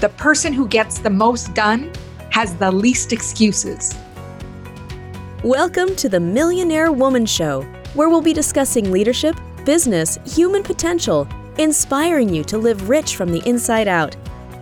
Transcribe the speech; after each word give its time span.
the 0.00 0.08
person 0.10 0.52
who 0.52 0.68
gets 0.68 1.00
the 1.00 1.10
most 1.10 1.54
done 1.54 1.90
has 2.30 2.54
the 2.54 2.70
least 2.70 3.12
excuses. 3.12 3.96
Welcome 5.42 5.96
to 5.96 6.08
the 6.08 6.20
Millionaire 6.20 6.92
Woman 6.92 7.26
Show, 7.26 7.62
where 7.94 8.08
we'll 8.08 8.20
be 8.20 8.32
discussing 8.32 8.92
leadership, 8.92 9.36
business, 9.64 10.16
human 10.24 10.62
potential, 10.62 11.26
inspiring 11.58 12.32
you 12.32 12.44
to 12.44 12.58
live 12.58 12.88
rich 12.88 13.16
from 13.16 13.32
the 13.32 13.42
inside 13.44 13.88
out. 13.88 14.14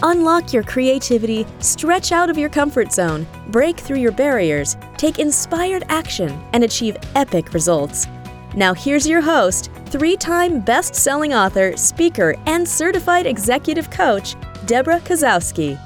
Unlock 0.03 0.55
your 0.55 0.63
creativity, 0.63 1.47
stretch 1.59 2.13
out 2.13 2.31
of 2.31 2.39
your 2.39 2.49
comfort 2.49 2.91
zone, 2.91 3.27
break 3.49 3.79
through 3.79 3.99
your 3.99 4.13
barriers, 4.13 4.79
take 4.97 5.19
inspired 5.19 5.85
action, 5.91 6.31
and 6.55 6.65
achieve 6.65 6.97
epic 7.15 7.53
results. 7.53 8.07
Now, 8.55 8.73
here's 8.73 9.07
your 9.07 9.21
host, 9.21 9.71
three 9.87 10.17
time 10.17 10.61
best 10.61 10.95
selling 10.95 11.35
author, 11.35 11.77
speaker, 11.77 12.35
and 12.47 12.67
certified 12.67 13.27
executive 13.27 13.91
coach, 13.91 14.35
Debra 14.67 14.99
Kasowski. 14.99 15.79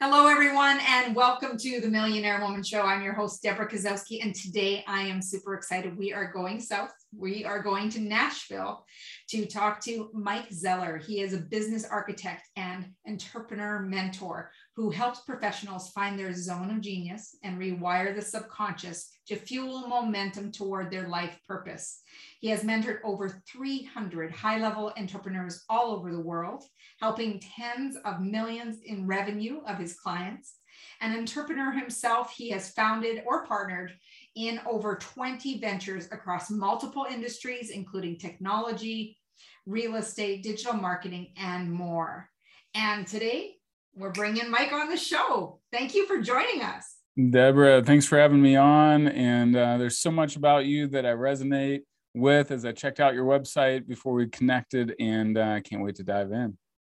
Hello, 0.00 0.26
everyone, 0.26 0.80
and 0.88 1.14
welcome 1.14 1.56
to 1.58 1.80
the 1.80 1.86
Millionaire 1.86 2.40
Woman 2.40 2.64
Show. 2.64 2.82
I'm 2.82 3.04
your 3.04 3.12
host, 3.12 3.40
Debra 3.40 3.70
Kasowski, 3.70 4.18
and 4.20 4.34
today 4.34 4.82
I 4.88 5.02
am 5.02 5.22
super 5.22 5.54
excited. 5.54 5.96
We 5.96 6.12
are 6.12 6.32
going 6.32 6.58
south. 6.58 6.90
We 7.16 7.44
are 7.44 7.62
going 7.62 7.88
to 7.90 8.00
Nashville 8.00 8.84
to 9.28 9.46
talk 9.46 9.80
to 9.84 10.10
Mike 10.12 10.52
Zeller. 10.52 10.98
He 10.98 11.20
is 11.20 11.32
a 11.32 11.38
business 11.38 11.86
architect 11.88 12.48
and 12.56 12.86
entrepreneur 13.06 13.78
mentor 13.78 14.50
who 14.74 14.90
helps 14.90 15.20
professionals 15.20 15.90
find 15.90 16.18
their 16.18 16.32
zone 16.32 16.70
of 16.70 16.80
genius 16.80 17.36
and 17.42 17.58
rewire 17.58 18.14
the 18.14 18.22
subconscious 18.22 19.10
to 19.26 19.36
fuel 19.36 19.86
momentum 19.86 20.50
toward 20.50 20.90
their 20.90 21.08
life 21.08 21.38
purpose. 21.46 22.00
He 22.40 22.48
has 22.48 22.62
mentored 22.62 23.00
over 23.04 23.42
300 23.46 24.30
high 24.30 24.58
level 24.58 24.92
entrepreneurs 24.96 25.64
all 25.68 25.92
over 25.92 26.10
the 26.10 26.20
world, 26.20 26.64
helping 27.00 27.40
tens 27.40 27.96
of 28.04 28.22
millions 28.22 28.78
in 28.84 29.06
revenue 29.06 29.60
of 29.66 29.78
his 29.78 29.94
clients. 29.94 30.54
An 31.02 31.16
entrepreneur 31.18 31.72
himself, 31.72 32.32
he 32.32 32.48
has 32.50 32.70
founded 32.70 33.22
or 33.26 33.44
partnered 33.44 33.92
in 34.36 34.58
over 34.66 34.96
20 34.96 35.58
ventures 35.58 36.06
across 36.12 36.50
multiple 36.50 37.06
industries, 37.10 37.70
including 37.70 38.18
technology, 38.18 39.18
real 39.66 39.96
estate, 39.96 40.42
digital 40.42 40.72
marketing, 40.72 41.34
and 41.36 41.70
more. 41.70 42.30
And 42.74 43.06
today 43.06 43.56
we're 43.94 44.10
bringing 44.10 44.50
Mike 44.50 44.72
on 44.72 44.88
the 44.88 44.96
show. 44.96 45.60
Thank 45.72 45.94
you 45.94 46.06
for 46.06 46.20
joining 46.20 46.62
us. 46.62 46.96
Debra, 47.16 47.82
thanks 47.82 48.06
for 48.06 48.18
having 48.18 48.40
me 48.40 48.56
on. 48.56 49.08
And 49.08 49.54
uh, 49.54 49.76
there's 49.76 49.98
so 49.98 50.10
much 50.10 50.36
about 50.36 50.64
you 50.64 50.86
that 50.88 51.04
I 51.04 51.10
resonate 51.10 51.82
with 52.14 52.50
as 52.50 52.64
I 52.64 52.72
checked 52.72 53.00
out 53.00 53.14
your 53.14 53.26
website 53.26 53.86
before 53.86 54.14
we 54.14 54.28
connected, 54.28 54.94
and 54.98 55.38
I 55.38 55.58
uh, 55.58 55.60
can't 55.60 55.82
wait 55.82 55.96
to 55.96 56.02
dive 56.02 56.32
in. 56.32 56.56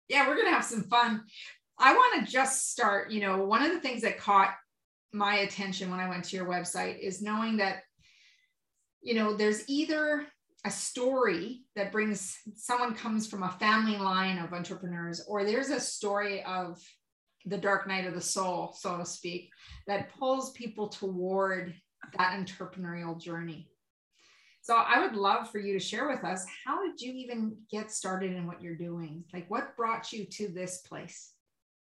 Yeah, 0.09 0.27
we're 0.27 0.35
going 0.35 0.47
to 0.47 0.53
have 0.53 0.65
some 0.65 0.83
fun. 0.83 1.23
I 1.79 1.93
want 1.93 2.25
to 2.25 2.31
just 2.31 2.71
start. 2.71 3.11
You 3.11 3.21
know, 3.21 3.43
one 3.45 3.63
of 3.63 3.71
the 3.71 3.79
things 3.79 4.01
that 4.03 4.17
caught 4.17 4.53
my 5.11 5.37
attention 5.37 5.89
when 5.89 5.99
I 5.99 6.09
went 6.09 6.25
to 6.25 6.35
your 6.35 6.45
website 6.45 6.99
is 6.99 7.21
knowing 7.21 7.57
that, 7.57 7.83
you 9.01 9.15
know, 9.15 9.35
there's 9.35 9.67
either 9.67 10.25
a 10.65 10.71
story 10.71 11.63
that 11.75 11.91
brings 11.91 12.37
someone 12.55 12.95
comes 12.95 13.27
from 13.27 13.43
a 13.43 13.51
family 13.51 13.97
line 13.97 14.37
of 14.37 14.53
entrepreneurs, 14.53 15.23
or 15.27 15.43
there's 15.43 15.69
a 15.69 15.79
story 15.79 16.43
of 16.43 16.81
the 17.45 17.57
dark 17.57 17.87
night 17.87 18.07
of 18.07 18.13
the 18.13 18.21
soul, 18.21 18.73
so 18.77 18.97
to 18.97 19.05
speak, 19.05 19.49
that 19.87 20.09
pulls 20.17 20.51
people 20.51 20.87
toward 20.87 21.73
that 22.17 22.39
entrepreneurial 22.39 23.19
journey. 23.19 23.67
So 24.61 24.75
I 24.75 25.01
would 25.01 25.15
love 25.15 25.51
for 25.51 25.59
you 25.59 25.73
to 25.73 25.79
share 25.79 26.07
with 26.07 26.23
us 26.23 26.45
how 26.65 26.81
did 26.85 27.01
you 27.01 27.11
even 27.13 27.57
get 27.69 27.91
started 27.91 28.31
in 28.31 28.47
what 28.47 28.61
you're 28.61 28.77
doing? 28.77 29.25
Like 29.33 29.51
what 29.51 29.75
brought 29.75 30.13
you 30.13 30.25
to 30.25 30.47
this 30.47 30.77
place? 30.77 31.33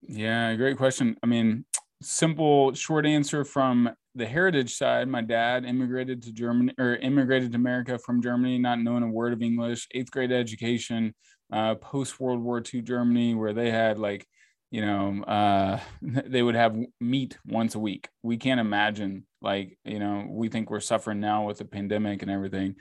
Yeah, 0.01 0.55
great 0.55 0.77
question. 0.77 1.16
I 1.21 1.27
mean, 1.27 1.63
simple 2.01 2.73
short 2.73 3.06
answer 3.06 3.45
from 3.45 3.89
the 4.16 4.25
heritage 4.25 4.75
side. 4.75 5.07
My 5.07 5.22
dad 5.22 5.66
immigrated 5.66 6.22
to 6.23 6.31
germany 6.31 6.73
or 6.78 6.95
immigrated 6.97 7.51
to 7.51 7.57
america 7.57 7.97
from 7.97 8.22
germany 8.22 8.57
not 8.57 8.79
knowing 8.79 9.03
a 9.03 9.07
word 9.07 9.31
of 9.31 9.41
english 9.41 9.88
eighth 9.91 10.12
grade 10.12 10.31
education 10.31 11.13
uh, 11.53 11.75
post 11.75 12.19
world 12.19 12.41
war 12.41 12.62
ii 12.73 12.81
germany 12.81 13.35
where 13.35 13.53
they 13.53 13.72
had 13.72 14.00
like 14.00 14.25
you 14.72 14.81
know 14.81 15.23
uh, 15.23 15.79
they 16.01 16.41
would 16.41 16.56
have 16.56 16.75
meat 17.00 17.38
once 17.45 17.75
a 17.75 17.79
week. 17.79 18.09
We 18.23 18.38
can't 18.38 18.59
imagine 18.59 19.25
like 19.41 19.78
you 19.83 20.00
know 20.00 20.25
we 20.29 20.50
think 20.50 20.69
we're 20.69 20.79
suffering 20.79 21.19
now 21.19 21.45
with 21.45 21.59
the 21.59 21.66
pandemic 21.66 22.23
and 22.23 22.31
everything. 22.31 22.75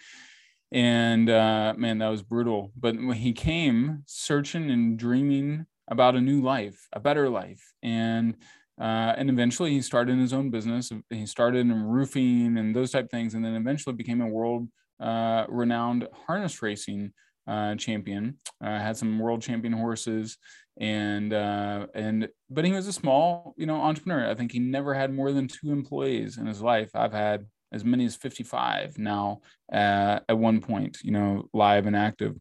And 0.72 1.28
uh, 1.28 1.75
man 1.76 1.98
that 1.98 2.08
was 2.08 2.22
brutal. 2.22 2.72
But 2.76 2.94
when 2.94 3.16
he 3.16 3.32
came 3.32 4.04
searching 4.06 4.70
and 4.70 4.97
dreaming 4.97 5.66
about 5.88 6.14
a 6.14 6.20
new 6.20 6.41
life 6.41 6.88
a 6.92 7.00
better 7.00 7.28
life. 7.28 7.72
And 7.82 8.37
uh, 8.80 9.14
and 9.18 9.28
eventually 9.28 9.72
he 9.72 9.82
started 9.82 10.18
his 10.18 10.32
own 10.32 10.48
business. 10.48 10.91
He 11.10 11.26
started 11.26 11.58
in 11.58 11.84
roofing 11.84 12.56
and 12.56 12.74
those 12.74 12.92
type 12.92 13.04
of 13.04 13.10
things, 13.10 13.34
and 13.34 13.44
then 13.44 13.54
eventually 13.54 13.94
became 13.94 14.22
a 14.22 14.26
world 14.26 14.68
uh, 14.98 15.44
renowned 15.48 16.08
harness 16.26 16.62
racing 16.62 17.12
uh, 17.46 17.74
champion. 17.74 18.38
Uh, 18.62 18.78
had 18.78 18.96
some 18.96 19.19
world 19.19 19.42
champion 19.42 19.74
horses, 19.74 20.38
and 20.78 21.34
uh, 21.34 21.88
and 21.94 22.28
but 22.48 22.64
he 22.64 22.72
was 22.72 22.86
a 22.86 22.92
small, 22.92 23.54
you 23.58 23.66
know, 23.66 23.82
entrepreneur. 23.82 24.30
I 24.30 24.34
think 24.34 24.50
he 24.50 24.60
never 24.60 24.94
had 24.94 25.12
more 25.12 25.32
than 25.32 25.46
two 25.46 25.72
employees 25.72 26.38
in 26.38 26.46
his 26.46 26.62
life. 26.62 26.90
I've 26.94 27.12
had 27.12 27.44
as 27.72 27.84
many 27.84 28.06
as 28.06 28.16
55 28.16 28.98
now 28.98 29.42
uh, 29.72 30.20
at 30.28 30.38
one 30.38 30.60
point, 30.60 30.98
you 31.02 31.12
know, 31.12 31.48
live 31.52 31.86
and 31.86 31.94
active. 31.94 32.34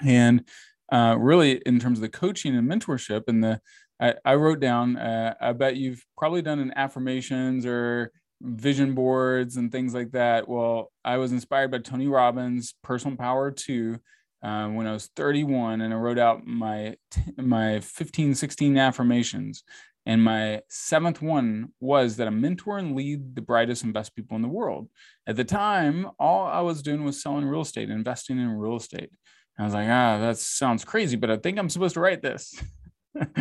And 0.00 0.44
really, 0.90 1.60
in 1.66 1.78
terms 1.78 1.98
of 1.98 2.02
the 2.02 2.08
coaching 2.08 2.56
and 2.56 2.68
mentorship 2.68 3.24
and 3.28 3.44
the 3.44 3.60
I, 4.00 4.14
I 4.24 4.34
wrote 4.34 4.60
down, 4.60 4.96
uh, 4.96 5.34
I 5.40 5.52
bet 5.52 5.76
you've 5.76 6.04
probably 6.16 6.42
done 6.42 6.58
an 6.58 6.72
affirmations 6.74 7.66
or 7.66 8.12
vision 8.40 8.94
boards 8.94 9.56
and 9.56 9.70
things 9.70 9.92
like 9.92 10.12
that. 10.12 10.48
Well, 10.48 10.90
I 11.04 11.18
was 11.18 11.32
inspired 11.32 11.70
by 11.70 11.78
Tony 11.78 12.08
Robbins' 12.08 12.74
Personal 12.82 13.16
Power 13.16 13.50
2 13.50 13.98
um, 14.42 14.74
when 14.74 14.86
I 14.86 14.92
was 14.92 15.10
31, 15.16 15.82
and 15.82 15.92
I 15.92 15.96
wrote 15.96 16.18
out 16.18 16.46
my 16.46 16.96
my 17.36 17.80
15, 17.80 18.34
16 18.34 18.78
affirmations. 18.78 19.62
And 20.06 20.24
my 20.24 20.62
seventh 20.70 21.20
one 21.20 21.72
was 21.78 22.16
that 22.16 22.26
I 22.26 22.30
mentor 22.30 22.78
and 22.78 22.96
lead 22.96 23.34
the 23.34 23.42
brightest 23.42 23.84
and 23.84 23.92
best 23.92 24.16
people 24.16 24.34
in 24.34 24.42
the 24.42 24.48
world. 24.48 24.88
At 25.26 25.36
the 25.36 25.44
time, 25.44 26.08
all 26.18 26.46
I 26.46 26.60
was 26.60 26.80
doing 26.80 27.04
was 27.04 27.22
selling 27.22 27.44
real 27.44 27.60
estate, 27.60 27.90
investing 27.90 28.38
in 28.38 28.48
real 28.48 28.76
estate. 28.76 29.10
I 29.58 29.64
was 29.64 29.74
like, 29.74 29.88
ah, 29.88 30.18
that 30.18 30.38
sounds 30.38 30.86
crazy, 30.86 31.16
but 31.16 31.30
I 31.30 31.36
think 31.36 31.58
I'm 31.58 31.68
supposed 31.68 31.94
to 31.94 32.00
write 32.00 32.22
this. 32.22 32.54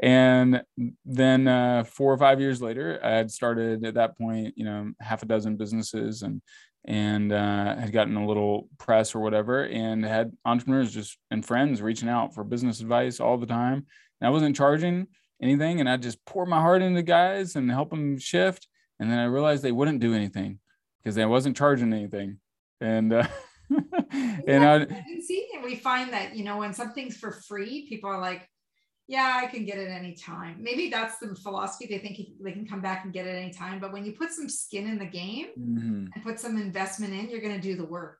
and 0.00 0.62
then 1.04 1.48
uh, 1.48 1.84
four 1.84 2.12
or 2.12 2.18
five 2.18 2.40
years 2.40 2.62
later, 2.62 3.00
I 3.02 3.10
had 3.10 3.30
started 3.30 3.84
at 3.84 3.94
that 3.94 4.16
point, 4.16 4.54
you 4.56 4.64
know, 4.64 4.90
half 5.00 5.22
a 5.22 5.26
dozen 5.26 5.56
businesses 5.56 6.22
and 6.22 6.40
and 6.84 7.32
uh, 7.32 7.76
had 7.76 7.92
gotten 7.92 8.16
a 8.16 8.26
little 8.26 8.68
press 8.78 9.14
or 9.14 9.20
whatever, 9.20 9.64
and 9.64 10.04
had 10.04 10.32
entrepreneurs 10.44 10.92
just 10.92 11.18
and 11.30 11.44
friends 11.44 11.82
reaching 11.82 12.08
out 12.08 12.34
for 12.34 12.44
business 12.44 12.80
advice 12.80 13.20
all 13.20 13.36
the 13.36 13.46
time. 13.46 13.86
And 14.20 14.28
I 14.28 14.30
wasn't 14.30 14.56
charging 14.56 15.08
anything, 15.42 15.80
and 15.80 15.88
I 15.88 15.96
just 15.96 16.24
pour 16.24 16.46
my 16.46 16.60
heart 16.60 16.82
into 16.82 17.02
guys 17.02 17.56
and 17.56 17.70
help 17.70 17.90
them 17.90 18.18
shift. 18.18 18.68
And 19.00 19.10
then 19.10 19.18
I 19.18 19.24
realized 19.24 19.62
they 19.62 19.72
wouldn't 19.72 20.00
do 20.00 20.14
anything 20.14 20.60
because 21.02 21.18
I 21.18 21.26
wasn't 21.26 21.56
charging 21.56 21.92
anything. 21.92 22.38
And 22.80 23.12
uh, 23.12 23.26
and 24.46 24.64
I 24.64 24.86
see, 25.20 25.48
and 25.54 25.64
we 25.64 25.76
find 25.76 26.12
that 26.12 26.36
you 26.36 26.44
know 26.44 26.58
when 26.58 26.72
something's 26.72 27.16
for 27.16 27.32
free, 27.32 27.86
people 27.88 28.08
are 28.08 28.20
like, 28.20 28.48
yeah, 29.08 29.40
I 29.42 29.46
can 29.46 29.64
get 29.64 29.78
it 29.78 29.88
anytime. 29.88 30.56
Maybe 30.60 30.90
that's 30.90 31.18
the 31.18 31.34
philosophy. 31.34 31.86
They 31.86 31.98
think 31.98 32.20
they 32.40 32.52
can 32.52 32.66
come 32.66 32.82
back 32.82 33.04
and 33.04 33.12
get 33.12 33.26
it 33.26 33.30
anytime. 33.30 33.80
But 33.80 33.90
when 33.90 34.04
you 34.04 34.12
put 34.12 34.32
some 34.32 34.50
skin 34.50 34.86
in 34.86 34.98
the 34.98 35.06
game 35.06 35.46
mm-hmm. 35.58 36.06
and 36.14 36.22
put 36.22 36.38
some 36.38 36.58
investment 36.58 37.14
in, 37.14 37.30
you're 37.30 37.40
going 37.40 37.54
to 37.54 37.60
do 37.60 37.74
the 37.74 37.86
work. 37.86 38.18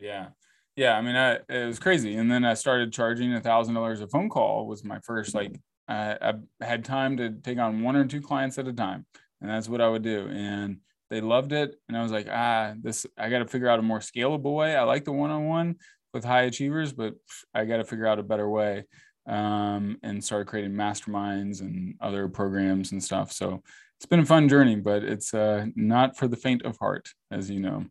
Yeah. 0.00 0.28
Yeah. 0.76 0.96
I 0.96 1.02
mean, 1.02 1.16
I, 1.16 1.40
it 1.48 1.66
was 1.66 1.80
crazy. 1.80 2.14
And 2.14 2.30
then 2.30 2.44
I 2.44 2.54
started 2.54 2.92
charging 2.92 3.34
a 3.34 3.40
thousand 3.40 3.74
dollars 3.74 4.00
a 4.00 4.06
phone 4.06 4.28
call 4.28 4.68
was 4.68 4.84
my 4.84 5.00
first, 5.00 5.34
like, 5.34 5.60
I 5.88 6.34
had 6.60 6.84
time 6.84 7.16
to 7.16 7.30
take 7.30 7.58
on 7.58 7.82
one 7.82 7.96
or 7.96 8.06
two 8.06 8.20
clients 8.20 8.58
at 8.58 8.68
a 8.68 8.72
time. 8.72 9.04
And 9.40 9.50
that's 9.50 9.68
what 9.68 9.80
I 9.80 9.88
would 9.88 10.02
do. 10.02 10.28
And 10.28 10.78
they 11.10 11.20
loved 11.20 11.52
it. 11.52 11.74
And 11.88 11.96
I 11.96 12.02
was 12.02 12.12
like, 12.12 12.28
ah, 12.30 12.74
this, 12.80 13.06
I 13.18 13.28
got 13.28 13.40
to 13.40 13.48
figure 13.48 13.68
out 13.68 13.80
a 13.80 13.82
more 13.82 13.98
scalable 13.98 14.54
way. 14.54 14.76
I 14.76 14.84
like 14.84 15.04
the 15.04 15.12
one-on-one 15.12 15.76
with 16.14 16.24
high 16.24 16.42
achievers, 16.42 16.92
but 16.92 17.14
I 17.52 17.64
got 17.64 17.78
to 17.78 17.84
figure 17.84 18.06
out 18.06 18.20
a 18.20 18.22
better 18.22 18.48
way 18.48 18.84
um, 19.26 19.98
and 20.02 20.22
started 20.22 20.48
creating 20.48 20.72
masterminds 20.72 21.60
and 21.60 21.94
other 22.00 22.28
programs 22.28 22.92
and 22.92 23.02
stuff. 23.02 23.32
So 23.32 23.62
it's 23.96 24.06
been 24.06 24.20
a 24.20 24.26
fun 24.26 24.48
journey, 24.48 24.76
but 24.76 25.04
it's 25.04 25.32
uh, 25.32 25.66
not 25.76 26.16
for 26.16 26.26
the 26.26 26.36
faint 26.36 26.62
of 26.62 26.76
heart, 26.78 27.08
as 27.30 27.50
you 27.50 27.60
know. 27.60 27.84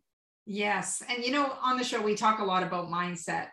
Yes. 0.44 1.02
And, 1.08 1.24
you 1.24 1.32
know, 1.32 1.54
on 1.62 1.78
the 1.78 1.84
show, 1.84 2.02
we 2.02 2.14
talk 2.14 2.40
a 2.40 2.44
lot 2.44 2.62
about 2.62 2.88
mindset. 2.88 3.48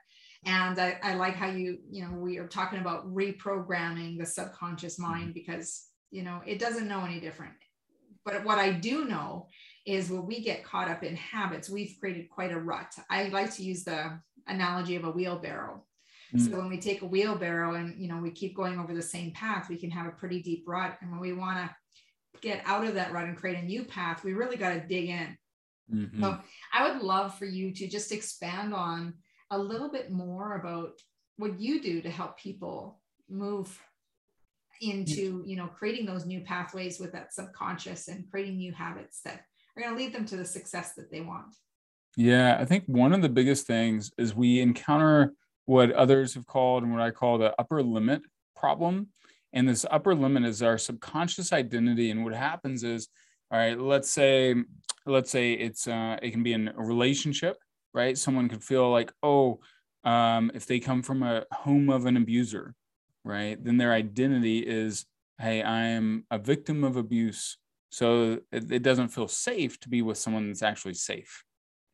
And 0.45 0.79
I, 0.79 0.97
I 1.03 1.15
like 1.15 1.35
how 1.35 1.47
you, 1.47 1.79
you 1.89 2.03
know, 2.03 2.11
we 2.15 2.37
are 2.37 2.47
talking 2.47 2.79
about 2.79 3.07
reprogramming 3.13 4.17
the 4.17 4.25
subconscious 4.25 4.99
mm-hmm. 4.99 5.11
mind 5.11 5.33
because, 5.33 5.85
you 6.11 6.23
know, 6.23 6.41
it 6.45 6.59
doesn't 6.59 6.87
know 6.87 7.05
any 7.05 7.19
different. 7.19 7.53
But 8.25 8.43
what 8.43 8.59
I 8.59 8.71
do 8.71 9.05
know 9.05 9.47
is 9.85 10.09
when 10.09 10.25
we 10.25 10.41
get 10.41 10.63
caught 10.63 10.89
up 10.89 11.03
in 11.03 11.15
habits, 11.15 11.69
we've 11.69 11.95
created 11.99 12.29
quite 12.29 12.51
a 12.51 12.59
rut. 12.59 12.93
I 13.09 13.29
like 13.29 13.53
to 13.55 13.63
use 13.63 13.83
the 13.83 14.19
analogy 14.47 14.95
of 14.95 15.05
a 15.05 15.11
wheelbarrow. 15.11 15.83
Mm. 16.35 16.49
So 16.49 16.57
when 16.57 16.69
we 16.69 16.79
take 16.79 17.01
a 17.01 17.05
wheelbarrow 17.07 17.75
and 17.75 17.99
you 17.99 18.07
know 18.07 18.17
we 18.17 18.31
keep 18.31 18.55
going 18.55 18.79
over 18.79 18.93
the 18.93 19.01
same 19.01 19.31
path, 19.31 19.69
we 19.69 19.77
can 19.77 19.91
have 19.91 20.07
a 20.07 20.11
pretty 20.11 20.41
deep 20.41 20.63
rut. 20.67 20.97
And 21.01 21.11
when 21.11 21.19
we 21.19 21.33
want 21.33 21.57
to 21.57 21.75
get 22.41 22.61
out 22.65 22.85
of 22.85 22.93
that 22.95 23.11
rut 23.11 23.25
and 23.25 23.37
create 23.37 23.57
a 23.57 23.65
new 23.65 23.83
path, 23.83 24.23
we 24.23 24.33
really 24.33 24.57
got 24.57 24.73
to 24.73 24.87
dig 24.87 25.09
in. 25.09 25.37
Mhm. 25.91 26.21
So 26.21 26.39
I 26.73 26.89
would 26.89 27.01
love 27.01 27.37
for 27.37 27.45
you 27.45 27.73
to 27.73 27.87
just 27.87 28.11
expand 28.11 28.73
on 28.73 29.15
a 29.51 29.57
little 29.57 29.89
bit 29.89 30.11
more 30.11 30.55
about 30.55 31.01
what 31.37 31.59
you 31.59 31.81
do 31.81 32.01
to 32.01 32.09
help 32.09 32.37
people 32.37 33.01
move 33.27 33.81
into, 34.81 35.43
you 35.45 35.55
know, 35.55 35.67
creating 35.67 36.05
those 36.05 36.25
new 36.25 36.41
pathways 36.41 36.99
with 36.99 37.11
that 37.11 37.33
subconscious 37.33 38.07
and 38.07 38.29
creating 38.29 38.57
new 38.57 38.71
habits 38.71 39.21
that 39.21 39.45
are 39.75 39.81
going 39.81 39.93
to 39.93 40.01
lead 40.01 40.13
them 40.13 40.25
to 40.25 40.37
the 40.37 40.45
success 40.45 40.93
that 40.93 41.11
they 41.11 41.21
want. 41.21 41.55
Yeah, 42.15 42.57
I 42.59 42.65
think 42.65 42.85
one 42.85 43.13
of 43.13 43.21
the 43.21 43.29
biggest 43.29 43.67
things 43.67 44.11
is 44.17 44.35
we 44.35 44.59
encounter 44.59 45.33
what 45.69 45.91
others 45.91 46.33
have 46.33 46.47
called 46.47 46.81
and 46.81 46.91
what 46.91 46.99
I 46.99 47.11
call 47.11 47.37
the 47.37 47.53
upper 47.59 47.83
limit 47.83 48.23
problem. 48.55 49.09
And 49.53 49.69
this 49.69 49.85
upper 49.91 50.15
limit 50.15 50.43
is 50.43 50.63
our 50.63 50.79
subconscious 50.79 51.53
identity. 51.53 52.09
And 52.09 52.23
what 52.23 52.33
happens 52.33 52.83
is, 52.83 53.07
all 53.51 53.59
right, 53.59 53.79
let's 53.79 54.11
say, 54.11 54.55
let's 55.05 55.29
say 55.29 55.53
it's 55.53 55.87
uh, 55.87 56.17
it 56.23 56.31
can 56.31 56.41
be 56.41 56.53
in 56.53 56.69
a 56.69 56.83
relationship, 56.83 57.57
right? 57.93 58.17
Someone 58.17 58.49
could 58.49 58.63
feel 58.63 58.89
like, 58.89 59.13
oh, 59.21 59.59
um, 60.03 60.49
if 60.55 60.65
they 60.65 60.79
come 60.79 61.03
from 61.03 61.21
a 61.21 61.45
home 61.51 61.91
of 61.91 62.07
an 62.07 62.17
abuser, 62.17 62.73
right, 63.23 63.63
then 63.63 63.77
their 63.77 63.93
identity 63.93 64.57
is, 64.65 65.05
hey, 65.39 65.61
I 65.61 65.85
am 65.89 66.25
a 66.31 66.39
victim 66.39 66.83
of 66.83 66.97
abuse. 66.97 67.59
So 67.91 68.39
it, 68.51 68.71
it 68.71 68.81
doesn't 68.81 69.09
feel 69.09 69.27
safe 69.27 69.79
to 69.81 69.89
be 69.89 70.01
with 70.01 70.17
someone 70.17 70.47
that's 70.47 70.63
actually 70.63 70.95
safe 70.95 71.43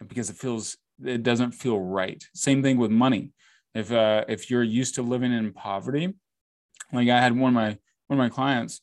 because 0.08 0.30
it 0.30 0.38
feels 0.38 0.78
it 1.04 1.24
doesn't 1.24 1.52
feel 1.52 1.78
right. 1.78 2.24
Same 2.34 2.64
thing 2.64 2.78
with 2.78 2.90
money. 2.90 3.34
If 3.76 3.92
uh, 3.92 4.26
if 4.28 4.50
you're 4.50 4.64
used 4.64 4.96
to 4.96 5.02
living 5.02 5.34
in 5.34 5.54
poverty, 5.54 6.14
like 6.92 7.10
I 7.10 7.22
had 7.22 7.38
one 7.38 7.50
of 7.50 7.54
my 7.54 7.78
one 8.08 8.20
of 8.20 8.24
my 8.24 8.30
clients, 8.30 8.82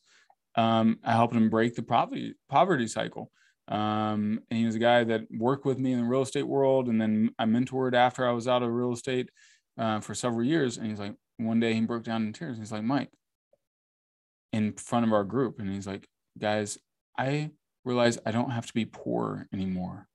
um, 0.55 0.99
I 1.03 1.13
helped 1.13 1.35
him 1.35 1.49
break 1.49 1.75
the 1.75 1.83
poverty 1.83 2.35
poverty 2.49 2.87
cycle. 2.87 3.31
Um, 3.67 4.41
and 4.49 4.59
he 4.59 4.65
was 4.65 4.75
a 4.75 4.79
guy 4.79 5.03
that 5.05 5.23
worked 5.31 5.65
with 5.65 5.79
me 5.79 5.93
in 5.93 5.99
the 5.99 6.05
real 6.05 6.21
estate 6.21 6.47
world, 6.47 6.87
and 6.87 7.01
then 7.01 7.33
I 7.39 7.45
mentored 7.45 7.95
after 7.95 8.27
I 8.27 8.31
was 8.31 8.47
out 8.47 8.61
of 8.61 8.69
real 8.69 8.93
estate 8.93 9.29
uh, 9.77 9.99
for 10.01 10.13
several 10.13 10.43
years. 10.43 10.77
And 10.77 10.87
he's 10.87 10.99
like, 10.99 11.15
one 11.37 11.59
day 11.59 11.73
he 11.73 11.81
broke 11.81 12.03
down 12.03 12.23
in 12.23 12.33
tears. 12.33 12.57
He's 12.57 12.73
like, 12.73 12.83
Mike, 12.83 13.09
in 14.51 14.73
front 14.73 15.05
of 15.05 15.13
our 15.13 15.23
group, 15.23 15.59
and 15.59 15.73
he's 15.73 15.87
like, 15.87 16.07
guys, 16.37 16.77
I 17.17 17.51
realize 17.85 18.19
I 18.25 18.31
don't 18.31 18.51
have 18.51 18.67
to 18.67 18.73
be 18.73 18.85
poor 18.85 19.47
anymore 19.53 20.07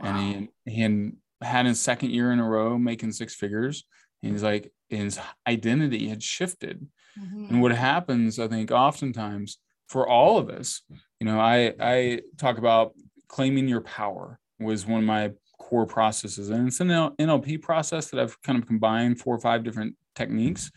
and 0.00 0.48
he 0.64 0.70
he 0.70 0.80
had 0.80 1.12
had 1.42 1.66
his 1.66 1.80
second 1.80 2.10
year 2.10 2.32
in 2.32 2.38
a 2.38 2.48
row 2.48 2.78
making 2.78 3.12
six 3.12 3.34
figures. 3.34 3.84
And 4.22 4.32
he's 4.32 4.42
like 4.42 4.72
his 4.88 5.18
identity 5.46 6.08
had 6.08 6.22
shifted. 6.22 6.86
Mhm. 7.18 7.50
And 7.50 7.62
what 7.62 7.72
happens, 7.72 8.38
I 8.38 8.48
think, 8.48 8.70
oftentimes 8.70 9.58
for 9.88 10.06
all 10.08 10.38
of 10.38 10.48
us, 10.48 10.82
you 11.20 11.26
know, 11.26 11.40
I 11.40 11.74
I 11.80 12.20
talk 12.38 12.58
about 12.58 12.94
claiming 13.28 13.68
your 13.68 13.80
power 13.80 14.38
was 14.60 14.86
one 14.86 15.00
of 15.00 15.06
my 15.06 15.32
core 15.58 15.86
processes, 15.86 16.50
and 16.50 16.68
it's 16.68 16.80
an 16.80 16.88
NLP 16.88 17.60
process 17.60 18.10
that 18.10 18.20
I've 18.20 18.40
kind 18.42 18.58
of 18.58 18.66
combined 18.66 19.20
four 19.20 19.34
or 19.34 19.40
five 19.40 19.64
different 19.64 19.96
techniques. 20.14 20.70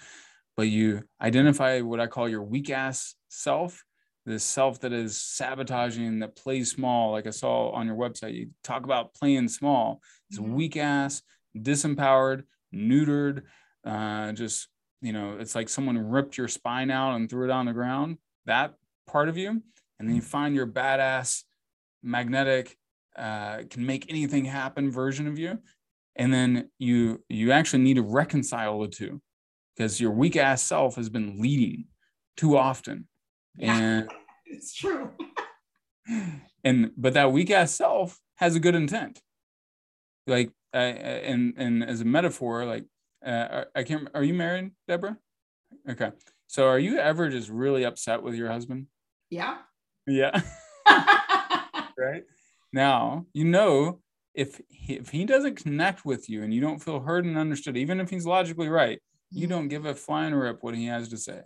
But 0.57 0.69
you 0.69 1.03
identify 1.21 1.81
what 1.81 1.99
I 1.99 2.07
call 2.07 2.29
your 2.29 2.43
weak 2.43 2.69
ass 2.69 3.15
self, 3.27 3.83
this 4.25 4.43
self 4.43 4.79
that 4.79 4.91
is 4.91 5.21
sabotaging, 5.21 6.19
that 6.19 6.35
plays 6.35 6.71
small. 6.71 7.11
Like 7.11 7.27
I 7.27 7.31
saw 7.31 7.69
on 7.71 7.85
your 7.87 7.95
website, 7.95 8.33
you 8.33 8.49
talk 8.63 8.83
about 8.83 9.13
playing 9.13 9.47
small. 9.49 10.01
It's 10.29 10.39
Mhm. 10.39 10.53
weak 10.53 10.77
ass, 10.77 11.21
disempowered, 11.55 12.43
neutered. 12.73 13.43
Uh, 13.83 14.31
just 14.33 14.67
you 15.01 15.13
know, 15.13 15.37
it's 15.37 15.53
like 15.53 15.69
someone 15.69 15.97
ripped 15.97 16.37
your 16.37 16.47
spine 16.47 16.89
out 16.89 17.15
and 17.15 17.29
threw 17.29 17.43
it 17.43 17.51
on 17.51 17.67
the 17.67 17.73
ground. 17.73 18.17
That 18.45 18.73
part 19.05 19.29
of 19.29 19.37
you, 19.37 19.61
and 19.99 20.09
then 20.09 20.15
you 20.15 20.21
find 20.21 20.55
your 20.55 20.65
badass, 20.65 21.43
magnetic, 22.01 22.75
uh, 23.15 23.63
can 23.69 23.85
make 23.85 24.09
anything 24.09 24.45
happen 24.45 24.89
version 24.89 25.27
of 25.27 25.37
you, 25.37 25.59
and 26.15 26.33
then 26.33 26.71
you 26.79 27.23
you 27.29 27.51
actually 27.51 27.83
need 27.83 27.95
to 27.95 28.01
reconcile 28.01 28.79
the 28.79 28.87
two, 28.87 29.21
because 29.75 30.01
your 30.01 30.11
weak 30.11 30.35
ass 30.35 30.63
self 30.63 30.95
has 30.95 31.09
been 31.09 31.39
leading 31.39 31.85
too 32.35 32.57
often. 32.57 33.07
And 33.59 34.09
It's 34.45 34.73
true. 34.73 35.11
and 36.63 36.91
but 36.97 37.13
that 37.13 37.31
weak 37.31 37.51
ass 37.51 37.73
self 37.73 38.19
has 38.35 38.55
a 38.55 38.59
good 38.59 38.75
intent. 38.75 39.21
Like 40.27 40.51
uh, 40.73 40.77
and 40.77 41.53
and 41.57 41.83
as 41.83 42.01
a 42.01 42.05
metaphor 42.05 42.65
like 42.65 42.85
uh, 43.25 43.63
i 43.75 43.83
can't 43.83 44.09
are 44.13 44.23
you 44.23 44.33
married 44.33 44.71
debra? 44.87 45.17
Okay. 45.89 46.11
So 46.47 46.67
are 46.67 46.79
you 46.79 46.97
ever 46.97 47.29
just 47.29 47.49
really 47.49 47.83
upset 47.83 48.21
with 48.21 48.35
your 48.35 48.51
husband? 48.51 48.87
Yeah. 49.29 49.57
yeah. 50.07 50.41
Right? 51.97 52.25
Now 52.73 53.25
you 53.33 53.45
know 53.45 54.01
if 54.33 54.61
he, 54.67 54.95
if 54.95 55.09
he 55.09 55.23
doesn't 55.23 55.55
connect 55.55 56.03
with 56.05 56.29
you 56.29 56.43
and 56.43 56.53
you 56.53 56.59
don't 56.59 56.83
feel 56.83 56.99
heard 56.99 57.23
and 57.23 57.37
understood 57.37 57.77
even 57.77 58.01
if 58.01 58.09
he's 58.09 58.25
logically 58.25 58.67
right 58.67 59.01
you 59.31 59.47
don't 59.47 59.69
give 59.69 59.85
a 59.85 59.95
flying 59.95 60.33
rip 60.33 60.61
what 60.61 60.75
he 60.75 60.87
has 60.87 61.07
to 61.09 61.17
say. 61.17 61.41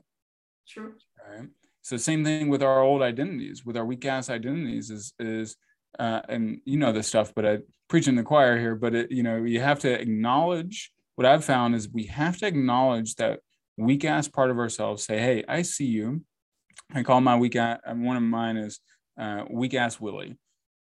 True. 0.67 0.93
right 1.27 1.49
so 1.81 1.97
same 1.97 2.23
thing 2.23 2.49
with 2.49 2.63
our 2.63 2.81
old 2.81 3.01
identities 3.01 3.65
with 3.65 3.77
our 3.77 3.85
weak 3.85 4.05
ass 4.05 4.29
identities 4.29 4.89
is 4.89 5.13
is 5.19 5.55
uh, 5.97 6.21
and 6.29 6.61
you 6.65 6.77
know 6.77 6.91
this 6.91 7.07
stuff 7.07 7.33
but 7.35 7.45
i 7.45 7.57
preach 7.87 8.07
in 8.07 8.15
the 8.15 8.23
choir 8.23 8.57
here 8.59 8.75
but 8.75 8.93
it, 8.93 9.11
you 9.11 9.23
know 9.23 9.43
you 9.43 9.59
have 9.59 9.79
to 9.79 9.89
acknowledge 9.89 10.91
what 11.15 11.25
i've 11.25 11.43
found 11.43 11.75
is 11.75 11.89
we 11.89 12.03
have 12.03 12.37
to 12.37 12.45
acknowledge 12.45 13.15
that 13.15 13.39
weak 13.77 14.05
ass 14.05 14.27
part 14.27 14.51
of 14.51 14.59
ourselves 14.59 15.03
say 15.03 15.19
hey 15.19 15.43
i 15.47 15.61
see 15.61 15.85
you. 15.85 16.21
I 16.93 17.03
call 17.03 17.21
my 17.21 17.37
weak 17.37 17.55
ass 17.55 17.79
one 17.87 18.17
of 18.17 18.23
mine 18.23 18.57
is 18.57 18.79
uh, 19.19 19.43
weak 19.49 19.73
ass 19.73 19.99
willie 19.99 20.37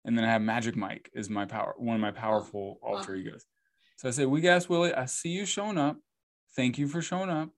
and 0.05 0.17
then 0.17 0.25
i 0.25 0.29
have 0.29 0.43
magic 0.43 0.77
mike 0.77 1.11
is 1.15 1.29
my 1.29 1.47
power 1.47 1.75
one 1.77 1.97
of 1.97 2.00
my 2.00 2.11
powerful 2.11 2.79
alter 2.83 3.15
egos. 3.15 3.44
So 3.97 4.09
i 4.09 4.11
say 4.11 4.27
weak 4.27 4.44
ass 4.44 4.69
willie 4.69 4.94
i 4.94 5.06
see 5.06 5.31
you 5.31 5.47
showing 5.47 5.79
up. 5.79 5.97
Thank 6.55 6.77
you 6.77 6.87
for 6.87 7.00
showing 7.00 7.31
up 7.31 7.50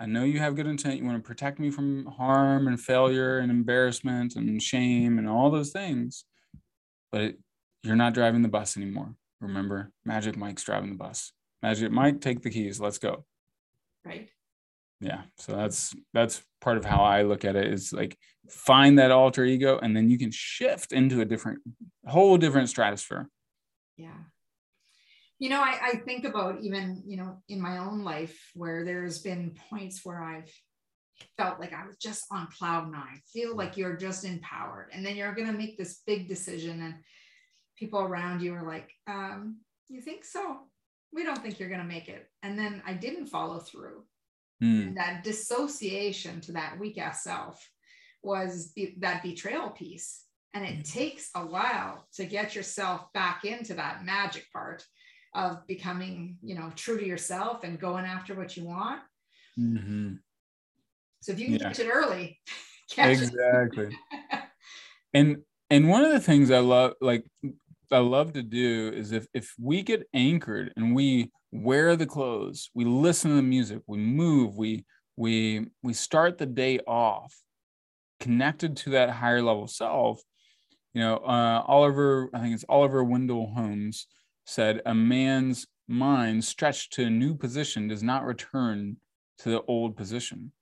I 0.00 0.06
know 0.06 0.24
you 0.24 0.38
have 0.40 0.56
good 0.56 0.66
intent. 0.66 0.98
You 0.98 1.04
want 1.04 1.22
to 1.22 1.26
protect 1.26 1.58
me 1.58 1.70
from 1.70 2.06
harm 2.06 2.66
and 2.66 2.80
failure 2.80 3.38
and 3.38 3.50
embarrassment 3.50 4.34
and 4.34 4.60
shame 4.62 5.18
and 5.18 5.28
all 5.28 5.50
those 5.50 5.70
things. 5.70 6.24
But 7.12 7.20
it, 7.20 7.38
you're 7.82 7.96
not 7.96 8.14
driving 8.14 8.42
the 8.42 8.48
bus 8.48 8.76
anymore. 8.76 9.14
Remember, 9.40 9.92
Magic 10.04 10.36
Mike's 10.36 10.64
driving 10.64 10.90
the 10.90 10.96
bus. 10.96 11.32
Magic 11.62 11.92
Mike, 11.92 12.20
take 12.20 12.42
the 12.42 12.50
keys. 12.50 12.80
Let's 12.80 12.98
go. 12.98 13.24
Right. 14.04 14.28
Yeah. 15.00 15.22
So 15.38 15.54
that's 15.54 15.94
that's 16.12 16.42
part 16.60 16.76
of 16.76 16.84
how 16.84 17.04
I 17.04 17.22
look 17.22 17.44
at 17.44 17.56
it 17.56 17.72
is 17.72 17.92
like 17.92 18.16
find 18.48 18.98
that 18.98 19.10
alter 19.10 19.44
ego 19.44 19.78
and 19.78 19.96
then 19.96 20.08
you 20.08 20.18
can 20.18 20.30
shift 20.30 20.92
into 20.92 21.20
a 21.20 21.24
different 21.24 21.60
whole 22.06 22.36
different 22.36 22.68
stratosphere. 22.68 23.28
Yeah. 23.96 24.16
You 25.38 25.50
know, 25.50 25.60
I, 25.60 25.78
I 25.82 25.96
think 25.96 26.24
about 26.24 26.60
even, 26.62 27.02
you 27.06 27.16
know, 27.16 27.42
in 27.48 27.60
my 27.60 27.78
own 27.78 28.04
life 28.04 28.38
where 28.54 28.84
there's 28.84 29.18
been 29.20 29.56
points 29.70 30.00
where 30.04 30.22
I've 30.22 30.50
felt 31.36 31.60
like 31.60 31.72
I 31.72 31.86
was 31.86 31.96
just 31.96 32.24
on 32.30 32.48
cloud 32.58 32.90
nine, 32.90 33.20
feel 33.32 33.56
like 33.56 33.76
you're 33.76 33.96
just 33.96 34.24
empowered. 34.24 34.90
And 34.92 35.04
then 35.04 35.16
you're 35.16 35.34
going 35.34 35.46
to 35.48 35.52
make 35.52 35.76
this 35.76 36.02
big 36.06 36.28
decision, 36.28 36.80
and 36.80 36.94
people 37.76 38.00
around 38.00 38.42
you 38.42 38.54
are 38.54 38.66
like, 38.66 38.90
um, 39.06 39.58
You 39.88 40.00
think 40.00 40.24
so? 40.24 40.58
We 41.12 41.24
don't 41.24 41.40
think 41.40 41.58
you're 41.58 41.68
going 41.68 41.80
to 41.80 41.86
make 41.86 42.08
it. 42.08 42.26
And 42.42 42.58
then 42.58 42.82
I 42.86 42.94
didn't 42.94 43.26
follow 43.26 43.58
through. 43.58 44.04
Hmm. 44.60 44.80
And 44.80 44.96
that 44.96 45.24
dissociation 45.24 46.40
to 46.42 46.52
that 46.52 46.78
weak 46.78 46.98
ass 46.98 47.22
self 47.22 47.68
was 48.22 48.72
be- 48.74 48.96
that 48.98 49.22
betrayal 49.22 49.70
piece. 49.70 50.22
And 50.54 50.64
it 50.64 50.84
takes 50.84 51.30
a 51.34 51.44
while 51.44 52.06
to 52.14 52.24
get 52.24 52.54
yourself 52.54 53.12
back 53.12 53.44
into 53.44 53.74
that 53.74 54.04
magic 54.04 54.46
part 54.52 54.84
of 55.34 55.66
becoming, 55.66 56.38
you 56.42 56.54
know, 56.54 56.70
true 56.76 56.98
to 56.98 57.06
yourself 57.06 57.64
and 57.64 57.78
going 57.80 58.04
after 58.04 58.34
what 58.34 58.56
you 58.56 58.64
want. 58.64 59.00
Mhm. 59.58 60.20
So 61.20 61.32
if 61.32 61.38
you 61.38 61.46
can 61.46 61.58
Yeah. 61.58 61.68
catch 61.68 61.78
it 61.80 61.88
early, 61.88 62.40
catch 62.90 63.08
Exactly. 63.08 63.96
it. 64.12 64.40
and 65.14 65.38
and 65.70 65.88
one 65.88 66.04
of 66.04 66.12
the 66.12 66.20
things 66.20 66.50
i 66.50 66.58
love 66.58 66.92
like 67.00 67.24
i 67.90 67.98
love 67.98 68.32
to 68.32 68.42
do 68.42 68.90
is 68.94 69.12
if 69.12 69.26
if 69.32 69.54
we 69.60 69.82
get 69.82 70.06
anchored 70.12 70.72
and 70.76 70.94
we 70.94 71.30
wear 71.52 71.96
the 71.96 72.06
clothes 72.06 72.70
we 72.74 72.84
listen 72.84 73.30
to 73.30 73.36
the 73.36 73.42
music 73.42 73.80
we 73.86 73.98
move 73.98 74.56
we 74.56 74.84
we 75.16 75.66
we 75.82 75.92
start 75.92 76.36
the 76.38 76.46
day 76.46 76.78
off 76.86 77.34
connected 78.20 78.76
to 78.76 78.90
that 78.90 79.10
higher 79.10 79.42
level 79.42 79.66
self 79.68 80.20
you 80.92 81.00
know 81.00 81.16
uh, 81.18 81.62
oliver 81.66 82.28
i 82.34 82.40
think 82.40 82.54
it's 82.54 82.64
oliver 82.68 83.04
wendell 83.04 83.46
holmes 83.54 84.06
said 84.44 84.80
a 84.86 84.94
man's 84.94 85.66
mind 85.88 86.44
stretched 86.44 86.92
to 86.94 87.04
a 87.04 87.10
new 87.10 87.34
position 87.34 87.88
does 87.88 88.02
not 88.02 88.24
return 88.24 88.96
to 89.38 89.50
the 89.50 89.62
old 89.62 89.96
position. 89.96 90.52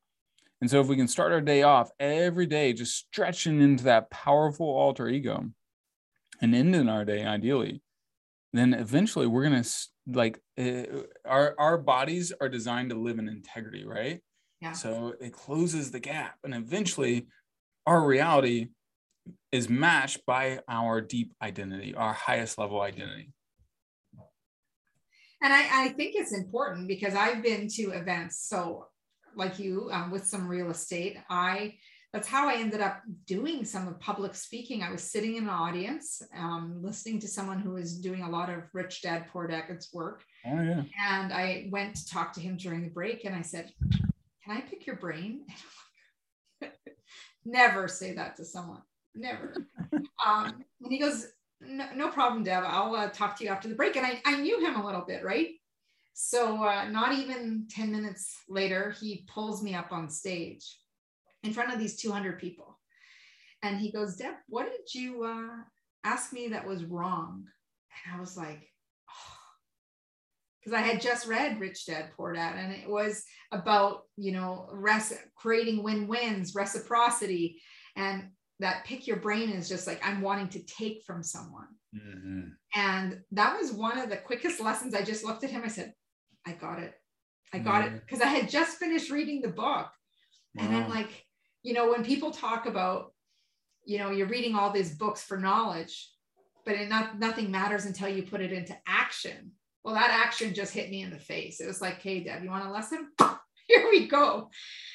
And 0.61 0.71
so 0.71 0.81
if 0.81 0.87
we 0.87 0.97
can 0.97 1.09
start 1.09 1.33
our 1.33 1.41
day 1.41 1.63
off 1.63 1.91
every 1.99 2.47
day 2.47 2.73
just 2.73 2.97
stretching 2.97 3.61
into 3.61 3.85
that 3.85 4.11
powerful 4.11 4.67
alter 4.67 5.09
ego 5.09 5.51
and 6.41 6.55
ending 6.55 6.89
our 6.89 7.05
day 7.05 7.25
ideally, 7.25 7.83
then 8.53 8.75
eventually 8.75 9.27
we're 9.27 9.49
going 9.49 9.63
to 9.63 9.69
like 10.07 10.41
uh, 10.59 10.83
our 11.25 11.55
our 11.59 11.79
bodies 11.79 12.33
are 12.41 12.49
designed 12.49 12.91
to 12.91 12.97
live 12.99 13.19
in 13.19 13.29
integrity 13.29 13.85
right? 13.85 14.21
Yeah. 14.61 14.73
so 14.73 15.15
it 15.21 15.33
closes 15.33 15.91
the 15.91 16.01
gap 16.01 16.37
and 16.45 16.55
eventually 16.55 17.27
our 17.87 18.05
reality 18.05 18.69
is 19.51 19.69
matched 19.69 20.25
by 20.27 20.61
our 20.69 21.01
deep 21.01 21.33
identity 21.43 21.95
our 21.95 22.13
highest 22.13 22.59
level 22.59 22.81
identity 22.81 23.33
And 25.43 25.53
I, 25.53 25.87
I 25.87 25.89
think 25.91 26.15
it's 26.15 26.33
important 26.33 26.87
because 26.87 27.15
I've 27.15 27.43
been 27.43 27.69
to 27.69 27.91
events. 27.91 28.47
So, 28.49 28.87
like 29.35 29.59
you, 29.59 29.89
um, 29.93 30.11
with 30.11 30.27
some 30.27 30.47
real 30.47 30.71
estate, 30.71 31.17
I 31.29 31.75
that's 32.13 32.29
how 32.29 32.47
I 32.47 32.57
ended 32.57 32.83
up 32.83 33.01
doing 33.27 33.65
some 33.65 33.89
of 33.89 33.99
public 33.99 34.35
speaking. 34.35 34.83
I 34.83 34.93
was 34.93 35.03
sitting 35.03 35.37
in 35.37 35.45
an 35.45 35.51
audience, 35.51 36.21
um, 36.37 36.81
listening 36.83 37.19
to 37.21 37.29
someone 37.29 37.59
who 37.59 37.71
was 37.71 37.99
doing 37.99 38.23
a 38.23 38.29
lot 38.29 38.51
of 38.51 38.65
Rich 38.75 39.01
Dad 39.01 39.27
Poor 39.33 39.47
Dad's 39.47 39.89
work, 39.93 40.23
oh 40.47 40.63
yeah 40.63 40.83
and 41.09 41.33
I 41.33 41.69
went 41.71 41.97
to 41.97 42.07
talk 42.07 42.33
to 42.35 42.41
him 42.41 42.57
during 42.57 42.83
the 42.83 42.91
break, 42.91 43.25
and 43.25 43.35
I 43.35 43.43
said, 43.43 43.73
"Can 44.45 44.57
I 44.57 44.61
pick 44.61 44.87
your 44.87 44.97
brain?" 44.97 45.47
Never 47.45 47.89
say 47.89 48.15
that 48.15 48.37
to 48.37 48.45
someone. 48.45 48.83
Never. 49.15 49.55
um, 50.27 50.65
and 50.81 50.93
he 50.93 50.99
goes, 50.99 51.27
no, 51.67 51.87
no 51.95 52.09
problem, 52.09 52.45
Deb. 52.45 52.65
I'll 52.67 52.95
uh, 52.95 53.09
talk 53.11 53.37
to 53.39 53.45
you 53.45 53.51
after 53.51 53.69
the 53.69 53.75
break. 53.75 53.97
And 53.97 54.07
I, 54.07 54.21
I 54.25 54.41
knew 54.41 54.65
him 54.65 54.77
a 54.77 54.85
little 54.85 55.05
bit, 55.07 55.25
right? 55.25 55.49
So 56.15 56.63
uh, 56.63 56.89
not 56.89 57.15
even 57.15 57.67
10 57.71 57.91
minutes 57.91 58.35
later, 58.49 58.95
he 59.01 59.27
pulls 59.33 59.63
me 59.63 59.75
up 59.75 59.93
on 59.93 60.11
stage 60.11 60.79
in 61.43 61.53
front 61.53 61.73
of 61.73 61.79
these 61.79 61.97
200 61.97 62.39
people. 62.39 62.79
And 63.63 63.79
he 63.79 63.93
goes, 63.93 64.17
Deb, 64.17 64.35
what 64.49 64.67
did 64.71 64.95
you 64.95 65.25
uh, 65.25 65.63
ask 66.05 66.33
me 66.33 66.49
that 66.49 66.67
was 66.67 66.85
wrong? 66.85 67.45
And 68.07 68.17
I 68.17 68.21
was 68.21 68.37
like, 68.37 68.69
because 70.63 70.79
I 70.79 70.83
had 70.83 71.01
just 71.01 71.27
read 71.27 71.61
Rich 71.61 71.87
Dad 71.87 72.11
Poor 72.17 72.33
Dad, 72.33 72.57
and 72.57 72.73
it 72.73 72.89
was 72.89 73.25
about 73.51 74.03
you 74.17 74.33
know 74.33 74.69
res- 74.73 75.19
creating 75.35 75.83
win-wins, 75.83 76.55
reciprocity, 76.55 77.61
and 77.97 78.31
that 78.63 78.85
pick 78.85 79.07
your 79.07 79.19
brain 79.19 79.51
is 79.51 79.69
just 79.69 79.87
like 79.87 80.01
I'm 80.05 80.21
wanting 80.21 80.49
to 80.49 80.65
take 80.65 81.03
from 81.03 81.23
someone. 81.23 81.69
Mhm. 81.95 82.53
And 82.75 83.21
that 83.33 83.59
was 83.59 83.73
one 83.73 83.99
of 83.99 84.09
the 84.09 84.17
quickest 84.17 84.61
lessons. 84.61 84.95
I 84.95 85.03
just 85.03 85.25
looked 85.25 85.45
at 85.45 85.51
him. 85.51 85.63
I 85.65 85.69
said, 85.69 85.95
I 86.47 86.53
got 86.53 86.79
it. 86.79 86.95
I 87.53 87.59
got 87.59 87.85
it. 87.85 87.93
Because 88.01 88.21
I 88.21 88.29
had 88.29 88.49
just 88.49 88.79
finished 88.79 89.11
reading 89.11 89.43
the 89.43 89.49
book. 89.49 89.91
And 90.57 90.75
I'm 90.75 90.89
like, 90.89 91.27
you 91.63 91.73
know, 91.75 91.91
when 91.91 92.05
people 92.05 92.31
talk 92.31 92.67
about, 92.67 93.15
you 93.85 93.99
know, 93.99 94.11
you're 94.11 94.27
reading 94.27 94.55
all 94.55 94.71
these 94.71 94.97
books 94.97 95.23
for 95.23 95.39
knowledge, 95.39 96.11
but 96.65 96.75
it 96.75 96.89
not, 96.89 97.19
nothing 97.19 97.51
matters 97.51 97.85
until 97.85 98.09
you 98.09 98.23
put 98.23 98.41
it 98.41 98.53
into 98.53 98.77
action. 98.87 99.53
Well, 99.83 99.95
that 99.95 100.11
action 100.11 100.55
just 100.55 100.73
hit 100.73 100.91
me 100.91 101.03
in 101.03 101.11
the 101.11 101.19
face. 101.19 101.61
It 101.61 101.67
was 101.67 101.81
like, 101.81 102.01
hey, 102.01 102.23
Deb, 102.23 102.43
you 102.43 102.51
want 102.51 102.67
a 102.67 102.71
lesson? 102.71 103.11
Here 103.67 103.89
we 103.91 104.07
go. 104.07 104.51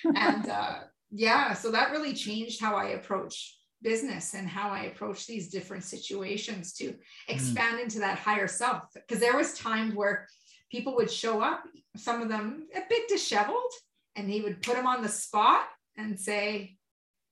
And 0.06 0.48
uh, 0.48 0.80
yeah, 1.12 1.54
so 1.54 1.72
that 1.72 1.92
really 1.92 2.14
changed 2.14 2.62
how 2.62 2.76
I 2.76 2.90
approach 2.90 3.57
business 3.82 4.34
and 4.34 4.48
how 4.48 4.70
I 4.70 4.84
approach 4.84 5.28
these 5.28 5.50
different 5.50 5.84
situations 5.84 6.74
to 6.74 6.96
expand 7.28 7.80
into 7.80 8.00
that 8.00 8.18
higher 8.18 8.48
self. 8.48 8.84
Because 8.94 9.20
there 9.20 9.38
was 9.38 9.54
times 9.58 9.94
where 9.94 10.28
people 10.72 10.96
would 10.96 11.12
show 11.12 11.42
up, 11.42 11.64
some 11.96 12.22
of 12.22 12.30
them 12.30 12.68
a 12.76 12.82
bit 12.90 13.08
disheveled, 13.08 13.72
and 14.16 14.30
he 14.30 14.42
would 14.42 14.62
put 14.62 14.76
them 14.76 14.88
on 14.88 15.02
the 15.02 15.10
spot 15.10 15.66
and 15.98 16.20
say, 16.20 16.78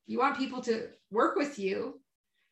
You 0.08 0.20
want 0.20 0.38
people 0.38 0.62
to 0.62 0.90
work 1.12 1.36
with 1.36 1.58
you. 1.58 2.00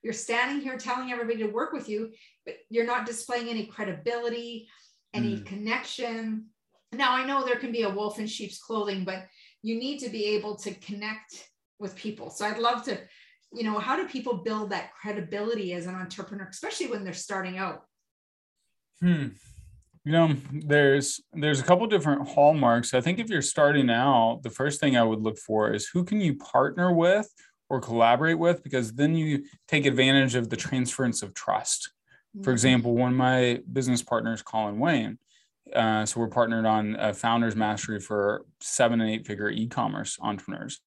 You're 0.02 0.14
standing 0.14 0.62
here 0.62 0.78
telling 0.78 1.12
everybody 1.12 1.38
to 1.40 1.48
work 1.48 1.72
with 1.72 1.88
you, 1.88 2.12
but 2.46 2.56
you're 2.70 2.86
not 2.86 3.06
displaying 3.06 3.48
any 3.48 3.68
credibility, 3.68 4.68
any 5.14 5.38
Mm. 5.38 5.46
connection. 5.46 6.48
Now, 6.92 7.14
I 7.16 7.26
know 7.26 7.46
there 7.46 7.60
can 7.60 7.72
be 7.72 7.84
a 7.84 7.90
wolf 7.90 8.20
in 8.20 8.28
sheep's 8.28 8.60
clothing, 8.60 9.06
but 9.06 9.28
you 9.62 9.76
need 9.76 10.00
to 10.00 10.10
be 10.10 10.26
able 10.36 10.56
to 10.58 10.74
connect 10.76 11.50
with 11.80 11.96
people. 11.96 12.30
So 12.30 12.46
I'd 12.46 12.58
love 12.60 12.84
to, 12.86 13.00
you 13.54 13.64
know, 13.64 13.80
how 13.80 13.96
do 13.96 14.08
people 14.08 14.36
build 14.36 14.72
that 14.72 14.94
credibility 14.94 15.74
as 15.74 15.86
an 15.86 15.96
entrepreneur, 15.96 16.48
especially 16.50 16.88
when 16.88 17.04
they're 17.04 17.14
starting 17.14 17.58
out? 17.58 17.84
Hmm. 19.00 19.28
You 20.06 20.12
know, 20.12 20.36
there's 20.52 21.22
there's 21.32 21.62
a 21.62 21.64
couple 21.64 21.88
different 21.88 22.28
hallmarks. 22.28 22.94
I 22.94 23.00
think 23.02 23.20
if 23.20 23.30
you're 23.30 23.42
starting 23.42 23.90
out, 23.90 24.42
the 24.44 24.50
first 24.50 24.80
thing 24.80 24.98
I 24.98 25.04
would 25.04 25.22
look 25.22 25.38
for 25.38 25.74
is 25.74 25.88
who 25.88 26.04
can 26.04 26.20
you 26.20 26.36
partner 26.36 26.92
with 26.92 27.32
or 27.70 27.80
collaborate 27.80 28.38
with, 28.38 28.64
because 28.64 28.94
then 28.94 29.16
you 29.16 29.46
take 29.68 29.86
advantage 29.86 30.36
of 30.36 30.50
the 30.50 30.58
transference 30.58 31.24
of 31.24 31.34
trust. 31.34 31.92
For 32.44 32.52
example, 32.52 32.96
one 32.96 33.12
of 33.12 33.18
my 33.18 33.62
business 33.72 34.02
partners, 34.02 34.42
Colin 34.42 34.80
Wayne, 34.80 35.20
uh, 35.74 36.06
so 36.06 36.20
we're 36.20 36.28
partnered 36.28 36.66
on 36.66 36.96
uh, 36.96 37.14
Founders 37.14 37.56
Mastery 37.56 38.00
for 38.00 38.46
seven 38.60 39.02
and 39.02 39.10
eight 39.10 39.26
figure 39.26 39.50
e-commerce 39.50 40.18
entrepreneurs. 40.20 40.82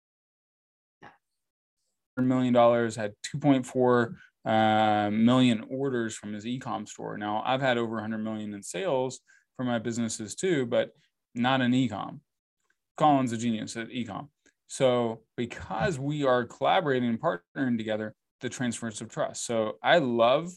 Million 2.19 2.53
dollars 2.53 2.97
had 2.97 3.13
2.4 3.35 4.15
uh, 4.47 5.11
million 5.11 5.65
orders 5.69 6.15
from 6.15 6.33
his 6.33 6.47
e-com 6.47 6.87
store. 6.87 7.19
Now 7.19 7.43
I've 7.45 7.61
had 7.61 7.79
over 7.79 7.95
100 7.97 8.19
million 8.19 8.55
in 8.55 8.63
sales 8.63 9.21
for 9.57 9.65
my 9.65 9.79
businesses 9.79 10.35
too, 10.35 10.67
but 10.67 10.93
not 11.35 11.61
in 11.61 11.75
e-com. 11.75 12.21
Colin's 12.97 13.33
a 13.33 13.37
genius 13.37 13.77
at 13.77 13.91
e-com. 13.91 14.31
So 14.69 15.23
because 15.37 15.99
we 15.99 16.25
are 16.25 16.45
collaborating 16.45 17.09
and 17.09 17.21
partnering 17.21 17.77
together, 17.77 18.15
the 18.41 18.49
transference 18.49 19.01
of 19.01 19.09
trust. 19.09 19.45
So 19.47 19.79
I 19.83 19.99
love 19.99 20.53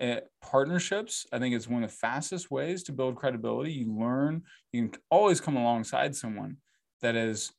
uh, 0.00 0.16
partnerships. 0.42 1.26
I 1.32 1.38
think 1.38 1.54
it's 1.54 1.68
one 1.68 1.84
of 1.84 1.90
the 1.90 1.96
fastest 1.96 2.50
ways 2.50 2.82
to 2.84 2.92
build 2.92 3.16
credibility. 3.16 3.72
You 3.72 3.96
learn, 3.98 4.42
you 4.72 4.88
can 4.88 5.00
always 5.10 5.40
come 5.40 5.56
alongside 5.56 6.14
someone 6.16 6.58
that 7.02 7.16
is 7.16 7.52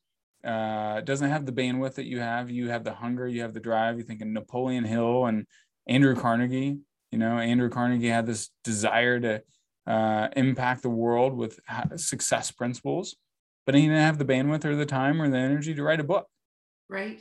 uh, 0.46 1.00
doesn't 1.00 1.30
have 1.30 1.44
the 1.44 1.52
bandwidth 1.52 1.94
that 1.94 2.06
you 2.06 2.20
have. 2.20 2.50
You 2.50 2.68
have 2.68 2.84
the 2.84 2.94
hunger, 2.94 3.26
you 3.26 3.42
have 3.42 3.52
the 3.52 3.60
drive. 3.60 3.98
You 3.98 4.04
think 4.04 4.22
of 4.22 4.28
Napoleon 4.28 4.84
Hill 4.84 5.26
and 5.26 5.46
Andrew 5.88 6.14
Carnegie. 6.14 6.78
You 7.10 7.18
know, 7.18 7.38
Andrew 7.38 7.68
Carnegie 7.68 8.08
had 8.08 8.26
this 8.26 8.50
desire 8.64 9.18
to 9.20 9.42
uh, 9.86 10.28
impact 10.36 10.82
the 10.82 10.90
world 10.90 11.36
with 11.36 11.60
success 11.96 12.50
principles, 12.50 13.16
but 13.64 13.74
he 13.74 13.82
didn't 13.82 13.96
have 13.98 14.18
the 14.18 14.24
bandwidth 14.24 14.64
or 14.64 14.76
the 14.76 14.86
time 14.86 15.20
or 15.20 15.28
the 15.28 15.36
energy 15.36 15.74
to 15.74 15.82
write 15.82 16.00
a 16.00 16.04
book. 16.04 16.26
right? 16.88 17.20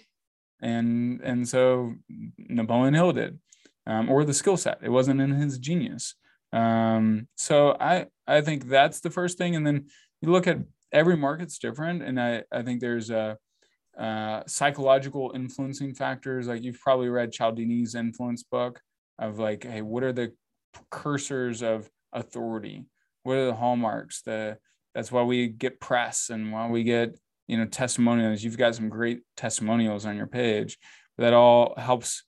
And 0.62 1.22
and 1.22 1.48
so 1.48 1.96
Napoleon 2.38 2.94
Hill 2.94 3.12
did, 3.12 3.40
um, 3.86 4.10
or 4.10 4.24
the 4.24 4.34
skill 4.34 4.58
set. 4.58 4.80
It 4.82 4.90
wasn't 4.90 5.22
in 5.22 5.32
his 5.32 5.58
genius. 5.58 6.16
Um, 6.54 7.28
so 7.36 7.76
I 7.80 8.08
I 8.28 8.42
think 8.42 8.68
that's 8.68 9.02
the 9.02 9.10
first 9.10 9.38
thing, 9.38 9.56
and 9.56 9.66
then 9.66 9.88
you 10.22 10.32
look 10.32 10.48
at 10.48 10.60
every 10.96 11.18
market's 11.18 11.60
different, 11.60 12.02
and 12.02 12.20
I 12.20 12.44
I 12.52 12.64
think 12.64 12.82
there's 12.82 13.12
a 13.12 13.38
psychological 14.48 15.32
influencing 15.36 15.94
factors. 15.94 16.48
Like 16.48 16.64
you've 16.64 16.80
probably 16.80 17.10
read 17.10 17.32
Cialdini's 17.32 17.96
influence 17.96 18.44
book 18.44 18.82
of 19.20 19.40
like, 19.40 19.64
hey, 19.64 19.82
what 19.82 20.04
are 20.04 20.14
the 20.14 20.34
precursors 20.74 21.62
of 21.62 21.90
authority? 22.12 22.86
What 23.24 23.38
are 23.38 23.46
the 23.46 23.56
hallmarks? 23.56 24.22
The 24.24 24.58
that's 24.94 25.12
why 25.12 25.24
we 25.24 25.48
get 25.48 25.80
press 25.80 26.30
and 26.30 26.52
why 26.52 26.68
we 26.68 26.84
get 26.84 27.18
you 27.48 27.58
know 27.58 27.66
testimonials. 27.66 28.44
You've 28.44 28.58
got 28.58 28.76
some 28.76 28.90
great 28.90 29.22
testimonials 29.38 30.06
on 30.06 30.18
your 30.18 30.28
page. 30.28 30.78
That 31.18 31.34
all 31.34 31.76
helps. 31.78 32.24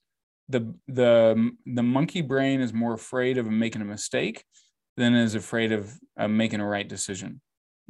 The 0.50 0.74
the 0.86 1.50
the 1.66 1.82
monkey 1.82 2.22
brain 2.22 2.62
is 2.62 2.72
more 2.72 2.94
afraid 2.94 3.36
of 3.36 3.46
making 3.46 3.82
a 3.82 3.84
mistake 3.84 4.44
than 4.96 5.14
is 5.14 5.34
afraid 5.34 5.72
of 5.72 5.98
making 6.28 6.60
a 6.60 6.66
right 6.66 6.88
decision. 6.88 7.40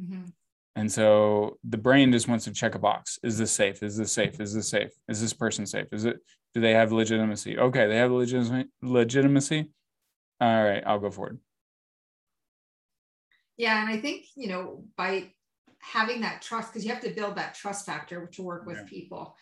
Mhm. 0.01 0.33
And 0.77 0.91
so 0.91 1.59
the 1.65 1.79
brain 1.79 2.13
just 2.13 2.29
wants 2.29 2.45
to 2.45 2.53
check 2.53 2.75
a 2.75 2.79
box. 2.79 3.19
Is 3.23 3.37
this 3.37 3.51
safe? 3.51 3.83
Is 3.83 3.97
this 3.97 4.13
safe? 4.13 4.41
Is 4.41 4.55
this 4.55 4.69
safe? 4.69 4.93
Is 5.09 5.21
this 5.21 5.33
person 5.33 5.67
safe? 5.67 5.87
Is 5.93 6.05
it, 6.05 6.19
do 6.55 6.61
they 6.61 6.73
have 6.73 6.93
legitimacy? 6.93 7.59
Okay, 7.59 7.87
they 7.89 7.97
have 7.97 8.13
legitimacy. 8.13 8.69
legitimacy. 8.83 9.71
All 10.41 10.65
right, 10.65 10.83
I'll 10.87 11.01
go 11.01 11.11
forward. 11.11 11.39
Yeah, 13.57 13.83
and 13.83 13.91
I 13.91 14.01
think 14.01 14.27
you 14.37 14.49
know 14.49 14.85
by 14.97 15.33
having 15.81 16.21
that 16.21 16.43
trust, 16.43 16.73
because 16.73 16.85
you 16.85 16.93
have 16.93 17.03
to 17.03 17.11
build 17.11 17.37
that 17.37 17.55
trust 17.55 17.87
factor 17.87 18.27
to 18.35 18.43
work 18.43 18.67
with 18.67 18.77
Yeah. 18.79 18.85
people, 18.89 19.37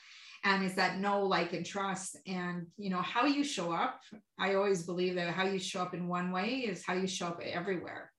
and 0.45 0.65
is 0.65 0.75
that 0.77 0.99
no 0.99 1.25
like, 1.27 1.53
and 1.53 1.67
trust, 1.67 2.17
and 2.27 2.67
you 2.79 2.89
know 2.89 3.03
how 3.03 3.27
you 3.27 3.45
show 3.45 3.73
up. 3.73 4.01
I 4.39 4.55
always 4.55 4.85
believe 4.85 5.17
that 5.17 5.35
how 5.35 5.45
you 5.45 5.59
show 5.59 5.83
up 5.83 5.93
in 5.93 6.09
one 6.09 6.31
way 6.33 6.61
is 6.61 6.85
how 6.85 6.95
you 6.95 7.07
show 7.07 7.27
up 7.29 7.41
everywhere, 7.43 8.11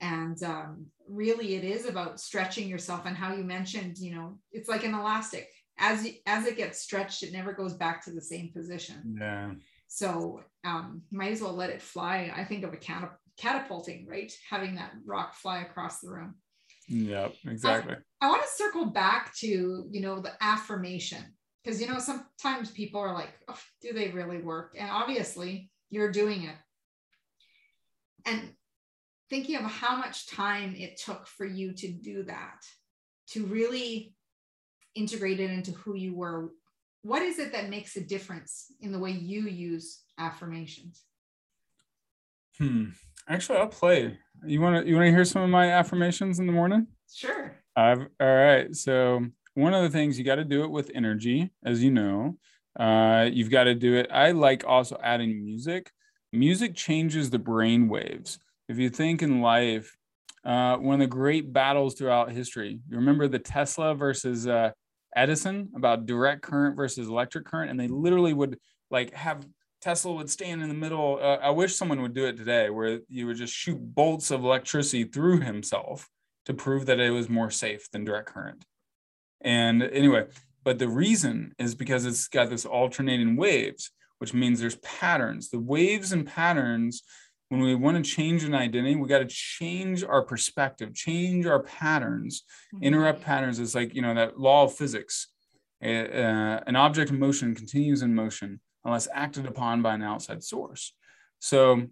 and 0.00 0.42
um, 0.42 0.86
really 1.08 1.54
it 1.54 1.64
is 1.64 1.86
about 1.86 2.20
stretching 2.20 2.68
yourself. 2.68 3.02
And 3.06 3.16
how 3.16 3.34
you 3.34 3.44
mentioned, 3.44 3.98
you 3.98 4.14
know, 4.14 4.38
it's 4.52 4.68
like 4.68 4.84
an 4.84 4.94
elastic. 4.94 5.48
As 5.78 6.06
you, 6.06 6.14
as 6.26 6.46
it 6.46 6.56
gets 6.56 6.80
stretched, 6.80 7.22
it 7.22 7.32
never 7.32 7.52
goes 7.52 7.74
back 7.74 8.04
to 8.04 8.10
the 8.10 8.20
same 8.20 8.50
position. 8.52 9.16
Yeah. 9.18 9.52
So 9.88 10.42
um, 10.64 11.02
might 11.10 11.32
as 11.32 11.42
well 11.42 11.54
let 11.54 11.70
it 11.70 11.82
fly. 11.82 12.32
I 12.34 12.44
think 12.44 12.64
of 12.64 12.72
a 12.72 12.76
catap- 12.76 13.16
catapulting, 13.36 14.06
right? 14.06 14.32
Having 14.48 14.76
that 14.76 14.92
rock 15.04 15.34
fly 15.34 15.62
across 15.62 16.00
the 16.00 16.10
room. 16.10 16.34
Yep. 16.88 17.34
Exactly. 17.46 17.96
I 18.20 18.28
want 18.28 18.42
to 18.42 18.48
circle 18.48 18.86
back 18.86 19.34
to, 19.36 19.86
you 19.90 20.00
know, 20.00 20.20
the 20.20 20.32
affirmation 20.40 21.22
because, 21.62 21.80
you 21.80 21.86
know, 21.86 21.98
sometimes 21.98 22.70
people 22.70 23.00
are 23.00 23.14
like, 23.14 23.30
oh, 23.48 23.58
do 23.80 23.92
they 23.92 24.10
really 24.10 24.38
work? 24.38 24.74
And 24.78 24.90
obviously 24.90 25.70
you're 25.88 26.12
doing 26.12 26.44
it. 26.44 26.56
And 28.26 28.50
thinking 29.30 29.56
of 29.56 29.62
how 29.62 29.96
much 29.96 30.26
time 30.26 30.74
it 30.76 30.98
took 30.98 31.26
for 31.26 31.46
you 31.46 31.72
to 31.72 31.88
do 31.88 32.24
that, 32.24 32.66
to 33.28 33.46
really 33.46 34.14
integrate 34.94 35.40
it 35.40 35.50
into 35.50 35.70
who 35.70 35.94
you 35.94 36.14
were. 36.14 36.50
What 37.02 37.22
is 37.22 37.38
it 37.38 37.52
that 37.52 37.70
makes 37.70 37.96
a 37.96 38.00
difference 38.00 38.66
in 38.80 38.92
the 38.92 38.98
way 38.98 39.12
you 39.12 39.42
use 39.42 40.02
affirmations? 40.18 41.04
Hmm. 42.58 42.86
Actually, 43.28 43.58
I'll 43.58 43.68
play. 43.68 44.18
You 44.44 44.60
want 44.60 44.84
to 44.84 44.88
you 44.88 44.96
want 44.96 45.06
to 45.06 45.12
hear 45.12 45.24
some 45.24 45.42
of 45.42 45.50
my 45.50 45.70
affirmations 45.70 46.40
in 46.40 46.46
the 46.46 46.52
morning? 46.52 46.88
Sure. 47.12 47.56
I've, 47.76 48.00
all 48.20 48.34
right. 48.34 48.74
So 48.74 49.24
one 49.54 49.72
of 49.72 49.82
the 49.82 49.90
things 49.90 50.18
you 50.18 50.24
got 50.24 50.36
to 50.36 50.44
do 50.44 50.64
it 50.64 50.70
with 50.70 50.90
energy, 50.94 51.50
as 51.64 51.82
you 51.82 51.90
know. 51.90 52.36
Uh, 52.78 53.28
you've 53.32 53.50
got 53.50 53.64
to 53.64 53.74
do 53.74 53.94
it. 53.94 54.08
I 54.12 54.32
like 54.32 54.64
also 54.66 54.98
adding 55.02 55.44
music. 55.44 55.90
Music 56.32 56.74
changes 56.74 57.30
the 57.30 57.38
brain 57.38 57.88
waves. 57.88 58.38
If 58.70 58.78
you 58.78 58.88
think 58.88 59.20
in 59.20 59.40
life, 59.40 59.96
uh, 60.44 60.76
one 60.76 60.94
of 60.94 61.00
the 61.00 61.08
great 61.08 61.52
battles 61.52 61.96
throughout 61.96 62.30
history, 62.30 62.78
you 62.88 62.96
remember 62.96 63.26
the 63.26 63.40
Tesla 63.40 63.96
versus 63.96 64.46
uh, 64.46 64.70
Edison 65.16 65.70
about 65.74 66.06
direct 66.06 66.42
current 66.42 66.76
versus 66.76 67.08
electric 67.08 67.46
current, 67.46 67.72
and 67.72 67.80
they 67.80 67.88
literally 67.88 68.32
would 68.32 68.60
like 68.88 69.12
have 69.12 69.44
Tesla 69.80 70.12
would 70.12 70.30
stand 70.30 70.62
in 70.62 70.68
the 70.68 70.74
middle. 70.74 71.18
Uh, 71.20 71.38
I 71.42 71.50
wish 71.50 71.74
someone 71.74 72.00
would 72.00 72.14
do 72.14 72.26
it 72.26 72.36
today, 72.36 72.70
where 72.70 73.00
you 73.08 73.26
would 73.26 73.38
just 73.38 73.52
shoot 73.52 73.76
bolts 73.80 74.30
of 74.30 74.44
electricity 74.44 75.02
through 75.02 75.40
himself 75.40 76.08
to 76.44 76.54
prove 76.54 76.86
that 76.86 77.00
it 77.00 77.10
was 77.10 77.28
more 77.28 77.50
safe 77.50 77.90
than 77.90 78.04
direct 78.04 78.28
current. 78.28 78.64
And 79.40 79.82
anyway, 79.82 80.26
but 80.62 80.78
the 80.78 80.88
reason 80.88 81.54
is 81.58 81.74
because 81.74 82.06
it's 82.06 82.28
got 82.28 82.50
this 82.50 82.66
alternating 82.66 83.34
waves, 83.34 83.90
which 84.18 84.32
means 84.32 84.60
there's 84.60 84.76
patterns. 84.76 85.50
The 85.50 85.58
waves 85.58 86.12
and 86.12 86.24
patterns, 86.24 87.02
when 87.50 87.60
we 87.60 87.74
want 87.74 88.02
to 88.02 88.10
change 88.10 88.44
an 88.44 88.54
identity, 88.54 88.94
we 88.94 89.08
got 89.08 89.18
to 89.18 89.26
change 89.26 90.04
our 90.04 90.22
perspective, 90.22 90.94
change 90.94 91.46
our 91.46 91.60
patterns. 91.60 92.44
Mm-hmm. 92.72 92.84
Interrupt 92.84 93.22
patterns 93.22 93.58
is 93.58 93.74
like, 93.74 93.92
you 93.92 94.02
know, 94.02 94.14
that 94.14 94.38
law 94.38 94.64
of 94.64 94.74
physics. 94.74 95.26
Uh, 95.82 96.60
an 96.66 96.76
object 96.76 97.10
in 97.10 97.18
motion 97.18 97.54
continues 97.54 98.02
in 98.02 98.14
motion 98.14 98.60
unless 98.84 99.08
acted 99.12 99.46
upon 99.46 99.82
by 99.82 99.94
an 99.94 100.02
outside 100.02 100.44
source. 100.44 100.94
So 101.40 101.88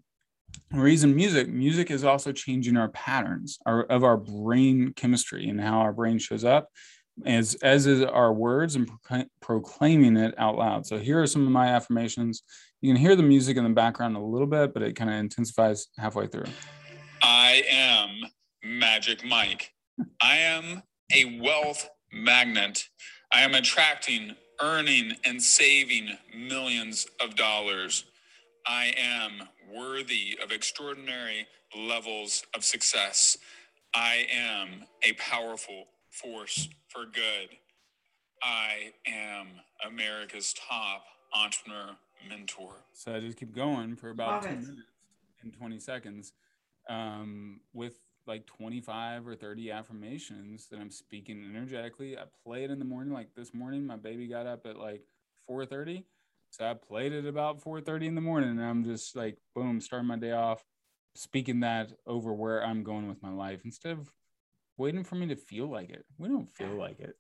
reason 0.72 1.14
music 1.14 1.48
music 1.48 1.90
is 1.90 2.04
also 2.04 2.32
changing 2.32 2.76
our 2.76 2.88
patterns 2.88 3.58
our, 3.66 3.82
of 3.84 4.02
our 4.02 4.16
brain 4.16 4.92
chemistry 4.94 5.48
and 5.48 5.60
how 5.60 5.80
our 5.80 5.92
brain 5.92 6.18
shows 6.18 6.42
up 6.42 6.70
as 7.26 7.54
as 7.56 7.86
is 7.86 8.02
our 8.02 8.32
words 8.32 8.74
and 8.74 8.90
proclaiming 9.40 10.16
it 10.16 10.34
out 10.38 10.56
loud 10.56 10.86
so 10.86 10.96
here 10.98 11.20
are 11.20 11.26
some 11.26 11.44
of 11.44 11.52
my 11.52 11.66
affirmations 11.66 12.42
you 12.80 12.92
can 12.92 13.00
hear 13.00 13.16
the 13.16 13.22
music 13.22 13.56
in 13.56 13.64
the 13.64 13.70
background 13.70 14.16
a 14.16 14.20
little 14.20 14.46
bit 14.46 14.72
but 14.72 14.82
it 14.82 14.94
kind 14.94 15.10
of 15.10 15.16
intensifies 15.16 15.88
halfway 15.98 16.26
through. 16.26 16.46
I 17.22 17.62
am 17.70 18.30
magic 18.62 19.24
mike. 19.24 19.72
I 20.22 20.36
am 20.36 20.82
a 21.14 21.40
wealth 21.40 21.88
magnet. 22.12 22.88
I 23.32 23.42
am 23.42 23.54
attracting 23.54 24.36
earning 24.60 25.12
and 25.24 25.42
saving 25.42 26.10
millions 26.36 27.06
of 27.20 27.36
dollars. 27.36 28.04
I 28.66 28.92
am 28.96 29.48
worthy 29.74 30.38
of 30.42 30.50
extraordinary 30.50 31.46
levels 31.76 32.44
of 32.54 32.64
success. 32.64 33.38
I 33.94 34.26
am 34.32 34.84
a 35.02 35.12
powerful 35.14 35.84
force 36.10 36.68
for 36.88 37.04
good. 37.04 37.56
I 38.42 38.92
am 39.06 39.48
America's 39.86 40.54
top 40.68 41.04
entrepreneur 41.34 41.96
mentor. 42.28 42.76
So 42.92 43.14
I 43.14 43.20
just 43.20 43.38
keep 43.38 43.54
going 43.54 43.96
for 43.96 44.10
about 44.10 44.42
two 44.42 44.48
minutes 44.50 44.72
and 45.42 45.52
20 45.52 45.78
seconds 45.78 46.32
um, 46.88 47.60
with 47.72 47.98
like 48.26 48.46
25 48.46 49.26
or 49.26 49.34
30 49.34 49.70
affirmations 49.70 50.68
that 50.70 50.80
I'm 50.80 50.90
speaking 50.90 51.44
energetically. 51.48 52.16
I 52.16 52.24
play 52.44 52.64
it 52.64 52.70
in 52.70 52.78
the 52.78 52.84
morning. 52.84 53.12
Like 53.12 53.34
this 53.34 53.54
morning, 53.54 53.86
my 53.86 53.96
baby 53.96 54.26
got 54.26 54.46
up 54.46 54.66
at 54.66 54.76
like 54.78 55.02
4:30 55.48 56.04
so 56.50 56.64
I 56.64 56.74
played 56.74 57.12
it 57.12 57.26
about 57.26 57.62
4:30 57.62 58.06
in 58.06 58.14
the 58.14 58.20
morning, 58.20 58.50
and 58.50 58.64
I'm 58.64 58.84
just 58.84 59.14
like, 59.14 59.38
boom, 59.54 59.80
starting 59.80 60.08
my 60.08 60.16
day 60.16 60.32
off, 60.32 60.64
speaking 61.14 61.60
that 61.60 61.92
over 62.06 62.32
where 62.32 62.64
I'm 62.64 62.82
going 62.82 63.08
with 63.08 63.22
my 63.22 63.30
life 63.30 63.60
instead 63.64 63.92
of 63.92 64.10
waiting 64.76 65.04
for 65.04 65.16
me 65.16 65.26
to 65.26 65.36
feel 65.36 65.68
like 65.68 65.90
it. 65.90 66.04
We 66.18 66.28
don't 66.28 66.50
feel 66.50 66.74
like 66.78 67.00
it. 67.00 67.16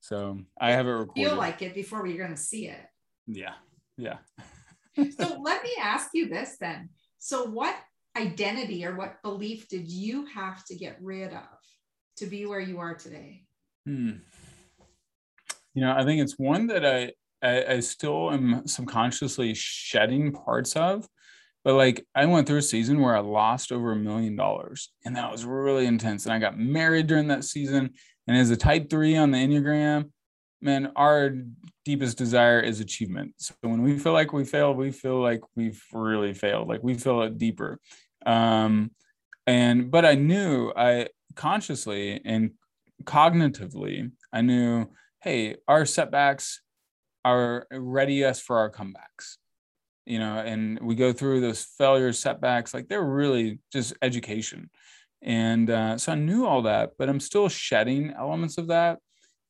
So 0.00 0.40
I 0.60 0.72
have 0.72 0.86
it 0.86 0.90
recorded. 0.90 1.30
Feel 1.30 1.38
like 1.38 1.62
it 1.62 1.74
before 1.74 2.02
we're 2.02 2.18
going 2.18 2.30
to 2.30 2.36
see 2.36 2.66
it. 2.66 2.88
Yeah, 3.26 3.54
yeah. 4.02 4.18
so 5.16 5.40
let 5.40 5.62
me 5.62 5.70
ask 5.80 6.10
you 6.12 6.28
this 6.28 6.56
then. 6.60 6.90
So 7.18 7.44
what 7.44 7.76
identity 8.16 8.84
or 8.84 8.94
what 8.96 9.22
belief 9.22 9.68
did 9.68 9.88
you 9.88 10.26
have 10.26 10.64
to 10.66 10.74
get 10.74 10.98
rid 11.00 11.32
of 11.32 11.58
to 12.16 12.26
be 12.26 12.46
where 12.46 12.60
you 12.60 12.78
are 12.78 12.94
today? 12.94 13.44
Hmm. 13.86 14.12
You 15.74 15.82
know, 15.82 15.94
I 15.96 16.04
think 16.04 16.20
it's 16.20 16.38
one 16.38 16.66
that 16.66 16.84
I 16.84 17.12
I, 17.42 17.64
I 17.74 17.80
still 17.80 18.30
am 18.30 18.66
subconsciously 18.66 19.54
shedding 19.54 20.32
parts 20.32 20.76
of. 20.76 21.06
But 21.64 21.74
like 21.74 22.04
I 22.14 22.26
went 22.26 22.46
through 22.46 22.58
a 22.58 22.62
season 22.62 23.00
where 23.00 23.16
I 23.16 23.20
lost 23.20 23.72
over 23.72 23.92
a 23.92 23.96
million 23.96 24.36
dollars, 24.36 24.90
and 25.04 25.16
that 25.16 25.30
was 25.30 25.44
really 25.44 25.86
intense. 25.86 26.24
And 26.24 26.32
I 26.32 26.38
got 26.38 26.58
married 26.58 27.06
during 27.06 27.28
that 27.28 27.44
season. 27.44 27.90
And 28.26 28.36
as 28.36 28.50
a 28.50 28.56
type 28.56 28.90
three 28.90 29.16
on 29.16 29.30
the 29.30 29.38
Enneagram, 29.38 30.10
man, 30.62 30.92
our 30.96 31.34
deepest 31.84 32.16
desire 32.16 32.60
is 32.60 32.80
achievement. 32.80 33.34
So 33.38 33.54
when 33.62 33.82
we 33.82 33.98
feel 33.98 34.12
like 34.12 34.32
we 34.32 34.44
failed, 34.44 34.76
we 34.76 34.92
feel 34.92 35.20
like 35.20 35.40
we've 35.56 35.82
really 35.92 36.34
failed. 36.34 36.68
Like 36.68 36.82
we 36.82 36.94
feel 36.94 37.22
it 37.22 37.38
deeper. 37.38 37.78
Um, 38.24 38.92
and 39.46 39.90
but 39.90 40.04
I 40.04 40.14
knew 40.14 40.72
I 40.76 41.08
consciously 41.34 42.20
and 42.24 42.52
cognitively, 43.04 44.12
I 44.32 44.42
knew, 44.42 44.86
hey, 45.20 45.56
our 45.66 45.84
setbacks 45.84 46.62
are 47.24 47.66
ready 47.70 48.24
us 48.24 48.40
for 48.40 48.58
our 48.58 48.70
comebacks 48.70 49.36
you 50.06 50.18
know 50.18 50.38
and 50.38 50.78
we 50.80 50.94
go 50.94 51.12
through 51.12 51.40
those 51.40 51.62
failures 51.62 52.18
setbacks 52.18 52.74
like 52.74 52.88
they're 52.88 53.02
really 53.02 53.58
just 53.72 53.94
education 54.02 54.70
and 55.22 55.70
uh, 55.70 55.96
so 55.96 56.12
i 56.12 56.14
knew 56.14 56.46
all 56.46 56.62
that 56.62 56.90
but 56.98 57.08
i'm 57.08 57.20
still 57.20 57.48
shedding 57.48 58.12
elements 58.18 58.58
of 58.58 58.68
that 58.68 58.98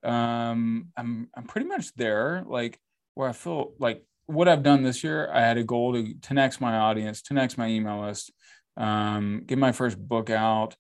um, 0.05 0.89
i'm 0.97 1.29
i'm 1.37 1.45
pretty 1.45 1.67
much 1.67 1.95
there 1.95 2.45
like 2.47 2.79
where 3.15 3.29
i 3.29 3.33
feel 3.33 3.73
like 3.79 4.05
what 4.27 4.49
i've 4.49 4.63
done 4.63 4.83
this 4.83 5.05
year 5.05 5.31
i 5.33 5.41
had 5.41 5.59
a 5.59 5.65
goal 5.65 5.93
to 5.93 6.15
10x 6.15 6.61
my 6.61 6.77
audience 6.77 7.23
10x 7.23 7.57
my 7.59 7.69
email 7.69 8.03
list 8.03 8.33
um, 8.77 9.43
get 9.47 9.59
my 9.59 9.73
first 9.73 9.99
book 9.99 10.31
out 10.31 10.77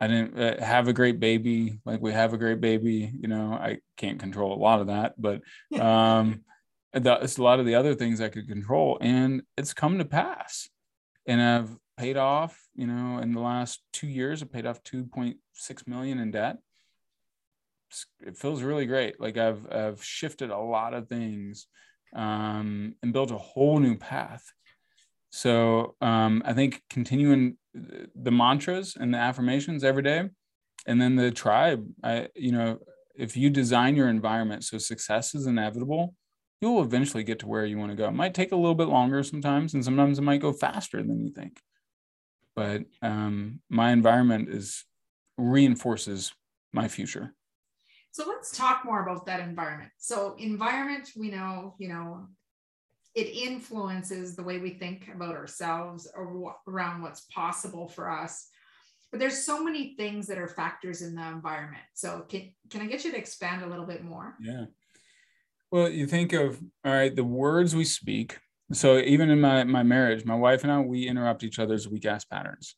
I 0.00 0.08
didn't 0.08 0.38
uh, 0.38 0.64
have 0.64 0.88
a 0.88 0.92
great 0.92 1.20
baby. 1.20 1.78
Like 1.84 2.00
we 2.00 2.12
have 2.12 2.32
a 2.34 2.38
great 2.38 2.60
baby, 2.60 3.12
you 3.18 3.28
know, 3.28 3.52
I 3.52 3.78
can't 3.96 4.20
control 4.20 4.54
a 4.54 4.60
lot 4.60 4.80
of 4.80 4.88
that, 4.88 5.14
but 5.18 5.40
um, 5.80 6.44
it's 6.92 7.38
a 7.38 7.42
lot 7.42 7.60
of 7.60 7.66
the 7.66 7.74
other 7.74 7.94
things 7.94 8.20
I 8.20 8.28
could 8.28 8.48
control 8.48 8.98
and 9.00 9.42
it's 9.56 9.74
come 9.74 9.98
to 9.98 10.04
pass 10.04 10.68
and 11.26 11.40
I've 11.40 11.76
paid 11.96 12.16
off, 12.16 12.58
you 12.74 12.86
know, 12.86 13.18
in 13.18 13.32
the 13.32 13.40
last 13.40 13.80
two 13.92 14.06
years, 14.06 14.42
I 14.42 14.46
paid 14.46 14.66
off 14.66 14.82
2.6 14.82 15.86
million 15.86 16.18
in 16.18 16.30
debt. 16.30 16.58
It 18.20 18.36
feels 18.36 18.62
really 18.62 18.86
great. 18.86 19.20
Like 19.20 19.36
I've, 19.36 19.66
I've 19.70 20.02
shifted 20.02 20.50
a 20.50 20.58
lot 20.58 20.94
of 20.94 21.08
things 21.08 21.66
um, 22.14 22.94
and 23.02 23.12
built 23.12 23.30
a 23.30 23.38
whole 23.38 23.78
new 23.78 23.96
path. 23.96 24.44
So 25.30 25.96
um, 26.00 26.42
I 26.44 26.52
think 26.52 26.82
continuing 26.88 27.58
the 27.74 28.30
mantras 28.30 28.96
and 28.98 29.12
the 29.12 29.18
affirmations 29.18 29.84
every 29.84 30.02
day 30.02 30.28
and 30.86 31.00
then 31.00 31.16
the 31.16 31.30
tribe 31.30 31.86
i 32.02 32.28
you 32.34 32.52
know 32.52 32.78
if 33.14 33.36
you 33.36 33.50
design 33.50 33.96
your 33.96 34.08
environment 34.08 34.64
so 34.64 34.78
success 34.78 35.34
is 35.34 35.46
inevitable 35.46 36.14
you'll 36.60 36.82
eventually 36.82 37.22
get 37.22 37.38
to 37.38 37.46
where 37.46 37.66
you 37.66 37.76
want 37.76 37.90
to 37.90 37.96
go 37.96 38.08
it 38.08 38.12
might 38.12 38.34
take 38.34 38.52
a 38.52 38.56
little 38.56 38.74
bit 38.74 38.88
longer 38.88 39.22
sometimes 39.22 39.74
and 39.74 39.84
sometimes 39.84 40.18
it 40.18 40.22
might 40.22 40.40
go 40.40 40.52
faster 40.52 41.02
than 41.02 41.20
you 41.20 41.32
think 41.32 41.60
but 42.54 42.82
um, 43.02 43.60
my 43.68 43.92
environment 43.92 44.48
is 44.48 44.84
reinforces 45.36 46.32
my 46.72 46.88
future 46.88 47.34
so 48.16 48.24
let's 48.26 48.56
talk 48.56 48.82
more 48.82 49.02
about 49.02 49.26
that 49.26 49.40
environment. 49.40 49.90
So 49.98 50.36
environment 50.38 51.10
we 51.18 51.30
know 51.30 51.74
you 51.78 51.88
know 51.88 52.28
it 53.14 53.26
influences 53.26 54.34
the 54.34 54.42
way 54.42 54.56
we 54.56 54.70
think 54.70 55.10
about 55.14 55.34
ourselves 55.34 56.10
or 56.16 56.54
around 56.66 57.02
what's 57.02 57.26
possible 57.26 57.88
for 57.88 58.10
us. 58.10 58.48
But 59.10 59.20
there's 59.20 59.44
so 59.44 59.62
many 59.62 59.96
things 59.96 60.26
that 60.28 60.38
are 60.38 60.48
factors 60.48 61.02
in 61.02 61.14
the 61.14 61.26
environment. 61.26 61.84
So 61.92 62.24
can, 62.26 62.54
can 62.70 62.80
i 62.80 62.86
get 62.86 63.04
you 63.04 63.10
to 63.10 63.18
expand 63.18 63.62
a 63.62 63.66
little 63.66 63.84
bit 63.84 64.02
more? 64.02 64.34
Yeah. 64.40 64.64
Well 65.70 65.90
you 65.90 66.06
think 66.06 66.32
of 66.32 66.58
all 66.86 66.94
right 66.94 67.14
the 67.14 67.22
words 67.22 67.76
we 67.76 67.84
speak. 67.84 68.38
So 68.72 68.96
even 68.96 69.28
in 69.28 69.42
my 69.42 69.64
my 69.64 69.82
marriage 69.82 70.24
my 70.24 70.34
wife 70.34 70.62
and 70.62 70.72
i 70.72 70.80
we 70.80 71.06
interrupt 71.06 71.44
each 71.44 71.58
other's 71.58 71.86
weak 71.86 72.06
ass 72.06 72.24
patterns 72.24 72.76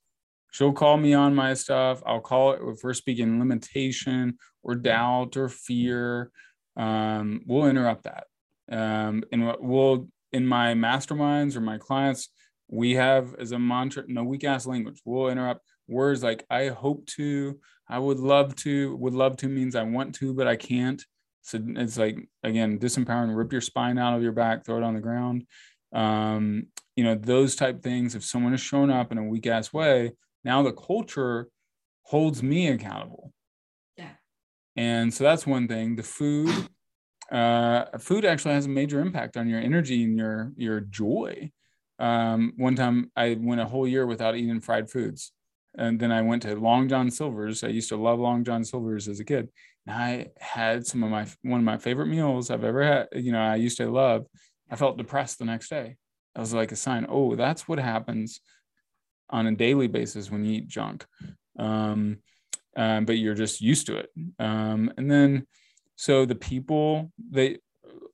she'll 0.51 0.73
call 0.73 0.97
me 0.97 1.15
on 1.15 1.35
my 1.35 1.55
stuff. 1.55 2.03
I'll 2.07 2.21
call 2.21 2.53
it 2.53 2.61
if 2.63 2.81
we're 2.83 2.95
speaking 2.95 3.39
limitation 3.39 4.39
or 4.63 4.75
doubt 4.75 5.37
or 5.37 5.49
fear 5.49 6.31
um, 6.79 7.43
we'll 7.45 7.67
interrupt 7.67 8.05
that. 8.05 8.25
Um, 8.71 9.25
and 9.33 9.55
we'll 9.61 10.09
in 10.33 10.47
my 10.47 10.75
masterminds 10.75 11.57
or 11.57 11.61
my 11.61 11.79
clients 11.79 12.29
we 12.71 12.95
have 12.95 13.35
as 13.37 13.53
a 13.53 13.59
mantra 13.59 14.05
no 14.07 14.23
weak 14.25 14.45
ass 14.45 14.67
language. 14.67 15.01
We'll 15.05 15.29
interrupt 15.29 15.63
words 15.91 16.23
like 16.23 16.45
i 16.51 16.69
hope 16.69 17.07
to 17.07 17.59
i 17.89 17.99
would 17.99 18.19
love 18.19 18.55
to 18.55 18.95
would 18.97 19.15
love 19.15 19.39
to 19.39 19.49
means 19.49 19.75
i 19.75 19.83
want 19.83 20.15
to 20.17 20.35
but 20.35 20.47
i 20.47 20.55
can't. 20.55 21.03
So 21.43 21.59
it's 21.67 21.97
like 21.97 22.29
again 22.43 22.79
disempowering 22.79 23.35
rip 23.35 23.53
your 23.53 23.63
spine 23.63 23.99
out 23.99 24.15
of 24.15 24.23
your 24.23 24.33
back 24.33 24.65
throw 24.65 24.77
it 24.77 24.83
on 24.83 24.95
the 24.95 25.01
ground. 25.01 25.47
Um, 25.95 26.67
you 26.95 27.05
know 27.05 27.15
those 27.15 27.57
type 27.57 27.83
things 27.83 28.15
if 28.15 28.25
someone 28.25 28.53
has 28.53 28.61
shown 28.61 28.91
up 28.91 29.11
in 29.11 29.19
a 29.19 29.25
weak 29.25 29.47
ass 29.47 29.73
way 29.73 30.13
now 30.49 30.63
the 30.63 30.73
culture 30.73 31.49
holds 32.05 32.43
me 32.43 32.69
accountable. 32.69 33.33
Yeah. 33.99 34.15
And 34.77 35.13
so 35.13 35.23
that's 35.23 35.47
one 35.47 35.69
thing. 35.69 35.97
The 35.97 36.03
food 36.03 36.69
uh, 37.31 37.85
food 37.99 38.25
actually 38.25 38.55
has 38.55 38.65
a 38.65 38.71
major 38.71 39.01
impact 39.01 39.37
on 39.37 39.47
your 39.47 39.61
energy 39.61 40.03
and 40.05 40.17
your 40.17 40.53
your 40.57 40.81
joy. 40.81 41.53
Um, 41.99 42.55
one 42.57 42.77
time 42.77 43.11
i 43.17 43.37
went 43.39 43.61
a 43.61 43.67
whole 43.67 43.87
year 43.87 44.07
without 44.07 44.37
eating 44.37 44.61
fried 44.61 44.91
foods. 44.91 45.33
And 45.77 46.01
then 46.01 46.11
i 46.11 46.23
went 46.23 46.43
to 46.43 46.55
long 46.55 46.89
john 46.89 47.11
silver's. 47.11 47.63
I 47.63 47.69
used 47.69 47.91
to 47.91 47.97
love 47.97 48.19
long 48.19 48.43
john 48.43 48.65
silver's 48.65 49.07
as 49.07 49.21
a 49.21 49.25
kid. 49.33 49.51
And 49.87 49.95
i 49.95 50.29
had 50.41 50.87
some 50.87 51.03
of 51.05 51.11
my 51.11 51.27
one 51.43 51.61
of 51.61 51.65
my 51.73 51.77
favorite 51.77 52.13
meals 52.17 52.51
i've 52.51 52.65
ever 52.65 52.83
had 52.83 53.09
you 53.27 53.33
know 53.33 53.45
i 53.55 53.57
used 53.57 53.77
to 53.79 53.91
love. 53.91 54.25
I 54.71 54.77
felt 54.77 54.97
depressed 54.97 55.39
the 55.39 55.51
next 55.53 55.69
day. 55.69 55.97
I 56.37 56.41
was 56.41 56.55
like 56.55 56.73
a 56.73 56.77
sign. 56.77 57.07
Oh, 57.09 57.37
that's 57.37 57.69
what 57.69 57.79
happens 57.79 58.41
on 59.31 59.47
a 59.47 59.55
daily 59.55 59.87
basis 59.87 60.31
when 60.31 60.45
you 60.45 60.59
eat 60.59 60.69
junk. 60.69 61.07
Um, 61.59 62.19
um, 62.77 63.05
but 63.05 63.19
you're 63.19 63.35
just 63.35 63.61
used 63.61 63.87
to 63.87 63.97
it. 63.97 64.11
Um, 64.39 64.93
and 64.97 65.11
then, 65.11 65.47
so 65.97 66.25
the 66.25 66.37
people 66.37 67.11
they, 67.19 67.59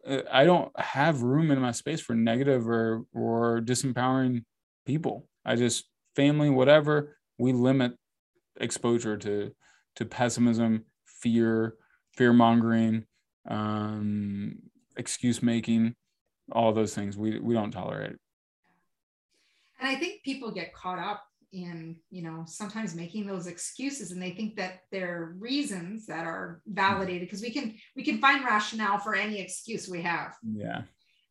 uh, 0.07 0.22
I 0.33 0.44
don't 0.44 0.72
have 0.81 1.22
room 1.22 1.50
in 1.50 1.61
my 1.61 1.72
space 1.72 2.00
for 2.00 2.14
negative 2.14 2.68
or 2.68 3.03
or 3.12 3.61
disempowering 3.61 4.44
people. 4.87 5.29
I 5.44 5.57
just 5.57 5.85
family, 6.16 6.50
whatever. 6.50 7.16
We 7.38 7.53
limit 7.53 7.92
exposure 8.59 9.16
to 9.18 9.53
to 9.96 10.05
pessimism, 10.05 10.85
fear, 11.05 11.74
fear 12.16 12.33
mongering, 12.33 13.05
um, 13.48 14.57
excuse 14.96 15.42
making 15.42 15.94
all 16.53 16.72
those 16.72 16.94
things 16.94 17.16
we 17.16 17.38
we 17.38 17.55
don't 17.55 17.70
tolerate 17.70 18.16
and 19.85 19.94
i 19.97 19.99
think 19.99 20.23
people 20.23 20.51
get 20.51 20.75
caught 20.75 20.99
up 20.99 21.23
in 21.55 21.97
you 22.11 22.23
know 22.23 22.44
sometimes 22.47 22.97
making 22.97 23.27
those 23.27 23.47
excuses 23.47 24.11
and 24.11 24.20
they 24.20 24.33
think 24.33 24.57
that 24.57 24.81
they're 24.90 25.35
reasons 25.38 26.07
that 26.07 26.27
are 26.27 26.61
validated 26.66 27.23
because 27.23 27.40
we 27.40 27.51
can 27.51 27.75
we 27.94 28.03
can 28.03 28.18
find 28.18 28.44
rationale 28.44 28.99
for 28.99 29.14
any 29.14 29.38
excuse 29.38 29.88
we 29.88 30.03
have. 30.03 30.35
Yeah. 30.42 30.83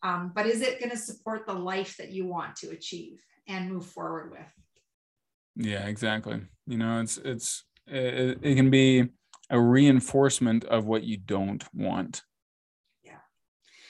Um, 0.02 0.32
but 0.34 0.46
is 0.46 0.62
it 0.62 0.80
going 0.80 0.92
to 0.92 0.98
support 0.98 1.46
the 1.46 1.54
life 1.54 1.98
that 1.98 2.12
you 2.12 2.26
want 2.26 2.56
to 2.58 2.70
achieve 2.70 3.22
and 3.48 3.72
move 3.72 3.86
forward 3.86 4.32
with? 4.32 5.68
Yeah 5.68 5.86
exactly. 5.88 6.42
You 6.68 6.78
know 6.78 7.02
it's 7.02 7.18
it's 7.18 7.66
it, 7.88 8.40
it 8.42 8.56
can 8.56 8.70
be 8.70 9.10
a 9.50 9.60
reinforcement 9.60 10.64
of 10.66 10.86
what 10.86 11.04
you 11.04 11.18
don't 11.18 11.64
want. 11.74 12.22
Yeah. 13.04 13.20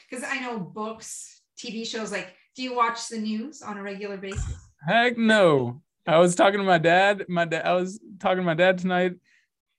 because 0.10 0.26
I 0.28 0.39
know 0.39 0.60
books, 0.60 1.41
TV 1.58 1.88
shows, 1.88 2.12
like, 2.12 2.34
do 2.56 2.63
you 2.63 2.76
watch 2.76 3.08
the 3.08 3.20
news 3.20 3.62
on 3.62 3.78
a 3.78 3.84
regular 3.84 4.18
basis? 4.18 4.56
Heck 4.88 5.18
no. 5.18 5.82
I 6.06 6.18
was 6.18 6.36
talking 6.36 6.60
to 6.60 6.66
my 6.66 6.78
dad. 6.78 7.26
My 7.30 7.46
dad, 7.46 7.66
I 7.66 7.74
was 7.74 8.00
talking 8.20 8.38
to 8.38 8.44
my 8.44 8.54
dad 8.54 8.78
tonight, 8.78 9.13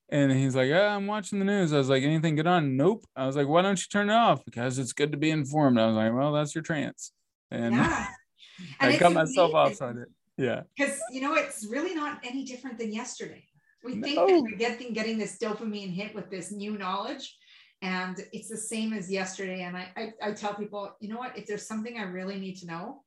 and 0.08 0.32
he's 0.32 0.56
like, 0.56 0.68
"Yeah, 0.68 0.94
I'm 0.94 1.06
watching 1.06 1.38
the 1.38 1.44
news." 1.44 1.72
I 1.72 1.78
was 1.78 1.90
like, 1.90 2.02
"Anything 2.02 2.36
good 2.36 2.46
on?" 2.46 2.76
Nope. 2.76 3.04
I 3.14 3.26
was 3.26 3.36
like, 3.36 3.46
"Why 3.46 3.60
don't 3.62 3.78
you 3.78 3.86
turn 3.90 4.08
it 4.08 4.14
off?" 4.14 4.44
Because 4.44 4.78
it's 4.78 4.94
good 4.94 5.12
to 5.12 5.18
be 5.18 5.30
informed. 5.30 5.78
I 5.78 5.86
was 5.86 5.96
like, 5.96 6.14
"Well, 6.14 6.32
that's 6.32 6.54
your 6.54 6.62
trance," 6.62 7.12
and, 7.50 7.74
yeah. 7.74 8.06
and 8.80 8.94
I 8.94 8.96
cut 8.96 9.12
myself 9.12 9.54
off 9.54 9.82
on 9.82 9.98
it. 9.98 10.08
Yeah. 10.38 10.62
Because 10.76 10.98
you 11.12 11.20
know, 11.20 11.34
it's 11.34 11.66
really 11.66 11.94
not 11.94 12.20
any 12.24 12.44
different 12.44 12.78
than 12.78 12.92
yesterday. 12.92 13.44
We 13.84 14.00
think 14.00 14.16
no. 14.16 14.26
that 14.26 14.42
we're 14.42 14.56
getting 14.56 14.94
getting 14.94 15.18
this 15.18 15.36
dopamine 15.36 15.92
hit 15.92 16.14
with 16.14 16.30
this 16.30 16.50
new 16.50 16.78
knowledge, 16.78 17.36
and 17.84 18.18
it's 18.32 18.48
the 18.48 18.56
same 18.56 18.94
as 18.94 19.10
yesterday. 19.10 19.62
And 19.62 19.76
I, 19.76 19.88
I, 19.94 20.12
I 20.22 20.32
tell 20.32 20.54
people 20.54 20.96
you 21.00 21.10
know 21.10 21.18
what? 21.18 21.36
If 21.36 21.46
there's 21.46 21.68
something 21.68 21.98
i 21.98 22.02
really 22.02 22.40
need 22.40 22.56
to 22.56 22.66
know 22.66 23.04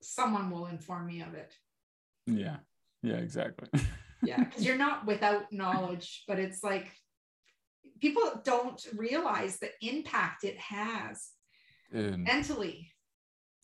someone 0.00 0.50
will 0.50 0.66
inform 0.66 1.06
me 1.06 1.20
of 1.20 1.34
it. 1.34 1.52
Yeah. 2.26 2.56
Yeah 3.02 3.16
exactly. 3.16 3.68
Yeah 4.22 4.44
because 4.44 4.66
you're 4.66 4.76
not 4.76 5.06
without 5.06 5.50
knowledge 5.50 6.24
but 6.28 6.38
it's 6.38 6.62
like 6.62 6.92
people 8.02 8.42
don't 8.44 8.78
realize 8.94 9.58
the 9.58 9.70
impact 9.80 10.44
it 10.44 10.58
has 10.58 11.30
Dude. 11.90 12.18
mentally. 12.18 12.92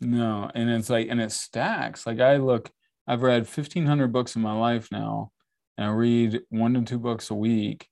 No 0.00 0.50
and 0.54 0.70
it's 0.70 0.88
like 0.88 1.08
and 1.10 1.20
it 1.20 1.30
stacks. 1.30 2.06
Like 2.06 2.20
i 2.20 2.38
look 2.38 2.70
i've 3.06 3.22
read 3.22 3.42
1500 3.42 4.10
books 4.10 4.34
in 4.34 4.40
my 4.40 4.54
life 4.54 4.88
now 4.90 5.30
and 5.76 5.86
i 5.86 5.92
read 5.92 6.40
one 6.48 6.72
to 6.72 6.80
two 6.80 6.98
books 6.98 7.28
a 7.28 7.34
week 7.34 7.86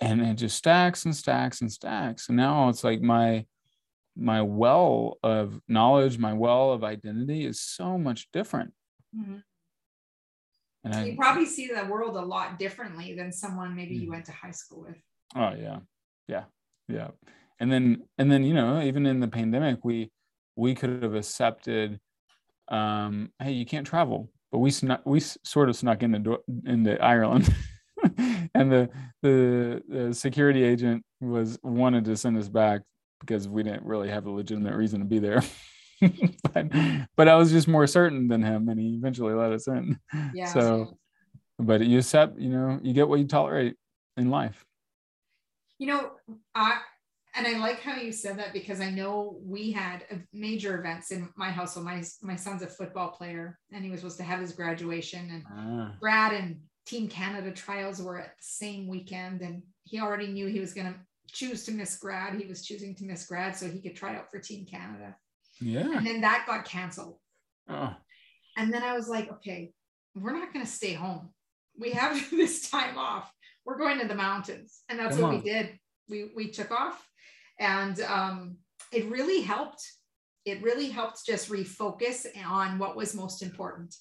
and 0.00 0.20
it 0.20 0.34
just 0.34 0.56
stacks 0.56 1.04
and 1.04 1.14
stacks 1.14 1.60
and 1.60 1.70
stacks. 1.70 2.28
And 2.28 2.36
now 2.36 2.68
it's 2.68 2.84
like 2.84 3.00
my 3.00 3.46
my 4.14 4.42
well 4.42 5.18
of 5.22 5.58
knowledge 5.68 6.18
my 6.18 6.34
well 6.34 6.72
of 6.72 6.84
identity 6.84 7.46
is 7.46 7.60
so 7.60 7.98
much 7.98 8.28
different. 8.32 8.72
Mm-hmm. 9.16 9.36
and 10.84 10.94
so 10.94 11.00
I, 11.00 11.04
you 11.04 11.16
probably 11.16 11.46
see 11.46 11.68
the 11.68 11.84
world 11.84 12.16
a 12.16 12.20
lot 12.20 12.58
differently 12.58 13.14
than 13.14 13.30
someone 13.30 13.76
maybe 13.76 13.94
you 13.94 14.08
mm. 14.08 14.12
went 14.12 14.26
to 14.26 14.32
high 14.32 14.50
school 14.50 14.82
with. 14.82 14.96
Oh 15.34 15.54
yeah. 15.54 15.78
Yeah. 16.28 16.44
Yeah. 16.88 17.08
And 17.60 17.70
then 17.70 18.02
and 18.18 18.30
then 18.30 18.44
you 18.44 18.54
know 18.54 18.82
even 18.82 19.06
in 19.06 19.20
the 19.20 19.28
pandemic 19.28 19.84
we 19.84 20.10
we 20.56 20.74
could 20.74 21.02
have 21.02 21.14
accepted 21.14 22.00
um 22.68 23.30
hey 23.38 23.52
you 23.52 23.66
can't 23.66 23.86
travel. 23.86 24.30
But 24.50 24.58
we 24.58 24.70
snuck 24.70 25.02
we 25.06 25.20
sort 25.20 25.70
of 25.70 25.76
snuck 25.76 26.02
into 26.02 26.38
into 26.66 27.02
ireland 27.02 27.54
and 28.54 28.72
the, 28.72 28.90
the, 29.22 29.82
the 29.88 30.14
security 30.14 30.62
agent 30.62 31.04
was 31.20 31.58
wanted 31.62 32.04
to 32.06 32.16
send 32.16 32.36
us 32.38 32.48
back 32.48 32.82
because 33.20 33.48
we 33.48 33.62
didn't 33.62 33.84
really 33.84 34.08
have 34.08 34.26
a 34.26 34.30
legitimate 34.30 34.74
reason 34.74 35.00
to 35.00 35.06
be 35.06 35.18
there. 35.18 35.42
but, 36.52 36.66
but 37.16 37.28
I 37.28 37.36
was 37.36 37.50
just 37.50 37.68
more 37.68 37.86
certain 37.86 38.28
than 38.28 38.42
him, 38.42 38.68
and 38.68 38.78
he 38.78 38.94
eventually 38.94 39.34
let 39.34 39.52
us 39.52 39.68
in. 39.68 39.98
Yeah. 40.34 40.46
So, 40.46 40.98
but 41.58 41.80
you 41.82 41.98
accept, 41.98 42.38
you 42.38 42.50
know, 42.50 42.80
you 42.82 42.92
get 42.92 43.08
what 43.08 43.20
you 43.20 43.26
tolerate 43.26 43.76
in 44.16 44.30
life. 44.30 44.64
You 45.78 45.86
know, 45.88 46.10
I 46.54 46.80
and 47.34 47.46
I 47.46 47.58
like 47.58 47.80
how 47.80 47.96
you 47.96 48.12
said 48.12 48.38
that 48.38 48.52
because 48.52 48.80
I 48.80 48.90
know 48.90 49.38
we 49.42 49.72
had 49.72 50.04
major 50.32 50.78
events 50.78 51.10
in 51.10 51.28
my 51.36 51.50
household. 51.50 51.86
My 51.86 52.02
my 52.20 52.36
son's 52.36 52.62
a 52.62 52.66
football 52.66 53.10
player, 53.10 53.58
and 53.72 53.84
he 53.84 53.90
was 53.90 54.00
supposed 54.00 54.18
to 54.18 54.24
have 54.24 54.40
his 54.40 54.52
graduation, 54.52 55.30
and 55.30 55.44
ah. 55.50 55.94
Brad 56.00 56.32
and 56.32 56.60
Team 56.86 57.08
Canada 57.08 57.52
trials 57.52 58.02
were 58.02 58.18
at 58.18 58.36
the 58.38 58.44
same 58.44 58.88
weekend, 58.88 59.40
and 59.40 59.62
he 59.84 60.00
already 60.00 60.26
knew 60.26 60.46
he 60.46 60.60
was 60.60 60.74
going 60.74 60.88
to 60.88 60.98
choose 61.32 61.64
to 61.64 61.72
miss 61.72 61.96
grad. 61.96 62.34
He 62.34 62.46
was 62.46 62.64
choosing 62.64 62.94
to 62.96 63.04
miss 63.04 63.26
grad 63.26 63.56
so 63.56 63.68
he 63.68 63.80
could 63.80 63.96
try 63.96 64.16
out 64.16 64.30
for 64.30 64.38
Team 64.38 64.66
Canada. 64.66 65.16
Yeah. 65.60 65.96
And 65.96 66.06
then 66.06 66.20
that 66.22 66.44
got 66.46 66.64
canceled. 66.64 67.18
Oh. 67.68 67.94
And 68.56 68.72
then 68.72 68.82
I 68.82 68.94
was 68.94 69.08
like, 69.08 69.30
okay, 69.32 69.72
we're 70.14 70.32
not 70.32 70.52
going 70.52 70.64
to 70.64 70.70
stay 70.70 70.92
home. 70.92 71.30
We 71.78 71.92
have 71.92 72.30
this 72.30 72.70
time 72.70 72.98
off. 72.98 73.32
We're 73.64 73.78
going 73.78 74.00
to 74.00 74.08
the 74.08 74.14
mountains. 74.14 74.80
And 74.88 74.98
that's 74.98 75.16
Come 75.16 75.22
what 75.22 75.34
on. 75.34 75.42
we 75.42 75.50
did. 75.50 75.78
We, 76.08 76.30
we 76.34 76.50
took 76.50 76.70
off 76.70 77.06
and 77.58 78.00
um, 78.00 78.56
it 78.92 79.08
really 79.08 79.40
helped. 79.40 79.82
It 80.44 80.62
really 80.62 80.90
helped 80.90 81.24
just 81.24 81.48
refocus 81.48 82.26
on 82.44 82.78
what 82.78 82.96
was 82.96 83.14
most 83.14 83.42
important. 83.42 83.94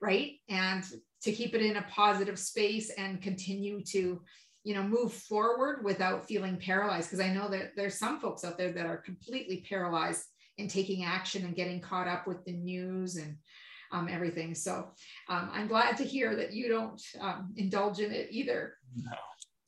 Right. 0.00 0.32
And 0.48 0.84
to 1.22 1.32
keep 1.32 1.54
it 1.54 1.62
in 1.62 1.76
a 1.76 1.82
positive 1.82 2.38
space 2.38 2.90
and 2.90 3.22
continue 3.22 3.82
to 3.84 4.20
you 4.64 4.74
know 4.74 4.82
move 4.82 5.12
forward 5.12 5.84
without 5.84 6.26
feeling 6.26 6.56
paralyzed. 6.56 7.10
Because 7.10 7.24
i 7.24 7.32
know 7.32 7.48
that 7.48 7.72
there's 7.76 7.98
some 7.98 8.20
folks 8.20 8.44
out 8.44 8.58
there 8.58 8.72
that 8.72 8.86
are 8.86 8.98
completely 8.98 9.64
paralyzed 9.68 10.24
in 10.58 10.68
taking 10.68 11.04
action 11.04 11.44
and 11.44 11.56
getting 11.56 11.80
caught 11.80 12.08
up 12.08 12.26
with 12.26 12.44
the 12.44 12.52
news 12.52 13.16
and 13.16 13.36
um, 13.92 14.08
everything. 14.10 14.54
So 14.54 14.90
um, 15.28 15.50
i'm 15.52 15.66
glad 15.66 15.96
to 15.98 16.04
hear 16.04 16.36
that 16.36 16.52
you 16.52 16.68
don't 16.68 17.00
um, 17.20 17.52
indulge 17.56 18.00
in 18.00 18.12
it 18.12 18.28
either. 18.30 18.74
No. 18.96 19.12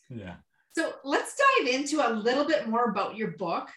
Yeah. 0.08 0.34
So 0.74 0.92
let's 1.04 1.34
dive 1.36 1.74
into 1.74 2.06
a 2.06 2.12
little 2.12 2.46
bit 2.46 2.68
more 2.68 2.84
about 2.84 3.16
your 3.16 3.32
book. 3.32 3.68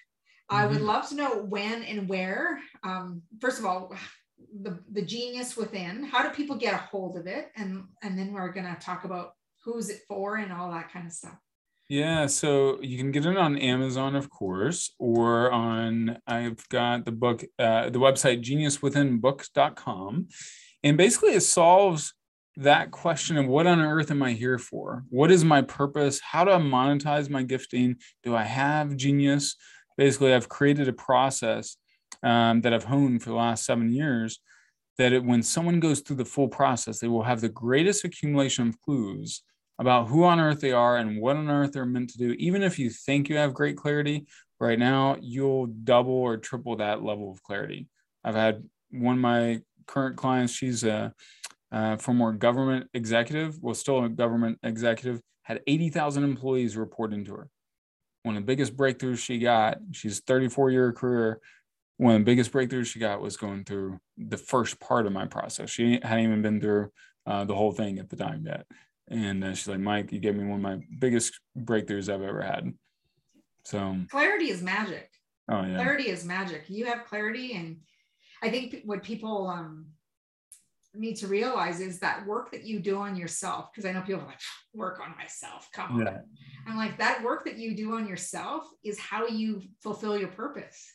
Mm-hmm. 0.52 0.56
i 0.56 0.66
would 0.66 0.78
mm-hmm. 0.78 0.86
love 0.86 1.10
to 1.10 1.16
know 1.16 1.44
when 1.44 1.84
and 1.84 2.08
where. 2.08 2.60
Um, 2.84 3.22
first 3.40 3.60
of 3.60 3.66
all 3.66 3.96
the, 4.62 4.80
the 4.92 5.02
genius 5.02 5.58
within 5.58 6.04
how 6.04 6.24
do 6.24 6.30
people 6.30 6.56
get 6.56 6.74
a 6.74 6.78
hold 6.78 7.18
of 7.18 7.28
it? 7.28 7.52
And 7.56 7.86
and 8.02 8.18
then 8.18 8.34
we're 8.34 8.52
going 8.52 8.66
to 8.66 8.80
talk 8.82 9.04
about 9.04 9.34
who's 9.64 9.90
it 9.90 10.02
for 10.08 10.38
and 10.38 10.54
all 10.54 10.72
that 10.72 10.92
kind 10.92 11.08
of 11.08 11.12
stuff. 11.12 11.38
Yeah 11.90 12.26
so 12.26 12.82
you 12.82 12.98
can 12.98 13.12
get 13.12 13.28
it 13.28 13.38
on 13.38 13.60
amazon 13.60 14.16
of 14.16 14.28
course 14.32 14.96
or 14.98 15.52
on 15.52 16.18
i've 16.26 16.68
got 16.70 17.06
the 17.06 17.12
book 17.12 17.44
uh, 17.60 17.92
the 17.92 18.00
website 18.00 18.44
geniuswithinbooks.com 18.44 20.28
and 20.84 20.98
basically 20.98 21.34
it 21.34 21.42
solves 21.42 22.16
that 22.58 22.90
question 22.90 23.38
of 23.38 23.46
what 23.46 23.68
on 23.68 23.80
earth 23.82 24.10
am 24.10 24.24
i 24.24 24.32
here 24.32 24.58
for? 24.58 25.04
What 25.10 25.30
is 25.30 25.44
my 25.44 25.62
purpose? 25.62 26.20
How 26.22 26.44
do 26.46 26.52
i 26.52 26.58
monetize 26.58 27.30
my 27.30 27.44
gifting? 27.44 27.98
Do 28.24 28.36
i 28.36 28.44
have 28.44 28.96
genius? 28.96 29.56
Basically 29.96 30.34
i've 30.34 30.50
created 30.50 30.88
a 30.88 30.94
process 30.94 31.78
um, 32.26 32.62
that 32.62 32.74
I've 32.74 32.84
honed 32.84 33.24
for 33.24 33.30
the 33.30 33.36
last 33.36 33.64
seven 33.64 33.94
years 33.94 34.40
that 34.98 35.14
it, 35.14 35.24
when 35.24 35.44
someone 35.44 35.80
goes 35.80 36.00
through 36.00 36.16
the 36.18 36.26
full 36.26 36.48
process, 36.48 37.00
they 37.00 37.08
will 37.08 37.24
have 37.24 37.40
the 37.40 37.50
greatest 37.50 38.04
accumulation 38.04 38.68
of 38.68 38.82
clues 38.82 39.44
about 39.78 40.08
who 40.08 40.24
on 40.24 40.40
earth 40.40 40.62
they 40.62 40.72
are 40.72 40.98
and 40.98 41.22
what 41.22 41.36
on 41.36 41.50
earth 41.50 41.74
they're 41.74 41.86
meant 41.86 42.10
to 42.10 42.18
do. 42.18 42.32
Even 42.34 42.64
if 42.64 42.80
you 42.80 42.90
think 42.90 43.30
you 43.30 43.38
have 43.38 43.54
great 43.54 43.78
clarity 43.78 44.26
right 44.60 44.80
now, 44.80 45.18
you'll 45.22 45.68
double 45.68 46.14
or 46.14 46.38
triple 46.38 46.78
that 46.78 47.04
level 47.04 47.30
of 47.30 47.44
clarity. 47.44 47.88
I've 48.24 48.36
had 48.36 48.64
one 48.90 49.16
of 49.16 49.22
my 49.22 49.62
current 49.86 50.16
clients, 50.16 50.54
she's 50.54 50.84
a, 50.84 51.14
former 52.00 52.32
government 52.32 52.88
executive, 52.94 53.62
well, 53.62 53.76
still 53.76 54.06
a 54.06 54.08
government 54.08 54.58
executive, 54.64 55.20
had 55.44 55.60
80,000 55.68 56.24
employees 56.24 56.78
reporting 56.78 57.26
to 57.26 57.34
her. 57.34 57.50
One 58.24 58.38
of 58.38 58.44
the 58.44 58.46
biggest 58.46 58.78
breakthroughs 58.78 59.18
she 59.18 59.40
got, 59.40 59.80
she's 59.92 60.22
34 60.22 60.72
year 60.72 60.94
career. 60.94 61.42
One 61.98 62.16
of 62.16 62.22
the 62.22 62.26
biggest 62.26 62.52
breakthroughs 62.52 62.88
she 62.88 63.00
got 63.00 63.22
was 63.22 63.38
going 63.38 63.64
through 63.64 64.00
the 64.18 64.38
first 64.38 64.80
part 64.80 65.06
of 65.06 65.14
my 65.14 65.26
process. 65.26 65.70
She 65.70 66.00
hadn't 66.04 66.26
even 66.26 66.42
been 66.42 66.60
through 66.60 66.92
uh, 67.26 67.46
the 67.46 67.56
whole 67.56 67.72
thing 67.72 68.00
at 68.00 68.10
the 68.10 68.18
time 68.18 68.44
yet. 68.46 68.66
And 69.08 69.44
uh, 69.44 69.54
she's 69.54 69.68
like, 69.68 69.80
Mike, 69.80 70.12
you 70.12 70.20
gave 70.20 70.36
me 70.36 70.44
one 70.44 70.60
of 70.60 70.62
my 70.64 70.80
biggest 71.00 71.40
breakthroughs 71.58 72.14
I've 72.14 72.22
ever 72.22 72.42
had. 72.42 72.74
So 73.64 73.98
clarity 74.10 74.50
is 74.50 74.62
magic. 74.62 75.10
Oh 75.50 75.64
yeah. 75.64 75.76
Clarity 75.76 76.10
is 76.10 76.26
magic. 76.26 76.66
You 76.68 76.86
have 76.86 77.06
clarity, 77.06 77.54
and 77.54 77.78
I 78.42 78.50
think 78.50 78.82
what 78.84 79.04
people 79.04 79.48
um, 79.48 79.88
need 80.94 81.16
to 81.18 81.28
realize 81.28 81.82
is 81.82 82.00
that 82.00 82.26
work 82.26 82.52
that 82.52 82.64
you 82.64 82.80
do 82.80 82.98
on 82.98 83.16
yourself. 83.16 83.70
Because 83.72 83.88
I 83.88 83.92
know 83.92 84.02
people 84.02 84.24
like 84.26 84.40
work 84.74 85.00
on 85.00 85.16
myself. 85.18 85.70
Come 85.72 85.94
on. 85.94 86.06
Yeah. 86.06 86.18
I'm 86.68 86.78
like 86.78 86.98
that 86.98 87.24
work 87.24 87.46
that 87.46 87.58
you 87.58 87.76
do 87.76 87.94
on 87.96 88.08
yourself 88.08 88.66
is 88.84 89.00
how 89.00 89.28
you 89.28 89.62
fulfill 89.82 90.18
your 90.18 90.30
purpose. 90.30 90.95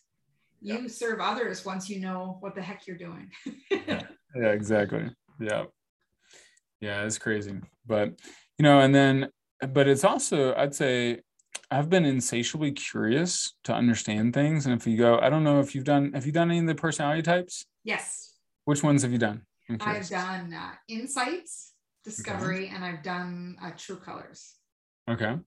You 0.61 0.81
yep. 0.81 0.91
serve 0.91 1.21
others 1.21 1.65
once 1.65 1.89
you 1.89 2.01
know 2.01 2.37
what 2.41 2.55
the 2.55 2.63
heck 2.63 2.87
you're 2.87 2.97
doing. 2.97 3.31
yeah. 3.71 4.03
yeah, 4.37 4.49
exactly. 4.49 5.11
Yeah 5.41 5.65
yeah 6.81 7.05
it's 7.05 7.19
crazy 7.19 7.55
but 7.87 8.09
you 8.59 8.63
know 8.63 8.81
and 8.81 8.95
then 8.95 9.29
but 9.73 9.87
it's 9.87 10.05
also 10.05 10.55
i'd 10.57 10.75
say 10.75 11.21
i've 11.71 11.89
been 11.89 12.05
insatiably 12.05 12.73
curious 12.73 13.55
to 13.65 13.73
understand 13.73 14.33
things 14.33 14.67
and 14.67 14.75
if 14.75 14.87
you 14.87 14.97
go 14.97 15.19
i 15.21 15.29
don't 15.29 15.45
know 15.45 15.61
if 15.61 15.75
you've 15.75 15.85
done 15.85 16.13
have 16.15 16.27
you 16.27 16.33
done 16.33 16.51
any 16.51 16.61
of 16.61 16.67
the 16.67 16.75
personality 16.75 17.23
types 17.23 17.67
yes 17.85 18.35
which 18.65 18.83
ones 18.83 19.03
have 19.03 19.13
you 19.13 19.19
done 19.19 19.43
i've 19.81 20.09
done 20.09 20.53
uh, 20.53 20.73
insights 20.89 21.75
discovery 22.05 22.67
okay. 22.67 22.75
and 22.75 22.85
i've 22.85 23.03
done 23.03 23.57
uh, 23.63 23.71
true 23.77 23.97
colors 23.97 24.57
okay 25.09 25.27
i'm 25.27 25.43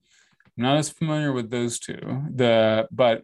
not 0.56 0.78
as 0.78 0.90
familiar 0.90 1.34
with 1.34 1.50
those 1.50 1.80
two 1.80 2.00
the 2.36 2.88
but 2.92 3.24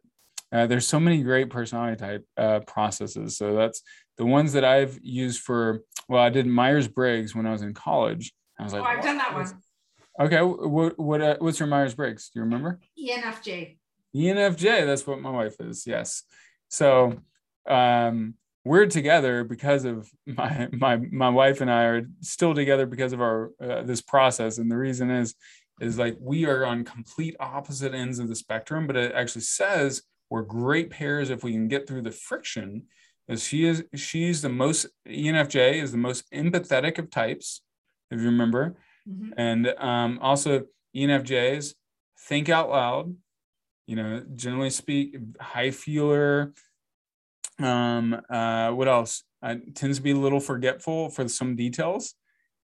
uh, 0.52 0.66
there's 0.66 0.88
so 0.88 1.00
many 1.00 1.22
great 1.22 1.50
personality 1.50 1.96
type 1.96 2.26
uh, 2.38 2.60
processes 2.62 3.38
so 3.38 3.56
that's 3.56 3.84
the 4.20 4.26
ones 4.26 4.52
that 4.52 4.66
I've 4.66 5.00
used 5.02 5.42
for, 5.42 5.82
well, 6.10 6.22
I 6.22 6.30
did 6.30 6.46
Myers 6.46 6.90
Briggs 6.90 7.34
when 7.34 7.48
I 7.48 7.52
was 7.52 7.62
in 7.62 7.74
college. 7.74 8.34
I 8.60 8.64
was 8.64 8.74
like, 8.74 8.82
oh, 8.82 8.86
I've 8.86 9.02
done 9.02 9.18
that 9.18 9.34
one. 9.34 9.48
Okay, 10.20 10.42
what 10.42 11.00
what 11.00 11.22
uh, 11.22 11.38
what's 11.40 11.60
your 11.60 11.70
Myers 11.70 11.96
Briggs? 11.96 12.30
Do 12.30 12.40
you 12.40 12.44
remember? 12.44 12.82
ENFJ. 13.00 13.78
ENFJ. 14.14 14.86
That's 14.86 15.08
what 15.08 15.22
my 15.22 15.30
wife 15.30 15.56
is. 15.62 15.88
Yes. 15.88 16.24
So 16.68 17.22
um, 17.66 18.34
we're 18.66 18.88
together 18.88 19.46
because 19.46 19.86
of 19.86 20.10
my 20.26 20.68
my 20.74 20.98
my 20.98 21.30
wife 21.30 21.62
and 21.62 21.72
I 21.72 21.84
are 21.84 22.02
still 22.20 22.54
together 22.54 22.86
because 22.86 23.14
of 23.14 23.22
our 23.22 23.52
uh, 23.64 23.84
this 23.84 24.02
process, 24.02 24.58
and 24.58 24.70
the 24.70 24.78
reason 24.78 25.10
is 25.10 25.36
is 25.80 25.98
like 25.98 26.18
we 26.20 26.46
are 26.46 26.66
on 26.66 26.84
complete 26.84 27.38
opposite 27.40 27.94
ends 27.94 28.20
of 28.20 28.28
the 28.28 28.36
spectrum, 28.36 28.86
but 28.86 28.98
it 28.98 29.14
actually 29.14 29.44
says 29.44 30.02
we're 30.30 30.44
great 30.44 30.90
pairs 30.90 31.30
if 31.30 31.44
we 31.44 31.52
can 31.52 31.68
get 31.68 31.88
through 31.88 32.04
the 32.04 32.12
friction 32.12 32.84
is 33.30 33.44
she 33.44 33.66
is 33.66 33.84
she's 33.96 34.42
the 34.42 34.50
most 34.50 34.88
ENFJ 35.08 35.82
is 35.82 35.92
the 35.92 35.98
most 35.98 36.30
empathetic 36.32 36.98
of 36.98 37.12
types, 37.12 37.62
if 38.10 38.20
you 38.20 38.26
remember, 38.26 38.76
mm-hmm. 39.08 39.32
and 39.38 39.68
um, 39.78 40.20
also 40.22 40.66
ENFJs 40.96 41.76
think 42.28 42.50
out 42.50 42.70
loud. 42.70 43.16
You 43.86 43.96
know, 43.96 44.24
generally 44.36 44.72
speak, 44.72 45.18
high 45.40 45.72
feeler. 45.72 46.54
Um, 47.60 48.20
uh, 48.30 48.72
what 48.72 48.88
else? 48.88 49.24
Uh, 49.42 49.56
tends 49.74 49.98
to 49.98 50.04
be 50.04 50.12
a 50.12 50.16
little 50.16 50.40
forgetful 50.40 51.10
for 51.10 51.28
some 51.28 51.56
details. 51.56 52.16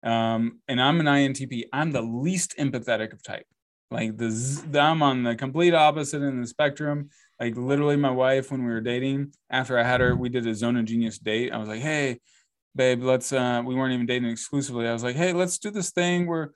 Um, 0.04 0.62
and 0.68 0.82
I'm 0.82 1.00
an 1.00 1.06
INTP. 1.06 1.66
I'm 1.74 1.92
the 1.92 2.02
least 2.02 2.56
empathetic 2.58 3.14
of 3.14 3.22
type. 3.24 3.46
Like 3.92 4.18
the 4.18 4.80
I'm 4.80 5.04
on 5.04 5.24
the 5.24 5.36
complete 5.36 5.74
opposite 5.74 6.22
end 6.22 6.36
of 6.36 6.42
the 6.42 6.48
spectrum 6.48 7.10
like 7.42 7.58
literally 7.58 7.96
my 7.96 8.12
wife 8.12 8.52
when 8.52 8.64
we 8.64 8.72
were 8.72 8.82
dating 8.82 9.34
after 9.50 9.78
i 9.78 9.84
had 9.84 10.00
her 10.00 10.16
we 10.16 10.30
did 10.30 10.46
a 10.46 10.54
zone 10.54 10.78
of 10.78 10.86
genius 10.86 11.18
date. 11.18 11.52
I 11.52 11.58
was 11.58 11.68
like 11.68 11.82
hey 11.82 12.20
babe 12.76 13.04
let's 13.04 13.34
uh 13.34 13.64
we 13.66 13.76
weren't 13.76 13.94
even 13.94 14.06
dating 14.06 14.30
exclusively. 14.30 14.88
I 14.88 14.94
was 14.94 15.04
like 15.04 15.16
hey 15.16 15.34
let's 15.34 15.58
do 15.58 15.72
this 15.72 15.92
thing 15.92 16.28
where 16.28 16.52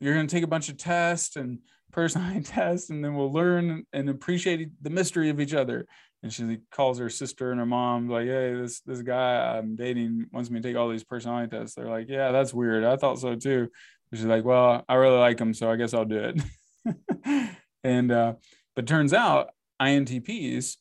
you're 0.00 0.14
going 0.14 0.26
to 0.26 0.34
take 0.34 0.44
a 0.44 0.48
bunch 0.48 0.68
of 0.68 0.76
tests 0.76 1.36
and 1.36 1.60
personality 1.92 2.40
tests 2.44 2.90
and 2.90 3.02
then 3.02 3.14
we'll 3.14 3.32
learn 3.32 3.86
and 3.92 4.10
appreciate 4.10 4.68
the 4.82 4.90
mystery 4.90 5.30
of 5.30 5.40
each 5.40 5.54
other. 5.54 5.86
And 6.22 6.32
she 6.32 6.58
calls 6.72 6.98
her 6.98 7.08
sister 7.08 7.52
and 7.52 7.60
her 7.60 7.66
mom 7.66 8.08
like 8.08 8.26
hey 8.26 8.52
this 8.54 8.80
this 8.80 9.02
guy 9.02 9.56
i'm 9.56 9.76
dating 9.76 10.26
wants 10.32 10.50
me 10.50 10.60
to 10.60 10.68
take 10.68 10.76
all 10.76 10.88
these 10.88 11.04
personality 11.04 11.56
tests. 11.56 11.76
They're 11.76 11.88
like 11.88 12.08
yeah 12.08 12.32
that's 12.32 12.52
weird. 12.52 12.82
I 12.82 12.96
thought 12.96 13.20
so 13.20 13.36
too. 13.36 13.68
She's 14.12 14.24
like 14.24 14.44
well 14.44 14.84
i 14.88 14.94
really 14.94 15.18
like 15.18 15.38
him 15.38 15.54
so 15.54 15.70
i 15.70 15.76
guess 15.76 15.94
i'll 15.94 16.04
do 16.04 16.32
it. 16.32 16.42
And 17.84 18.10
uh 18.10 18.34
but 18.74 18.88
turns 18.88 19.12
out 19.12 19.50
INTPs 19.80 20.76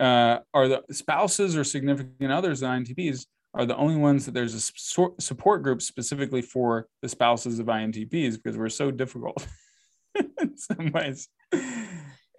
uh, 0.00 0.38
are 0.54 0.68
the 0.68 0.82
spouses 0.90 1.56
or 1.56 1.64
significant 1.64 2.32
others 2.32 2.62
of 2.62 2.70
INTPs 2.70 3.26
are 3.54 3.66
the 3.66 3.76
only 3.76 3.96
ones 3.96 4.24
that 4.24 4.32
there's 4.32 4.54
a 4.54 5.20
support 5.20 5.62
group 5.62 5.82
specifically 5.82 6.40
for 6.40 6.86
the 7.02 7.08
spouses 7.08 7.58
of 7.58 7.66
INTPs 7.66 8.42
because 8.42 8.56
we're 8.56 8.70
so 8.70 8.90
difficult 8.90 9.46
in 10.14 10.56
some 10.56 10.90
ways. 10.92 11.28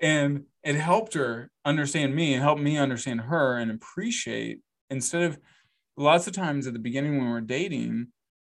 And 0.01 0.45
it 0.63 0.75
helped 0.75 1.13
her 1.13 1.51
understand 1.63 2.15
me 2.15 2.33
and 2.33 2.41
helped 2.41 2.61
me 2.61 2.77
understand 2.77 3.21
her 3.21 3.57
and 3.57 3.71
appreciate 3.71 4.59
instead 4.89 5.23
of 5.23 5.39
lots 5.95 6.27
of 6.27 6.33
times 6.33 6.67
at 6.67 6.73
the 6.73 6.79
beginning 6.79 7.17
when 7.17 7.29
we're 7.29 7.41
dating, 7.41 8.07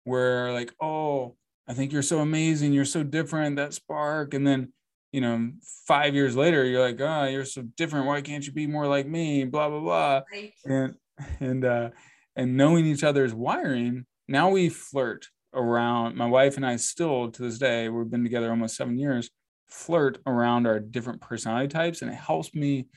we're 0.04 0.52
like, 0.52 0.72
oh, 0.80 1.36
I 1.66 1.74
think 1.74 1.92
you're 1.92 2.02
so 2.02 2.20
amazing, 2.20 2.72
you're 2.72 2.84
so 2.84 3.02
different, 3.02 3.56
that 3.56 3.74
spark. 3.74 4.34
And 4.34 4.46
then 4.46 4.72
you 5.12 5.20
know, 5.20 5.50
five 5.86 6.14
years 6.14 6.36
later, 6.36 6.64
you're 6.64 6.84
like, 6.84 7.00
oh, 7.00 7.24
you're 7.24 7.44
so 7.44 7.62
different. 7.76 8.06
Why 8.06 8.20
can't 8.20 8.46
you 8.46 8.52
be 8.52 8.66
more 8.66 8.86
like 8.86 9.06
me? 9.06 9.44
Blah 9.44 9.68
blah 9.68 9.80
blah. 9.80 10.22
Right. 10.32 10.52
And 10.64 10.94
and 11.40 11.64
uh, 11.64 11.90
and 12.36 12.56
knowing 12.56 12.86
each 12.86 13.04
other's 13.04 13.34
wiring, 13.34 14.06
now 14.28 14.50
we 14.50 14.68
flirt 14.68 15.26
around. 15.52 16.16
My 16.16 16.26
wife 16.26 16.56
and 16.56 16.64
I 16.64 16.76
still 16.76 17.30
to 17.30 17.42
this 17.42 17.58
day, 17.58 17.88
we've 17.88 18.10
been 18.10 18.24
together 18.24 18.50
almost 18.50 18.76
seven 18.76 18.98
years. 18.98 19.30
Flirt 19.68 20.18
around 20.26 20.66
our 20.66 20.80
different 20.80 21.20
personality 21.20 21.68
types, 21.68 22.02
and 22.02 22.10
it 22.10 22.16
helps 22.16 22.54
me 22.54 22.88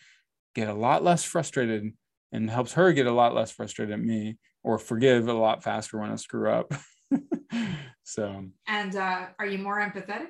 get 0.55 0.69
a 0.69 0.73
lot 0.73 1.03
less 1.03 1.23
frustrated, 1.23 1.93
and 2.31 2.49
helps 2.49 2.73
her 2.73 2.93
get 2.93 3.07
a 3.07 3.11
lot 3.11 3.35
less 3.35 3.51
frustrated 3.51 3.93
at 3.93 3.99
me, 3.99 4.37
or 4.63 4.77
forgive 4.77 5.27
a 5.27 5.33
lot 5.33 5.63
faster 5.63 5.99
when 5.99 6.11
I 6.11 6.15
screw 6.15 6.51
up. 6.51 6.73
so. 8.03 8.45
And 8.67 8.95
uh, 8.95 9.27
are 9.37 9.45
you 9.45 9.59
more 9.59 9.79
empathetic? 9.79 10.29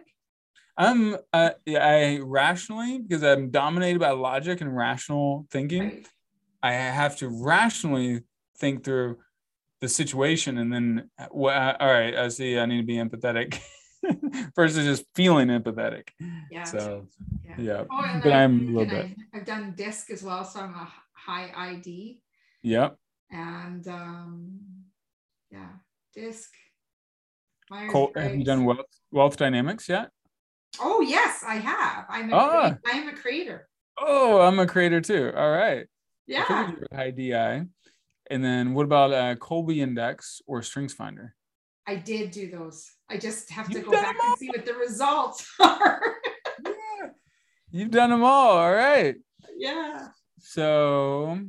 I'm 0.78 1.18
uh, 1.32 1.52
I 1.68 2.20
rationally 2.22 3.00
because 3.00 3.24
I'm 3.24 3.52
dominated 3.52 4.00
by 4.00 4.12
logic 4.12 4.62
and 4.62 4.76
rational 4.76 5.46
thinking. 5.52 6.04
I 6.62 6.74
have 6.74 7.18
to 7.18 7.30
rationally 7.30 8.22
think 8.58 8.84
through 8.84 9.18
the 9.82 9.90
situation 9.90 10.58
and 10.58 10.74
then 10.74 11.10
well, 11.32 11.76
all 11.80 11.92
right, 11.92 12.16
I 12.16 12.30
see. 12.30 12.58
I 12.58 12.66
need 12.66 12.78
to 12.78 12.84
be 12.84 12.96
empathetic 12.96 13.60
versus 14.56 14.86
just 14.86 15.06
feeling 15.14 15.50
empathetic. 15.50 16.10
Yeah. 16.50 16.64
So 16.64 17.08
yeah, 17.44 17.56
yeah. 17.58 17.84
Oh, 17.92 18.10
but 18.24 18.34
I, 18.34 18.44
I'm 18.44 18.62
a 18.62 18.72
little 18.72 18.86
bit. 18.86 19.10
I, 19.34 19.38
have 19.38 19.46
done 19.46 19.74
disc 19.76 20.10
as 20.10 20.24
well, 20.24 20.44
so 20.44 20.62
I'm 20.62 20.74
a 20.74 20.92
high 21.14 21.52
ID. 21.56 22.22
Yep. 22.64 22.98
And 23.30 23.88
um, 23.88 24.60
yeah, 25.52 25.70
disc. 26.14 26.52
Cole, 27.88 28.12
have 28.16 28.36
you 28.36 28.44
done 28.44 28.66
wealth, 28.66 28.86
wealth 29.12 29.38
dynamics 29.38 29.90
yet? 29.90 30.12
Oh 30.80 31.02
yes, 31.02 31.44
I 31.48 31.56
have. 31.56 32.06
I'm 32.10 32.32
a 32.32 32.36
ah. 32.36 32.78
I 32.86 32.98
am 32.98 33.08
a 33.10 33.14
creator. 33.14 33.68
Oh, 34.00 34.42
I'm 34.42 34.60
a 34.60 34.68
creator 34.68 35.02
too. 35.02 35.32
All 35.36 35.52
right. 35.52 35.86
Yeah. 36.26 36.72
High 36.92 37.12
DI. 37.12 37.64
And 38.30 38.44
then 38.44 38.74
what 38.74 38.86
about 38.86 39.12
a 39.12 39.36
Kolbe 39.36 39.78
Index 39.78 40.42
or 40.48 40.62
StrengthsFinder? 40.62 41.32
I 41.86 41.96
did 41.96 42.32
do 42.32 42.50
those. 42.50 42.90
I 43.10 43.18
just 43.18 43.52
have 43.52 43.68
to 43.70 43.74
You've 43.74 43.86
go 43.86 43.92
back 43.92 44.16
and 44.24 44.38
see 44.38 44.48
what 44.48 44.66
the 44.66 44.74
results 44.74 45.48
are. 45.60 46.02
yeah. 46.66 47.10
You've 47.72 47.92
done 47.92 48.10
them 48.10 48.24
all. 48.24 48.58
All 48.58 48.74
right. 48.74 49.16
Yeah. 49.58 50.08
So 50.40 51.40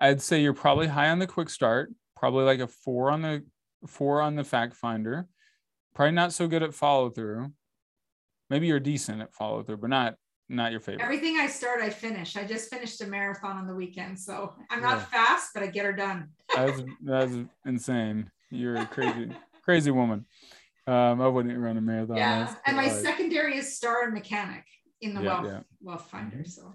I'd 0.00 0.20
say 0.20 0.42
you're 0.42 0.54
probably 0.54 0.88
high 0.88 1.10
on 1.10 1.20
the 1.20 1.26
quick 1.26 1.48
start, 1.48 1.92
probably 2.16 2.44
like 2.44 2.60
a 2.60 2.66
four 2.66 3.10
on 3.10 3.22
the 3.22 3.44
four 3.86 4.20
on 4.20 4.34
the 4.34 4.44
fact 4.44 4.74
finder. 4.74 5.26
Probably 5.94 6.12
not 6.12 6.32
so 6.32 6.48
good 6.48 6.62
at 6.62 6.74
follow 6.74 7.10
through 7.10 7.52
maybe 8.50 8.66
you're 8.66 8.80
decent 8.80 9.20
at 9.20 9.34
follow 9.34 9.62
through, 9.62 9.78
but 9.78 9.90
not 9.90 10.14
not 10.48 10.72
your 10.72 10.80
favorite? 10.80 11.04
Everything 11.04 11.38
I 11.38 11.46
start, 11.46 11.80
I 11.80 11.90
finish. 11.90 12.36
I 12.36 12.44
just 12.44 12.70
finished 12.70 13.00
a 13.02 13.06
marathon 13.06 13.56
on 13.56 13.66
the 13.66 13.74
weekend, 13.74 14.18
so 14.18 14.54
I'm 14.70 14.80
not 14.80 14.98
yeah. 14.98 15.04
fast, 15.04 15.50
but 15.54 15.62
I 15.62 15.66
get 15.66 15.84
her 15.84 15.92
done. 15.92 16.28
that's 16.54 16.82
that's 17.02 17.32
insane. 17.66 18.30
You're 18.50 18.76
a 18.76 18.86
crazy 18.86 19.30
crazy 19.62 19.90
woman. 19.90 20.26
Um, 20.86 21.20
I 21.20 21.28
wouldn't 21.28 21.58
run 21.58 21.76
a 21.76 21.82
marathon. 21.82 22.16
Yeah, 22.16 22.54
and 22.66 22.76
my 22.76 22.84
like... 22.84 22.92
secondary 22.92 23.58
is 23.58 23.76
star 23.76 24.04
and 24.04 24.14
mechanic 24.14 24.64
in 25.00 25.14
the 25.14 25.22
yeah, 25.22 25.40
wealth 25.40 25.46
yeah. 25.46 25.60
wealth 25.80 26.10
finder. 26.10 26.44
So. 26.44 26.74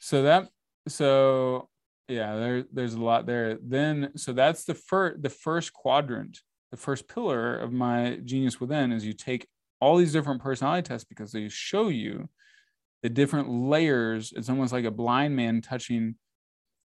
So 0.00 0.22
that 0.22 0.48
so 0.86 1.68
yeah, 2.08 2.36
there 2.36 2.64
there's 2.72 2.94
a 2.94 3.02
lot 3.02 3.26
there. 3.26 3.58
Then 3.62 4.12
so 4.16 4.32
that's 4.32 4.64
the 4.64 4.74
first 4.74 5.22
the 5.22 5.30
first 5.30 5.72
quadrant, 5.72 6.40
the 6.70 6.76
first 6.76 7.08
pillar 7.08 7.56
of 7.56 7.72
my 7.72 8.18
genius 8.24 8.60
within 8.60 8.92
is 8.92 9.04
you 9.04 9.12
take 9.12 9.46
all 9.80 9.96
these 9.96 10.12
different 10.12 10.42
personality 10.42 10.86
tests 10.86 11.06
because 11.08 11.32
they 11.32 11.48
show 11.48 11.88
you 11.88 12.28
the 13.02 13.08
different 13.08 13.48
layers. 13.48 14.32
It's 14.34 14.48
almost 14.48 14.72
like 14.72 14.84
a 14.84 14.90
blind 14.90 15.36
man 15.36 15.60
touching 15.60 16.16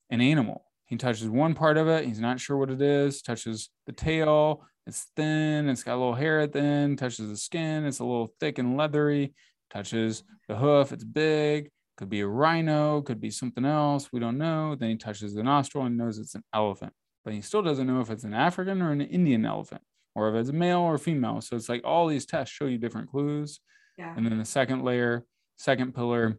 an 0.10 0.22
animal. 0.22 0.66
He 0.86 0.98
touches 0.98 1.28
one 1.28 1.56
part 1.56 1.78
of 1.78 1.88
it, 1.88 2.06
he's 2.06 2.20
not 2.20 2.40
sure 2.40 2.58
what 2.58 2.70
it 2.70 2.82
is, 2.82 3.22
touches 3.22 3.70
the 3.88 3.94
tail, 3.94 4.64
it's 4.86 5.08
thin, 5.16 5.70
it's 5.70 5.82
got 5.82 5.96
a 5.96 5.98
little 5.98 6.14
hair 6.14 6.42
at 6.42 6.52
the 6.52 6.60
end, 6.60 7.00
touches 7.00 7.30
the 7.30 7.38
skin, 7.38 7.86
it's 7.86 8.00
a 8.00 8.06
little 8.06 8.34
thick 8.40 8.60
and 8.60 8.78
leathery, 8.78 9.34
touches 9.72 10.24
the 10.48 10.56
hoof, 10.56 10.92
it's 10.92 11.06
big, 11.06 11.72
could 11.98 12.10
be 12.10 12.20
a 12.20 12.28
rhino, 12.28 13.02
could 13.02 13.20
be 13.20 13.32
something 13.32 13.66
else, 13.66 14.12
we 14.12 14.20
don't 14.20 14.38
know. 14.38 14.76
Then 14.76 14.90
he 14.90 14.96
touches 14.98 15.34
the 15.34 15.42
nostril 15.42 15.86
and 15.86 15.98
knows 15.98 16.20
it's 16.20 16.36
an 16.36 16.44
elephant, 16.54 16.94
but 17.24 17.34
he 17.34 17.42
still 17.42 17.64
doesn't 17.64 17.88
know 17.88 18.02
if 18.02 18.12
it's 18.12 18.26
an 18.26 18.34
African 18.34 18.82
or 18.82 18.92
an 18.92 19.02
Indian 19.02 19.46
elephant 19.46 19.82
or 20.16 20.30
if 20.30 20.36
it's 20.36 20.50
a 20.50 20.54
male 20.54 20.80
or 20.80 20.98
female. 20.98 21.42
So 21.42 21.56
it's 21.56 21.70
like 21.70 21.82
all 21.84 22.08
these 22.08 22.26
tests 22.26 22.54
show 22.54 22.66
you 22.66 22.78
different 22.78 23.10
clues. 23.10 23.60
Yeah. 23.98 24.14
And 24.16 24.26
then 24.26 24.38
the 24.38 24.46
second 24.46 24.84
layer, 24.84 25.26
second 25.58 25.94
pillar 25.94 26.38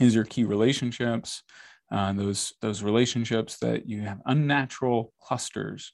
is 0.00 0.14
your 0.14 0.24
key 0.24 0.44
relationships. 0.44 1.42
Uh, 1.90 2.12
those 2.12 2.54
those 2.62 2.82
relationships 2.82 3.58
that 3.58 3.86
you 3.86 4.00
have 4.00 4.22
unnatural 4.24 5.12
clusters 5.20 5.92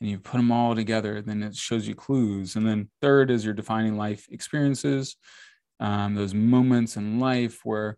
and 0.00 0.10
you 0.10 0.18
put 0.18 0.36
them 0.36 0.52
all 0.52 0.74
together 0.74 1.22
then 1.22 1.42
it 1.42 1.56
shows 1.56 1.88
you 1.88 1.94
clues 1.94 2.54
and 2.54 2.66
then 2.66 2.90
third 3.00 3.30
is 3.30 3.46
your 3.46 3.54
defining 3.54 3.96
life 3.96 4.26
experiences 4.30 5.16
um, 5.80 6.14
those 6.14 6.34
moments 6.34 6.98
in 6.98 7.18
life 7.18 7.60
where 7.64 7.96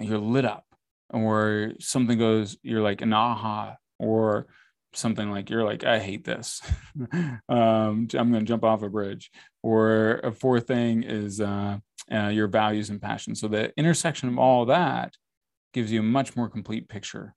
you're 0.00 0.18
lit 0.18 0.44
up 0.44 0.64
or 1.10 1.72
something 1.78 2.18
goes 2.18 2.56
you're 2.64 2.82
like 2.82 3.02
an 3.02 3.12
aha 3.12 3.76
or 4.00 4.48
something 4.92 5.30
like 5.30 5.50
you're 5.50 5.64
like 5.64 5.84
i 5.84 5.98
hate 5.98 6.24
this. 6.24 6.60
Um, 7.48 8.06
i'm 8.14 8.30
going 8.30 8.44
to 8.44 8.48
jump 8.48 8.64
off 8.64 8.82
a 8.82 8.88
bridge. 8.88 9.30
Or 9.62 10.20
a 10.24 10.32
fourth 10.32 10.66
thing 10.66 11.02
is 11.02 11.40
uh, 11.40 11.78
uh, 12.12 12.28
your 12.28 12.48
values 12.48 12.90
and 12.90 13.00
passions. 13.00 13.40
So 13.40 13.48
the 13.48 13.72
intersection 13.76 14.28
of 14.28 14.38
all 14.38 14.66
that 14.66 15.14
gives 15.72 15.92
you 15.92 16.00
a 16.00 16.04
much 16.04 16.36
more 16.36 16.48
complete 16.48 16.88
picture 16.88 17.34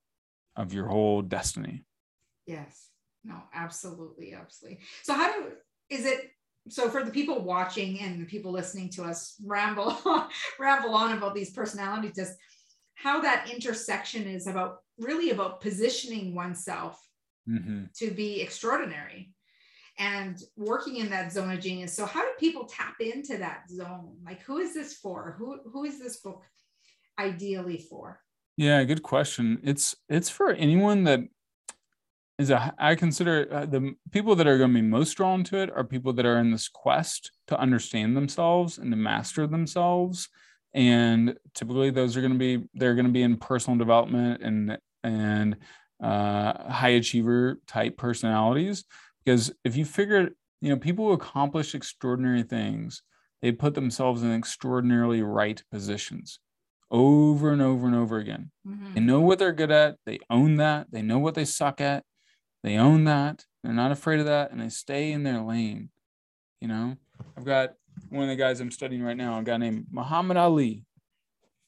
of 0.56 0.74
your 0.74 0.88
whole 0.88 1.22
destiny. 1.22 1.84
Yes. 2.46 2.90
No 3.24 3.36
absolutely 3.54 4.34
absolutely. 4.34 4.80
So 5.04 5.14
how 5.14 5.32
do 5.32 5.52
is 5.90 6.06
it 6.06 6.32
so 6.70 6.90
for 6.90 7.04
the 7.04 7.12
people 7.12 7.44
watching 7.44 8.00
and 8.00 8.22
the 8.22 8.26
people 8.26 8.52
listening 8.52 8.90
to 8.92 9.04
us 9.04 9.36
ramble 9.46 9.98
ramble 10.60 10.94
on 10.96 11.18
about 11.18 11.36
these 11.36 11.52
personality 11.52 12.10
tests 12.10 12.38
how 12.96 13.22
that 13.22 13.50
intersection 13.54 14.24
is 14.24 14.48
about 14.48 14.78
really 14.98 15.32
about 15.32 15.62
positioning 15.62 16.36
oneself 16.36 17.00
mm-hmm. 17.50 17.84
to 17.96 18.12
be 18.12 18.42
extraordinary 18.42 19.32
and 20.00 20.42
working 20.58 20.98
in 20.98 21.10
that 21.10 21.32
zone 21.32 21.52
of 21.52 21.60
genius. 21.60 21.94
So 21.94 22.06
how 22.06 22.22
do 22.22 22.32
people 22.40 22.66
tap 22.66 22.96
into 23.00 23.38
that 23.38 23.70
zone? 23.70 24.18
Like 24.26 24.42
who 24.42 24.58
is 24.58 24.74
this 24.74 24.96
for? 24.96 25.36
Who 25.38 25.60
who 25.72 25.86
is 25.86 26.00
this 26.00 26.18
book 26.18 26.44
ideally 27.20 27.78
for? 27.78 28.20
Yeah, 28.58 28.84
good 28.84 29.04
question. 29.04 29.60
It's 29.64 29.96
it's 30.10 30.30
for 30.30 30.52
anyone 30.52 31.04
that 31.06 31.22
is 32.40 32.50
a 32.50 32.74
I 32.78 32.96
consider 32.96 33.48
uh, 33.52 33.66
the 33.66 33.94
people 34.12 34.36
that 34.36 34.48
are 34.48 34.58
going 34.58 34.72
to 34.72 34.82
be 34.82 34.88
most 34.88 35.14
drawn 35.14 35.44
to 35.46 35.58
it 35.58 35.70
are 35.76 35.84
people 35.84 36.14
that 36.14 36.26
are 36.26 36.40
in 36.40 36.52
this 36.52 36.68
quest 36.68 37.32
to 37.48 37.60
understand 37.60 38.18
themselves 38.18 38.78
and 38.78 38.92
to 38.92 38.98
master 38.98 39.46
themselves 39.46 40.30
and 40.74 41.38
typically 41.54 41.92
those 41.92 42.18
are 42.18 42.22
going 42.22 42.34
to 42.34 42.40
be 42.40 42.64
they're 42.74 42.96
going 42.96 43.06
to 43.06 43.12
be 43.12 43.22
in 43.22 43.38
personal 43.38 43.78
development 43.78 44.42
and 44.42 44.78
and 45.04 45.58
uh, 46.04 46.72
high 46.72 46.90
achiever 46.90 47.60
type 47.68 47.98
personalities. 47.98 48.86
Because 49.24 49.54
if 49.64 49.76
you 49.76 49.86
figure 49.86 50.32
you 50.62 50.70
know 50.70 50.78
people 50.78 51.08
who 51.08 51.14
accomplish 51.14 51.76
extraordinary 51.76 52.44
things 52.44 53.02
they 53.42 53.52
put 53.52 53.74
themselves 53.74 54.24
in 54.24 54.34
extraordinarily 54.34 55.22
right 55.22 55.62
positions 55.70 56.40
over 56.90 57.52
and 57.52 57.62
over 57.62 57.86
and 57.88 57.96
over 57.96 58.18
again. 58.18 58.52
Mm-hmm. 58.66 58.94
they 58.94 59.02
know 59.02 59.20
what 59.20 59.40
they're 59.40 59.52
good 59.52 59.72
at. 59.72 59.98
They 60.06 60.20
own 60.30 60.56
that. 60.58 60.88
They 60.92 61.02
know 61.02 61.20
what 61.20 61.36
they 61.36 61.44
suck 61.44 61.82
at. 61.82 62.06
They 62.64 62.78
own 62.78 63.04
that. 63.04 63.44
They're 63.62 63.74
not 63.74 63.92
afraid 63.92 64.22
of 64.22 64.28
that 64.28 64.52
and 64.52 64.62
they 64.62 64.70
stay 64.70 65.12
in 65.12 65.24
their 65.24 65.42
lane 65.42 65.90
you 66.64 66.70
know? 66.70 66.96
I've 67.38 67.44
got 67.44 67.74
one 68.10 68.24
of 68.24 68.30
the 68.30 68.38
guys 68.38 68.62
i'm 68.62 68.72
studying 68.72 69.04
right 69.04 69.18
now 69.18 69.38
a 69.38 69.44
guy 69.44 69.58
named 69.58 69.88
muhammad 69.92 70.38
ali. 70.38 70.86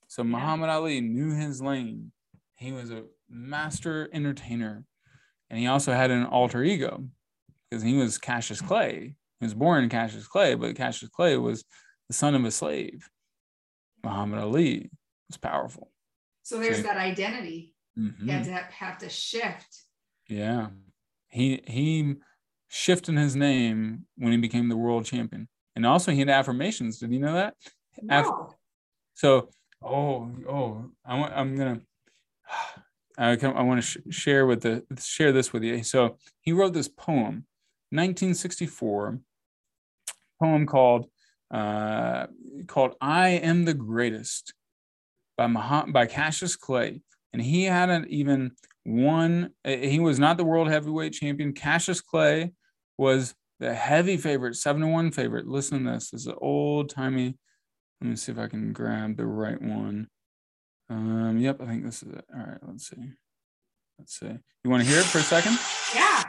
So 0.08 0.24
yeah. 0.24 0.30
muhammad 0.30 0.70
ali 0.70 1.02
knew 1.02 1.36
his 1.36 1.62
lane. 1.62 2.14
He 2.56 2.72
was 2.72 2.92
a 2.92 3.04
master 3.30 4.10
entertainer. 4.14 4.84
And 5.50 5.60
he 5.60 5.68
also 5.68 5.94
had 5.94 6.12
an 6.12 6.26
alter 6.26 6.64
ego 6.64 7.06
because 7.70 7.84
he 7.84 7.96
was 7.96 8.18
Cassius 8.18 8.62
Clay. 8.62 9.16
He 9.40 9.46
was 9.46 9.54
born 9.54 9.90
Cassius 9.90 10.28
Clay, 10.28 10.56
but 10.56 10.76
Cassius 10.76 11.10
Clay 11.10 11.38
was 11.38 11.64
the 12.08 12.14
son 12.14 12.36
of 12.36 12.46
a 12.46 12.52
slave. 12.52 13.10
Muhammad 14.04 14.40
Ali 14.40 14.90
was 15.30 15.38
powerful. 15.38 15.92
So 16.44 16.60
there's 16.60 16.78
so, 16.78 16.84
that 16.84 16.98
identity. 16.98 17.74
Mm-hmm. 17.98 18.28
You 18.28 18.34
have 18.34 18.46
to 18.46 18.52
have 18.52 18.98
to 19.00 19.10
shift. 19.10 19.84
Yeah. 20.28 20.68
He 21.30 21.62
he 21.66 22.16
shifted 22.68 23.18
his 23.18 23.36
name 23.36 24.06
when 24.18 24.32
he 24.32 24.38
became 24.38 24.70
the 24.70 24.78
world 24.78 25.06
champion. 25.06 25.48
And 25.76 25.86
also 25.86 26.12
he 26.12 26.20
had 26.20 26.30
affirmations. 26.30 27.00
Did 27.00 27.12
you 27.12 27.20
know 27.20 27.34
that? 27.34 27.56
No. 28.02 28.20
Aff- 28.20 28.56
so 29.14 29.50
oh 29.82 30.30
oh 30.48 30.86
I 31.06 31.18
want 31.18 31.34
I'm 31.36 31.56
gonna 31.56 31.82
I, 33.18 33.32
I 33.32 33.62
want 33.62 33.82
to 33.82 33.88
sh- 33.88 33.98
share 34.10 34.46
with 34.46 34.62
the 34.62 34.84
share 35.00 35.32
this 35.32 35.54
with 35.54 35.64
you. 35.64 35.84
So 35.84 36.18
he 36.42 36.52
wrote 36.52 36.74
this 36.74 36.88
poem, 36.88 37.46
1964, 37.92 39.20
poem 40.42 40.66
called 40.66 41.08
uh, 41.52 42.28
called 42.68 42.96
"I 43.00 43.30
Am 43.30 43.66
the 43.66 43.74
Greatest" 43.74 44.54
by 45.38 45.48
Mah- 45.48 45.88
by 45.88 46.06
Cassius 46.06 46.56
Clay, 46.56 47.02
and 47.34 47.42
he 47.42 47.64
hadn't 47.66 48.10
even 48.10 48.52
won. 48.86 49.52
He 49.64 50.00
was 50.00 50.20
not 50.20 50.38
the 50.38 50.46
world 50.46 50.68
heavyweight 50.68 51.14
champion. 51.14 51.54
Cassius 51.54 52.02
Clay 52.02 52.52
was 52.98 53.36
the 53.60 53.74
heavy 53.74 54.18
favorite, 54.18 54.56
seven 54.56 54.82
to 54.82 54.88
one 54.88 55.12
favorite. 55.12 55.48
Listen 55.48 55.86
to 55.86 55.92
this. 55.92 56.10
This 56.10 56.22
is 56.22 56.28
an 56.28 56.36
old 56.40 56.90
timey. 56.90 57.38
Let 58.02 58.10
me 58.10 58.16
see 58.16 58.32
if 58.32 58.38
I 58.38 58.48
can 58.48 58.74
grab 58.74 59.16
the 59.16 59.26
right 59.26 59.62
one. 59.62 60.10
Um, 60.90 61.38
yep, 61.40 61.62
I 61.62 61.66
think 61.66 61.84
this 61.84 62.04
is 62.04 62.14
it. 62.14 62.26
All 62.34 62.46
right, 62.46 62.60
let's 62.62 62.90
see. 62.90 63.12
Let's 63.98 64.20
see. 64.20 64.38
You 64.64 64.70
want 64.70 64.84
to 64.84 64.90
hear 64.90 65.00
it 65.00 65.06
for 65.06 65.20
a 65.20 65.22
second? 65.22 65.58
Yeah. 65.96 66.24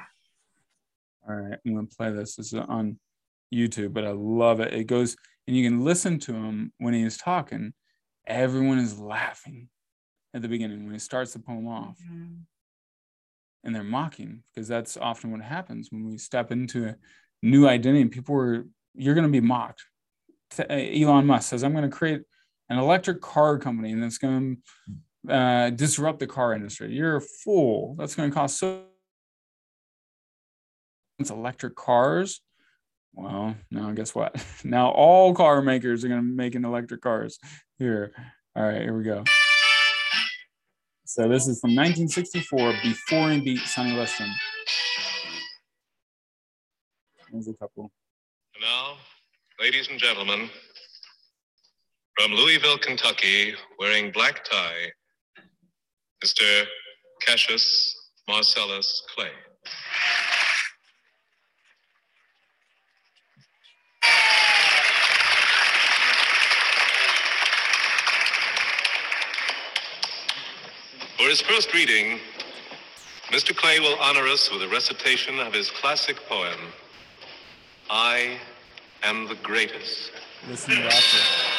All 1.29 1.35
right, 1.35 1.59
I'm 1.65 1.75
going 1.75 1.87
to 1.87 1.97
play 1.97 2.11
this. 2.13 2.37
This 2.37 2.53
is 2.53 2.61
on 2.61 2.99
YouTube, 3.53 3.93
but 3.93 4.05
I 4.05 4.11
love 4.11 4.61
it. 4.61 4.73
It 4.73 4.85
goes, 4.85 5.17
and 5.47 5.57
you 5.57 5.69
can 5.69 5.85
listen 5.85 6.19
to 6.21 6.33
him 6.33 6.73
when 6.79 6.95
he 6.95 7.03
is 7.03 7.17
talking. 7.17 7.73
Everyone 8.27 8.79
is 8.79 8.99
laughing 8.99 9.69
at 10.35 10.43
the 10.43 10.49
beginning 10.49 10.85
when 10.85 10.93
he 10.93 10.99
starts 10.99 11.33
the 11.33 11.39
poem 11.39 11.67
off. 11.67 11.99
Mm-hmm. 12.05 12.35
And 13.65 13.75
they're 13.75 13.83
mocking 13.83 14.43
because 14.55 14.69
that's 14.69 14.97
often 14.97 15.33
what 15.33 15.41
happens 15.41 15.89
when 15.91 16.09
we 16.09 16.19
step 16.19 16.53
into 16.53 16.87
a 16.87 16.97
new 17.43 17.67
identity. 17.67 18.05
People 18.05 18.37
are, 18.37 18.65
you're 18.95 19.15
going 19.15 19.27
to 19.27 19.33
be 19.33 19.41
mocked. 19.41 19.83
Elon 20.71 21.27
Musk 21.27 21.49
says, 21.49 21.65
I'm 21.65 21.73
going 21.73 21.89
to 21.89 21.97
create 21.97 22.23
an 22.69 22.79
electric 22.79 23.21
car 23.21 23.59
company 23.59 23.93
and 23.93 24.03
that's 24.03 24.19
going 24.19 24.59
to 25.27 25.33
uh, 25.33 25.71
disrupt 25.71 26.19
the 26.19 26.27
car 26.27 26.53
industry. 26.53 26.93
You're 26.93 27.17
a 27.17 27.21
fool. 27.21 27.95
That's 27.99 28.15
going 28.15 28.31
to 28.31 28.35
cost 28.35 28.59
so. 28.59 28.85
It's 31.19 31.31
electric 31.31 31.77
cars. 31.77 32.43
Well, 33.15 33.57
now 33.71 33.91
guess 33.93 34.15
what? 34.15 34.37
Now 34.65 34.91
all 34.91 35.35
car 35.35 35.63
makers 35.63 36.05
are 36.05 36.09
going 36.09 36.21
to 36.21 36.27
make 36.27 36.55
an 36.55 36.65
electric 36.65 37.01
cars. 37.01 37.39
Here, 37.79 38.13
all 38.55 38.65
right, 38.65 38.83
here 38.83 38.97
we 38.97 39.05
go. 39.05 39.25
So 41.07 41.29
this 41.29 41.47
is 41.47 41.61
from 41.61 41.75
1964, 41.75 42.75
before 42.83 43.31
he 43.31 43.41
beat 43.41 43.61
Sonny 43.61 43.93
Liston. 43.93 44.31
There's 47.33 47.49
a 47.49 47.55
couple. 47.55 47.91
Now, 48.61 48.97
ladies 49.61 49.89
and 49.89 49.99
gentlemen, 49.99 50.51
from 52.19 52.33
Louisville, 52.33 52.79
Kentucky, 52.79 53.55
wearing 53.79 54.11
black 54.11 54.43
tie, 54.43 54.91
Mr. 56.25 56.65
Cassius 57.21 57.95
Marcellus 58.27 59.03
Clay. 59.15 59.31
For 71.19 71.29
his 71.29 71.43
first 71.43 71.75
reading, 71.75 72.19
Mr. 73.31 73.55
Clay 73.55 73.81
will 73.81 73.99
honor 74.01 74.27
us 74.27 74.51
with 74.51 74.63
a 74.63 74.69
recitation 74.69 75.39
of 75.39 75.53
his 75.53 75.71
classic 75.71 76.17
poem, 76.29 76.59
I 77.91 78.39
Am 79.03 79.29
the 79.29 79.35
Greatest. 79.37 80.13
Listen 80.49 80.77
to 80.77 80.83
after. 80.87 81.57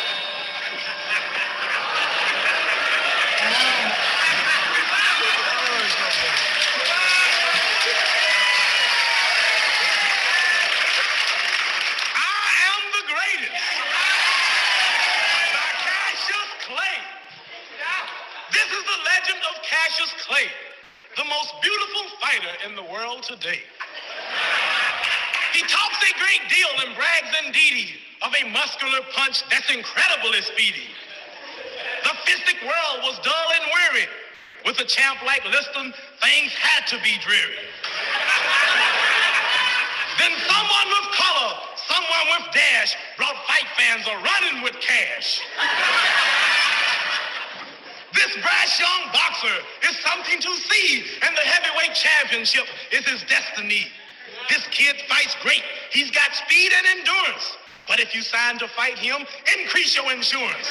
I 12.16 12.49
am 12.68 12.82
the 12.91 13.03
greatest. 13.08 13.64
By 15.53 15.70
Cassius 15.80 16.51
Clay. 16.68 16.97
This 18.51 18.68
is 18.68 18.84
the 18.84 18.99
legend 19.05 19.41
of 19.47 19.55
Cassius 19.64 20.14
Clay, 20.28 20.47
the 21.16 21.26
most 21.26 21.53
beautiful 21.62 22.03
fighter 22.20 22.53
in 22.68 22.76
the 22.76 22.84
world 22.84 23.24
today. 23.24 23.62
He 25.53 25.62
talks 25.62 25.97
a 26.03 26.14
great 26.20 26.49
deal 26.49 26.70
and 26.86 26.95
brags 26.95 27.32
indeedy 27.45 27.95
of 28.22 28.34
a 28.36 28.49
muscular 28.51 28.99
that's 29.28 29.68
incredibly 29.74 30.42
speedy. 30.42 30.88
The 32.04 32.16
fistic 32.24 32.64
world 32.64 33.04
was 33.04 33.20
dull 33.20 33.48
and 33.60 33.66
weary. 33.76 34.08
With 34.66 34.80
a 34.80 34.86
champ 34.86 35.20
like 35.26 35.44
Liston, 35.46 35.94
things 36.24 36.52
had 36.56 36.88
to 36.88 36.98
be 37.04 37.20
dreary. 37.20 37.68
Then 40.20 40.32
someone 40.48 40.88
with 40.88 41.08
color, 41.12 41.54
someone 41.92 42.26
with 42.40 42.56
dash, 42.56 42.96
brought 43.18 43.36
fight 43.48 43.68
fans 43.76 44.08
a 44.08 44.16
running 44.16 44.64
with 44.64 44.80
cash. 44.80 45.42
This 48.16 48.32
brash 48.42 48.80
young 48.80 49.12
boxer 49.12 49.58
is 49.90 49.96
something 50.00 50.40
to 50.40 50.56
see, 50.56 51.04
and 51.22 51.36
the 51.36 51.42
heavyweight 51.42 51.96
championship 51.96 52.66
is 52.92 53.06
his 53.06 53.24
destiny. 53.28 53.88
This 54.50 54.66
kid 54.72 54.96
fights 55.10 55.36
great. 55.44 55.64
He's 55.92 56.12
got 56.12 56.34
speed 56.34 56.72
and 56.72 57.00
endurance. 57.00 57.58
But 57.88 58.00
if 58.00 58.14
you 58.14 58.22
sign 58.22 58.60
to 58.60 58.68
fight 58.68 58.98
him, 58.98 59.26
increase 59.60 59.96
your 59.96 60.12
insurance. 60.12 60.70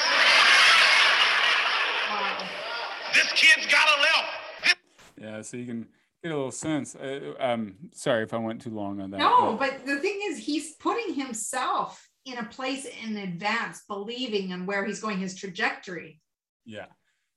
This 3.13 3.31
kid's 3.33 3.65
got 3.67 3.87
a 3.87 4.01
left. 4.01 4.77
Yeah, 5.19 5.41
so 5.41 5.57
you 5.57 5.65
can 5.65 5.87
get 6.23 6.31
a 6.31 6.35
little 6.35 6.51
sense. 6.51 6.95
Uh, 6.95 7.33
um, 7.39 7.75
sorry 7.91 8.23
if 8.23 8.33
I 8.33 8.37
went 8.37 8.61
too 8.61 8.69
long 8.69 9.01
on 9.01 9.09
that. 9.11 9.17
No, 9.17 9.55
but 9.55 9.85
the 9.85 9.97
thing 9.97 10.19
is, 10.25 10.37
he's 10.37 10.75
putting 10.75 11.15
himself 11.15 12.07
in 12.25 12.37
a 12.37 12.43
place 12.43 12.85
in 13.03 13.17
advance, 13.17 13.83
believing 13.87 14.51
in 14.51 14.65
where 14.65 14.85
he's 14.85 14.99
going, 14.99 15.17
his 15.17 15.35
trajectory. 15.35 16.21
Yeah, 16.65 16.87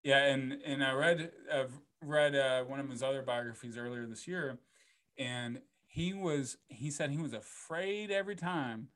yeah, 0.03 0.27
and 0.27 0.59
and 0.65 0.85
I 0.85 0.93
read 0.93 1.31
I've 1.53 1.73
read 2.03 2.35
uh, 2.35 2.65
one 2.65 2.81
of 2.81 2.91
his 2.91 3.03
other 3.03 3.23
biographies 3.23 3.79
earlier 3.79 4.07
this 4.07 4.27
year, 4.29 4.59
and 5.17 5.61
he 5.87 6.13
was 6.13 6.59
he 6.69 6.91
said 6.91 7.11
he 7.11 7.19
was 7.19 7.33
afraid 7.33 8.11
every 8.11 8.37
time 8.37 8.89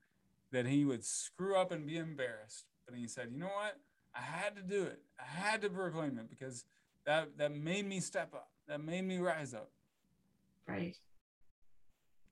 that 0.55 0.67
he 0.67 0.85
would 0.85 1.05
screw 1.05 1.57
up 1.57 1.73
and 1.73 1.85
be 1.85 1.97
embarrassed, 1.97 2.67
but 2.87 2.97
he 2.97 3.09
said, 3.09 3.31
you 3.33 3.39
know 3.41 3.47
what, 3.47 3.77
I 4.15 4.21
had 4.21 4.55
to 4.55 4.63
do 4.63 4.85
it. 4.85 5.01
I 5.19 5.25
had 5.25 5.61
to 5.63 5.69
proclaim 5.69 6.17
it 6.19 6.31
because 6.31 6.65
that 7.05 7.37
that 7.39 7.55
made 7.55 7.87
me 7.87 7.99
step 7.99 8.33
up. 8.33 8.51
That 8.69 8.83
made 8.83 9.03
me 9.03 9.19
rise 9.19 9.53
up. 9.53 9.71
Right. 10.69 10.97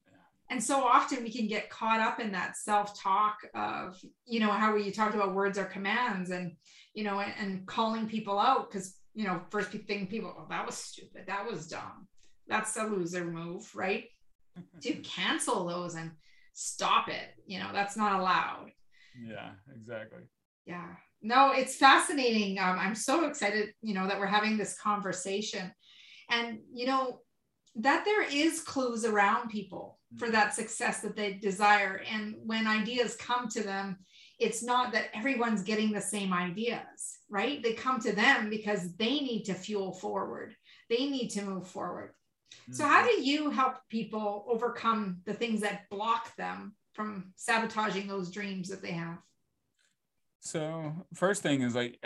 Yeah. 0.07 0.15
And 0.51 0.63
so 0.63 0.85
often 0.85 1.25
we 1.25 1.33
can 1.33 1.49
get 1.49 1.69
caught 1.69 2.01
up 2.01 2.21
in 2.21 2.31
that 2.33 2.57
self-talk 2.57 3.39
of, 3.55 4.01
you 4.25 4.39
know, 4.39 4.53
how 4.53 4.77
you 4.77 4.93
talked 4.93 5.17
about 5.17 5.35
words 5.35 5.59
are 5.59 5.65
commands 5.65 6.31
and, 6.31 6.53
you 6.95 7.03
know, 7.03 7.19
and, 7.19 7.35
and 7.39 7.67
calling 7.67 8.09
people 8.09 8.39
out 8.39 8.71
because, 8.71 8.95
you 9.15 9.27
know, 9.27 9.43
first 9.51 9.73
thing 9.73 10.07
people, 10.07 10.33
oh, 10.39 10.47
that 10.49 10.65
was 10.65 10.77
stupid. 10.77 11.25
That 11.27 11.45
was 11.45 11.67
dumb. 11.67 12.07
That's 12.47 12.77
a 12.77 12.85
loser 12.85 13.25
move, 13.25 13.69
right? 13.75 14.05
to 14.83 14.95
cancel 14.95 15.67
those 15.67 15.97
and 15.97 16.13
stop 16.53 17.09
it. 17.09 17.35
You 17.47 17.59
know, 17.59 17.71
that's 17.73 17.97
not 17.97 18.19
allowed. 18.19 18.71
Yeah, 19.21 19.51
exactly. 19.75 20.23
Yeah. 20.67 20.89
No, 21.23 21.53
it's 21.53 21.77
fascinating. 21.77 22.59
Um, 22.59 22.79
I'm 22.79 22.95
so 22.95 23.27
excited, 23.27 23.75
you 23.81 23.95
know, 23.95 24.09
that 24.09 24.19
we're 24.19 24.27
having 24.27 24.57
this 24.57 24.79
conversation. 24.79 25.73
And, 26.31 26.61
you 26.73 26.87
know, 26.87 27.21
that 27.77 28.05
there 28.05 28.23
is 28.23 28.61
clues 28.61 29.05
around 29.05 29.49
people 29.49 29.99
for 30.19 30.31
that 30.31 30.55
success 30.55 31.01
that 31.01 31.17
they 31.17 31.35
desire. 31.35 32.03
And 32.11 32.35
when 32.45 32.67
ideas 32.67 33.17
come 33.17 33.49
to 33.49 33.63
them, 33.63 33.99
it's 34.39 34.63
not 34.63 34.93
that 34.93 35.07
everyone's 35.15 35.63
getting 35.63 35.93
the 35.93 36.01
same 36.01 36.33
ideas, 36.33 37.19
right? 37.31 37.63
They 37.63 37.75
come 37.75 38.01
to 38.01 38.13
them 38.13 38.51
because 38.51 38.95
they 38.97 39.21
need 39.21 39.45
to 39.45 39.55
fuel 39.55 39.93
forward, 39.93 40.55
they 40.91 41.07
need 41.07 41.29
to 41.31 41.43
move 41.43 41.69
forward. 41.69 42.13
So, 42.71 42.87
how 42.87 43.05
do 43.05 43.23
you 43.23 43.51
help 43.51 43.77
people 43.89 44.45
overcome 44.49 45.21
the 45.25 45.35
things 45.35 45.61
that 45.61 45.89
block 45.91 46.35
them 46.37 46.75
from 46.93 47.33
sabotaging 47.37 48.07
those 48.07 48.31
dreams 48.31 48.69
that 48.69 48.83
they 48.83 48.93
have? 48.93 49.19
So, 50.41 50.93
first 51.15 51.43
thing 51.43 51.63
is 51.63 51.75
like 51.75 51.99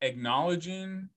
acknowledging 0.00 1.08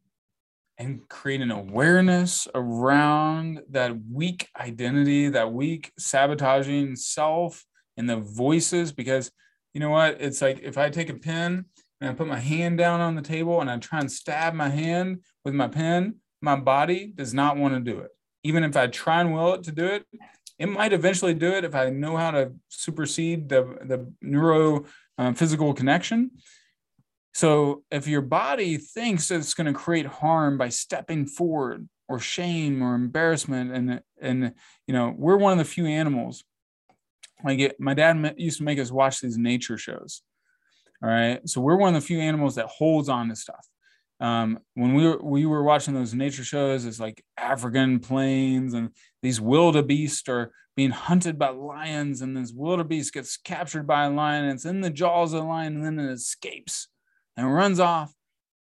and 0.78 1.08
creating 1.10 1.52
awareness 1.52 2.48
around 2.54 3.62
that 3.70 3.98
weak 4.12 4.48
identity, 4.60 5.30
that 5.30 5.52
weak 5.52 5.92
sabotaging 5.98 6.96
self 6.96 7.66
and 7.96 8.10
the 8.10 8.18
voices. 8.18 8.92
Because 8.92 9.32
you 9.74 9.80
know 9.80 9.90
what? 9.90 10.22
It's 10.22 10.42
like 10.42 10.60
if 10.62 10.78
I 10.78 10.90
take 10.90 11.10
a 11.10 11.16
pen 11.16 11.66
and 12.00 12.10
I 12.10 12.14
put 12.14 12.28
my 12.28 12.40
hand 12.40 12.78
down 12.78 13.02
on 13.02 13.16
the 13.16 13.22
table 13.22 13.60
and 13.60 13.70
I 13.70 13.78
try 13.78 14.00
and 14.00 14.12
stab 14.12 14.54
my 14.54 14.70
hand 14.70 15.24
with 15.44 15.54
my 15.54 15.68
pen, 15.68 16.16
my 16.42 16.56
body 16.56 17.12
does 17.14 17.34
not 17.34 17.58
want 17.58 17.74
to 17.74 17.80
do 17.80 18.00
it. 18.00 18.12
Even 18.48 18.64
if 18.64 18.78
I 18.78 18.88
try 18.88 19.22
and 19.22 19.34
will 19.34 19.54
it 19.56 19.64
to 19.64 19.72
do 19.72 19.86
it, 19.86 20.06
it 20.58 20.68
might 20.68 20.94
eventually 20.94 21.34
do 21.34 21.52
it 21.52 21.66
if 21.66 21.76
I 21.76 21.90
know 21.90 22.16
how 22.18 22.32
to 22.32 22.54
supersede 22.70 23.50
the, 23.50 23.62
the 23.84 24.12
neuro 24.22 24.86
uh, 25.18 25.34
physical 25.34 25.74
connection. 25.74 26.32
So 27.34 27.84
if 27.92 28.08
your 28.08 28.22
body 28.22 28.78
thinks 28.78 29.30
it's 29.30 29.54
going 29.54 29.72
to 29.72 29.80
create 29.80 30.08
harm 30.08 30.58
by 30.58 30.70
stepping 30.70 31.26
forward 31.28 31.88
or 32.08 32.20
shame 32.20 32.82
or 32.82 32.96
embarrassment, 32.96 33.72
and 33.72 34.02
and 34.22 34.54
you 34.88 34.94
know 34.94 35.14
we're 35.16 35.38
one 35.38 35.52
of 35.52 35.60
the 35.60 35.66
few 35.66 35.86
animals. 35.86 36.44
Like 37.44 37.76
my 37.80 37.94
dad 37.94 38.34
used 38.38 38.58
to 38.58 38.64
make 38.64 38.80
us 38.80 38.92
watch 38.92 39.22
these 39.22 39.38
nature 39.38 39.78
shows. 39.78 40.24
All 41.04 41.10
right, 41.10 41.48
so 41.48 41.62
we're 41.62 41.76
one 41.76 41.94
of 41.94 42.02
the 42.02 42.08
few 42.08 42.20
animals 42.20 42.56
that 42.56 42.66
holds 42.66 43.10
on 43.10 43.30
to 43.30 43.36
stuff. 43.36 43.68
Um, 44.20 44.60
when 44.74 44.94
we 44.94 45.08
were 45.08 45.22
we 45.22 45.46
were 45.46 45.64
watching 45.64 45.94
those 45.94 46.14
nature 46.14 46.44
shows, 46.44 46.86
it's 46.86 47.00
like 47.00 47.24
African 47.38 48.00
plains 48.00 48.74
and 48.74 48.90
these 49.22 49.40
wildebeest 49.40 50.28
are 50.30 50.52
being 50.76 50.92
hunted 50.92 51.40
by 51.40 51.50
lions, 51.50 52.22
and 52.22 52.38
this 52.38 52.54
wildebeest 52.54 53.12
gets 53.12 53.36
captured 53.36 53.88
by 53.88 54.06
a 54.06 54.12
lion, 54.12 54.46
and 54.46 54.54
it's 54.54 54.66
in 54.66 54.82
the 54.82 54.92
jaws 54.92 55.34
of 55.34 55.42
the 55.42 55.48
lion, 55.48 55.76
and 55.76 55.84
then 55.84 56.00
it 56.00 56.12
escapes 56.12 56.88
and 57.36 57.52
runs 57.52 57.80
off. 57.80 58.14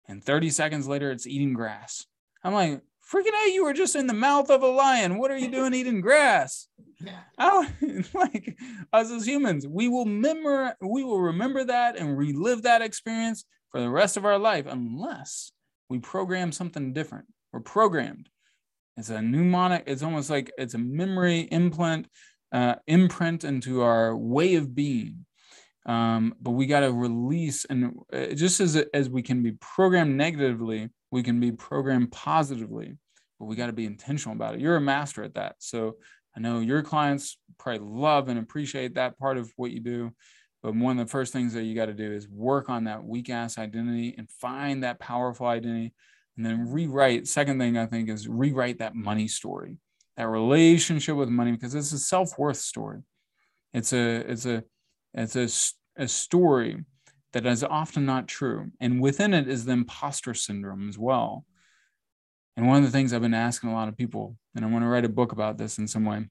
And 0.09 0.22
30 0.22 0.51
seconds 0.51 0.88
later, 0.88 1.12
it's 1.12 1.26
eating 1.26 1.55
grass. 1.55 2.05
I'm 2.42 2.53
like, 2.53 2.80
freaking 3.12 3.32
out, 3.32 3.53
you 3.53 3.64
were 3.64 3.72
just 3.72 3.94
in 3.94 4.09
the 4.09 4.12
mouth 4.12 4.51
of 4.51 4.64
a 4.64 4.66
lion. 4.66 5.18
What 5.18 5.30
are 5.30 5.38
you 5.38 5.53
doing 5.53 5.72
eating 5.72 6.01
grass? 6.01 6.66
I 7.38 7.72
like 8.14 8.59
us 8.92 9.12
as 9.12 9.24
humans, 9.24 9.68
we 9.68 9.86
will 9.86 10.05
remember, 10.05 10.74
we 10.80 11.05
will 11.05 11.20
remember 11.20 11.62
that 11.64 11.96
and 11.96 12.18
relive 12.18 12.62
that 12.62 12.82
experience 12.82 13.44
for 13.70 13.80
the 13.80 13.90
rest 13.90 14.16
of 14.16 14.24
our 14.24 14.38
life 14.38 14.66
unless 14.68 15.52
we 15.88 15.98
program 15.98 16.52
something 16.52 16.92
different. 16.92 17.26
We're 17.52 17.60
programmed. 17.60 18.28
It's 18.96 19.10
a 19.10 19.22
mnemonic, 19.22 19.84
it's 19.86 20.02
almost 20.02 20.30
like 20.30 20.52
it's 20.58 20.74
a 20.74 20.78
memory 20.78 21.40
implant, 21.40 22.06
uh, 22.52 22.76
imprint 22.86 23.44
into 23.44 23.82
our 23.82 24.16
way 24.16 24.56
of 24.56 24.74
being 24.74 25.24
um, 25.86 26.34
but 26.40 26.52
we 26.52 26.66
got 26.66 26.80
to 26.80 26.92
release 26.92 27.64
and 27.64 27.94
uh, 28.12 28.26
just 28.26 28.60
as 28.60 28.76
as 28.92 29.08
we 29.08 29.22
can 29.22 29.42
be 29.42 29.52
programmed 29.52 30.16
negatively 30.16 30.90
we 31.10 31.22
can 31.22 31.40
be 31.40 31.52
programmed 31.52 32.12
positively 32.12 32.96
but 33.38 33.46
we 33.46 33.56
got 33.56 33.66
to 33.66 33.72
be 33.72 33.86
intentional 33.86 34.34
about 34.34 34.54
it 34.54 34.60
you're 34.60 34.76
a 34.76 34.80
master 34.80 35.22
at 35.22 35.34
that 35.34 35.56
so 35.58 35.96
i 36.36 36.40
know 36.40 36.60
your 36.60 36.82
clients 36.82 37.38
probably 37.58 37.80
love 37.80 38.28
and 38.28 38.38
appreciate 38.38 38.94
that 38.94 39.18
part 39.18 39.38
of 39.38 39.50
what 39.56 39.70
you 39.70 39.80
do 39.80 40.12
but 40.62 40.74
one 40.74 40.98
of 40.98 41.06
the 41.06 41.11
first 41.11 41.32
things 41.32 41.54
that 41.54 41.64
you 41.64 41.74
got 41.74 41.86
to 41.86 41.94
do 41.94 42.12
is 42.12 42.28
work 42.28 42.68
on 42.68 42.84
that 42.84 43.04
weak 43.04 43.30
ass 43.30 43.58
identity 43.58 44.14
and 44.18 44.30
find 44.30 44.82
that 44.82 44.98
powerful 44.98 45.46
identity 45.46 45.92
and 46.36 46.46
then 46.46 46.70
rewrite 46.70 47.26
second 47.26 47.58
thing 47.58 47.76
i 47.76 47.86
think 47.86 48.08
is 48.08 48.28
rewrite 48.28 48.78
that 48.78 48.94
money 48.94 49.28
story 49.28 49.76
that 50.16 50.28
relationship 50.28 51.16
with 51.16 51.28
money 51.28 51.52
because 51.52 51.74
it's 51.74 51.92
a 51.92 51.98
self-worth 51.98 52.56
story 52.56 53.00
it's 53.72 53.92
a 53.92 54.16
it's 54.30 54.46
a 54.46 54.64
it's 55.14 55.36
a, 55.36 56.02
a 56.02 56.08
story 56.08 56.84
that 57.32 57.46
is 57.46 57.64
often 57.64 58.04
not 58.04 58.28
true. 58.28 58.70
And 58.80 59.00
within 59.00 59.34
it 59.34 59.48
is 59.48 59.64
the 59.64 59.72
imposter 59.72 60.34
syndrome 60.34 60.88
as 60.88 60.98
well. 60.98 61.44
And 62.56 62.66
one 62.66 62.78
of 62.78 62.82
the 62.84 62.90
things 62.90 63.12
I've 63.12 63.22
been 63.22 63.34
asking 63.34 63.70
a 63.70 63.74
lot 63.74 63.88
of 63.88 63.96
people, 63.96 64.36
and 64.54 64.64
I 64.64 64.68
want 64.68 64.84
to 64.84 64.88
write 64.88 65.04
a 65.04 65.08
book 65.08 65.32
about 65.32 65.56
this 65.56 65.78
in 65.78 65.86
some 65.86 66.04
way, 66.04 66.26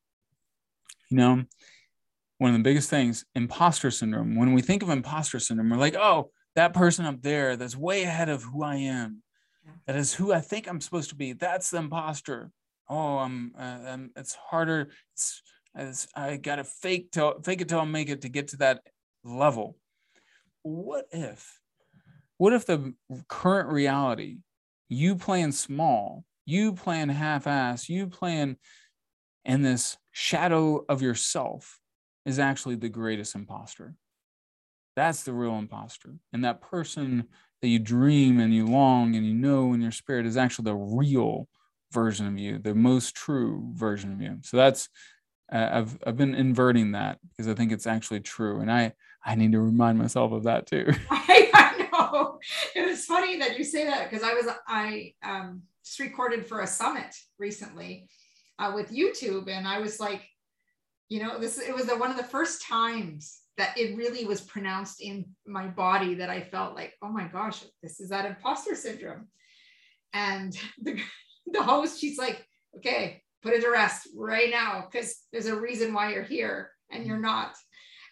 you 1.10 1.18
know, 1.18 1.44
one 2.40 2.52
of 2.52 2.58
the 2.58 2.64
biggest 2.64 2.90
things, 2.90 3.26
imposter 3.36 3.92
syndrome. 3.92 4.36
When 4.36 4.54
we 4.54 4.62
think 4.62 4.82
of 4.82 4.90
imposter 4.90 5.40
syndrome, 5.40 5.70
we're 5.70 5.78
like, 5.78 5.96
oh, 5.96 6.32
that 6.56 6.74
person 6.74 7.06
up 7.06 7.22
there 7.22 7.56
that's 7.56 7.76
way 7.78 8.04
ahead 8.04 8.30
of 8.30 8.44
who 8.44 8.64
I 8.64 8.76
am. 8.76 9.22
That 9.86 9.98
is 9.98 10.14
who 10.14 10.34
I 10.34 10.40
think 10.40 10.68
I'm 10.68 10.82
supposed 10.82 11.10
to 11.10 11.16
be. 11.16 11.34
That's 11.34 11.70
the 11.70 11.78
imposter. 11.78 12.50
Oh, 12.90 13.20
I'm. 13.20 13.52
Uh, 13.58 13.62
I'm 13.62 14.12
it's 14.16 14.34
harder. 14.34 14.90
It's, 15.14 15.44
it's 15.76 16.08
I 16.16 16.38
gotta 16.38 16.64
fake 16.64 17.12
till 17.12 17.42
fake 17.42 17.62
it 17.62 17.70
till 17.70 17.82
I 17.82 17.86
make 17.86 18.10
it 18.10 18.22
to 18.22 18.30
get 18.30 18.48
to 18.50 18.58
that 18.58 18.82
level. 19.24 19.78
What 20.64 21.06
if? 21.12 21.60
What 22.38 22.54
if 22.54 22.66
the 22.66 22.94
current 23.28 23.70
reality, 23.70 24.40
you 24.88 25.16
playing 25.18 25.52
small, 25.52 26.24
you 26.46 26.74
playing 26.74 27.10
half-ass, 27.10 27.90
you 27.90 28.08
playing 28.08 28.56
in 29.46 29.62
this 29.62 29.98
shadow 30.12 30.86
of 30.88 31.02
yourself 31.02 31.80
is 32.26 32.40
actually 32.40 32.76
the 32.76 32.90
greatest 32.90 33.36
imposter. 33.36 33.96
That's 34.96 35.24
the 35.24 35.34
real 35.34 35.58
imposter. 35.58 36.16
And 36.34 36.44
that 36.44 36.62
person 36.62 37.26
that 37.62 37.68
you 37.68 37.80
dream 37.80 38.40
and 38.40 38.54
you 38.54 38.66
long 38.66 39.16
and 39.16 39.26
you 39.26 39.34
know 39.34 39.74
in 39.74 39.82
your 39.82 39.92
spirit 39.92 40.26
is 40.26 40.38
actually 40.38 40.66
the 40.66 40.76
real 40.76 41.48
version 41.92 42.28
of 42.28 42.38
you, 42.38 42.60
the 42.60 42.76
most 42.76 43.16
true 43.16 43.72
version 43.74 44.12
of 44.14 44.22
you. 44.22 44.38
So 44.44 44.58
that's 44.58 44.90
uh, 45.52 45.70
I've 45.72 45.98
I've 46.06 46.18
been 46.18 46.36
inverting 46.36 46.92
that 46.92 47.20
because 47.30 47.48
I 47.48 47.56
think 47.56 47.72
it's 47.72 47.88
actually 47.88 48.20
true, 48.20 48.62
and 48.62 48.72
I 48.72 48.94
I 49.26 49.36
need 49.36 49.52
to 49.54 49.60
remind 49.60 49.98
myself 49.98 50.32
of 50.32 50.44
that 50.44 50.68
too. 50.68 50.86
I, 51.10 51.50
I 51.54 51.90
know 51.92 52.40
it 52.76 52.88
was 52.88 53.06
funny 53.06 53.40
that 53.40 53.58
you 53.58 53.64
say 53.64 53.86
that 53.86 54.10
because 54.10 54.24
I 54.24 54.34
was 54.34 54.48
I 54.68 55.14
um, 55.24 55.64
just 55.84 56.00
recorded 56.00 56.46
for 56.46 56.62
a 56.62 56.68
summit 56.68 57.16
recently 57.40 58.08
uh, 58.60 58.74
with 58.76 58.92
YouTube, 58.92 59.50
and 59.50 59.68
I 59.68 59.80
was 59.80 60.00
like, 60.00 60.22
you 61.10 61.22
know, 61.22 61.40
this 61.40 61.60
it 61.60 61.76
was 61.76 61.86
the, 61.86 61.98
one 61.98 62.12
of 62.12 62.18
the 62.18 62.24
first 62.24 62.66
times 62.66 63.40
that 63.58 63.78
it 63.78 63.98
really 63.98 64.26
was 64.26 64.40
pronounced 64.42 65.02
in 65.02 65.26
my 65.46 65.68
body 65.68 66.16
that 66.16 66.30
I 66.30 66.42
felt 66.42 66.76
like, 66.76 66.94
oh 67.02 67.10
my 67.10 67.28
gosh, 67.28 67.64
this 67.84 68.00
is 68.00 68.10
that 68.10 68.26
imposter 68.26 68.74
syndrome. 68.74 69.28
And 70.14 70.58
the, 70.82 71.00
the 71.48 71.62
host, 71.62 72.00
she's 72.00 72.18
like, 72.18 72.46
okay, 72.78 73.22
put 73.42 73.54
it 73.54 73.62
to 73.62 73.70
rest 73.70 74.08
right 74.16 74.50
now 74.50 74.88
because 74.90 75.18
there's 75.32 75.48
a 75.48 75.60
reason 75.60 75.94
why 75.94 76.14
you're 76.14 76.24
here 76.24 76.72
and 76.92 77.06
you're 77.06 77.20
not. 77.20 77.56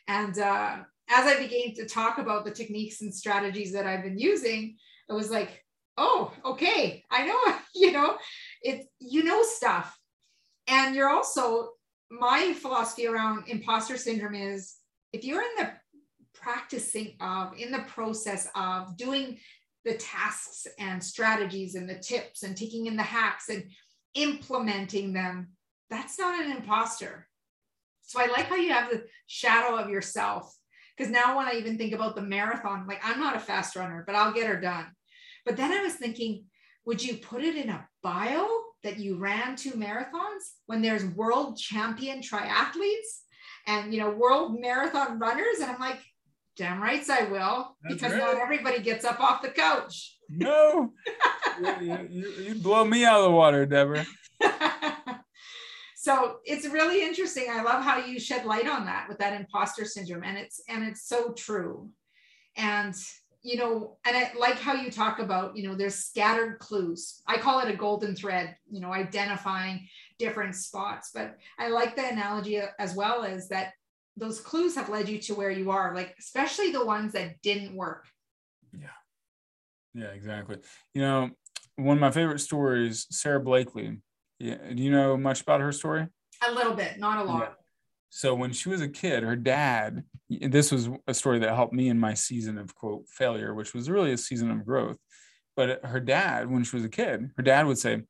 And 0.08 0.38
uh, 0.38 0.78
as 1.10 1.26
I 1.26 1.38
began 1.38 1.74
to 1.76 1.86
talk 1.86 2.18
about 2.18 2.46
the 2.46 2.52
techniques 2.52 3.02
and 3.02 3.14
strategies 3.14 3.74
that 3.74 3.86
I've 3.86 4.04
been 4.04 4.20
using, 4.20 4.76
it 5.10 5.14
was 5.14 5.32
like, 5.32 5.64
oh, 5.98 6.32
okay, 6.46 7.04
I 7.10 7.26
know, 7.26 7.56
you 7.76 7.92
know, 7.92 8.18
it, 8.62 8.88
you 9.00 9.24
know, 9.24 9.44
stuff. 9.44 9.98
And 10.68 10.96
you're 10.96 11.10
also, 11.10 11.70
my 12.10 12.54
philosophy 12.54 13.08
around 13.08 13.48
imposter 13.48 13.98
syndrome 13.98 14.36
is 14.36 14.76
if 15.14 15.24
you're 15.24 15.42
in 15.42 15.56
the 15.58 15.72
practicing 16.34 17.16
of, 17.20 17.58
in 17.58 17.72
the 17.72 17.84
process 17.88 18.48
of 18.56 18.96
doing 18.98 19.40
the 19.86 19.96
tasks 19.96 20.68
and 20.80 21.04
strategies 21.04 21.76
and 21.76 21.90
the 21.90 22.00
tips 22.00 22.44
and 22.44 22.56
taking 22.56 22.86
in 22.86 22.96
the 22.96 23.04
hacks 23.04 23.50
and 23.50 23.64
implementing 24.14 25.14
them, 25.14 25.50
that's 25.90 26.20
not 26.20 26.44
an 26.44 26.52
imposter. 26.52 27.28
So 28.02 28.22
I 28.22 28.28
like 28.28 28.46
how 28.46 28.56
you 28.56 28.72
have 28.74 28.90
the 28.90 29.04
shadow 29.28 29.78
of 29.78 29.90
yourself. 29.90 30.56
Because 30.96 31.12
now 31.12 31.38
when 31.38 31.46
I 31.46 31.54
even 31.54 31.78
think 31.78 31.94
about 31.94 32.16
the 32.16 32.22
marathon, 32.22 32.88
like 32.88 33.02
I'm 33.04 33.20
not 33.20 33.36
a 33.36 33.40
fast 33.40 33.76
runner, 33.76 34.04
but 34.06 34.16
I'll 34.16 34.34
get 34.34 34.48
her 34.48 34.60
done. 34.60 34.88
But 35.46 35.58
then 35.58 35.72
I 35.72 35.84
was 35.84 35.94
thinking, 35.94 36.46
would 36.86 37.04
you 37.04 37.18
put 37.18 37.44
it 37.44 37.56
in 37.56 37.70
a 37.70 37.88
bio 38.02 38.48
that 38.84 39.00
you 39.00 39.18
ran 39.18 39.56
two 39.56 39.72
marathons 39.72 40.54
when 40.66 40.82
there's 40.82 41.06
world 41.06 41.58
champion 41.58 42.22
triathletes? 42.22 43.22
and 43.68 43.94
you 43.94 44.00
know 44.00 44.10
world 44.10 44.60
marathon 44.60 45.20
runners. 45.20 45.60
And 45.62 45.70
i'm 45.70 45.80
like 45.80 46.00
damn 46.56 46.82
rights 46.82 47.10
i 47.10 47.24
will 47.24 47.76
That's 47.84 47.96
because 47.96 48.14
great. 48.14 48.24
not 48.24 48.36
everybody 48.38 48.80
gets 48.80 49.06
up 49.06 49.20
off 49.20 49.42
the 49.42 49.50
couch. 49.50 50.18
No. 50.30 50.94
You, 51.60 52.08
you, 52.12 52.30
you 52.44 52.56
blow 52.56 52.86
me 52.86 53.04
out 53.04 53.18
of 53.18 53.24
the 53.24 53.32
water 53.32 53.66
Debra. 53.66 54.06
So 55.96 56.38
it's 56.46 56.66
really 56.66 57.04
interesting. 57.04 57.48
I 57.52 57.64
love 57.64 57.84
how 57.84 57.98
you 57.98 58.18
shed 58.18 58.46
light 58.46 58.66
on 58.66 58.86
that 58.86 59.08
with 59.10 59.18
that 59.18 59.34
imposter 59.34 59.84
syndrome. 59.84 60.24
And 60.24 60.38
it's 60.38 60.62
and 60.70 60.84
it's 60.84 61.06
so 61.06 61.34
true. 61.34 61.90
And 62.56 62.96
you 63.44 63.56
know 63.56 63.98
and 64.06 64.18
i 64.18 64.32
like 64.38 64.58
how 64.58 64.74
you 64.74 64.90
talk 64.90 65.20
about 65.20 65.56
you 65.56 65.68
know 65.68 65.76
there's 65.76 65.96
scattered 65.96 66.58
clues 66.60 67.22
i 67.28 67.38
call 67.38 67.60
it 67.60 67.70
a 67.70 67.76
golden 67.76 68.16
thread 68.16 68.56
you 68.70 68.82
know 68.82 68.92
identifying 68.92 69.88
different 70.18 70.56
spots. 70.56 71.12
But 71.14 71.38
I 71.60 71.70
like 71.70 71.96
the 71.96 72.08
analogy 72.08 72.60
as 72.80 72.96
well 72.96 73.24
as 73.24 73.50
that 73.50 73.74
those 74.16 74.40
clues 74.40 74.76
have 74.76 74.90
led 74.90 75.08
you 75.08 75.20
to 75.20 75.36
where 75.36 75.52
you 75.52 75.72
are, 75.72 75.94
like 75.94 76.16
especially 76.20 76.72
the 76.72 76.86
ones 76.86 77.14
that 77.14 77.42
didn't 77.42 77.76
work. 77.76 78.06
Yeah. 78.78 78.88
Yeah, 79.94 80.08
exactly. 80.08 80.58
You 80.94 81.02
know, 81.02 81.30
one 81.76 81.98
of 81.98 82.02
my 82.02 82.12
favorite 82.12 82.40
stories, 82.40 83.06
Sara 83.12 83.40
Blakely. 83.40 83.98
Yeah, 84.40 84.58
do 84.74 84.82
you 84.82 84.92
know 84.92 85.18
much 85.18 85.42
about 85.42 85.62
her 85.62 85.72
story? 85.72 86.08
A 86.48 86.52
little 86.52 86.74
bit, 86.74 87.00
not 87.00 87.20
a 87.20 87.24
lot. 87.24 87.42
Yeah. 87.42 87.54
So 88.10 88.36
when 88.36 88.54
she 88.54 88.70
was 88.70 88.82
a 88.82 88.88
kid, 88.88 89.24
her 89.24 89.36
dad, 89.36 90.04
this 90.30 90.72
was 90.72 90.90
a 91.08 91.14
story 91.14 91.40
that 91.40 91.56
helped 91.56 91.74
me 91.74 91.90
in 91.90 92.00
my 92.00 92.14
season 92.14 92.58
of 92.58 92.76
quote 92.76 93.08
failure, 93.08 93.54
which 93.54 93.74
was 93.74 93.90
really 93.90 94.12
a 94.12 94.18
season 94.18 94.52
of 94.52 94.66
growth. 94.66 94.98
But 95.56 95.84
her 95.86 96.00
dad, 96.00 96.50
when 96.50 96.64
she 96.64 96.76
was 96.76 96.86
a 96.86 96.90
kid, 96.90 97.32
her 97.38 97.44
dad 97.44 97.66
would 97.66 97.78
say, 97.78 98.04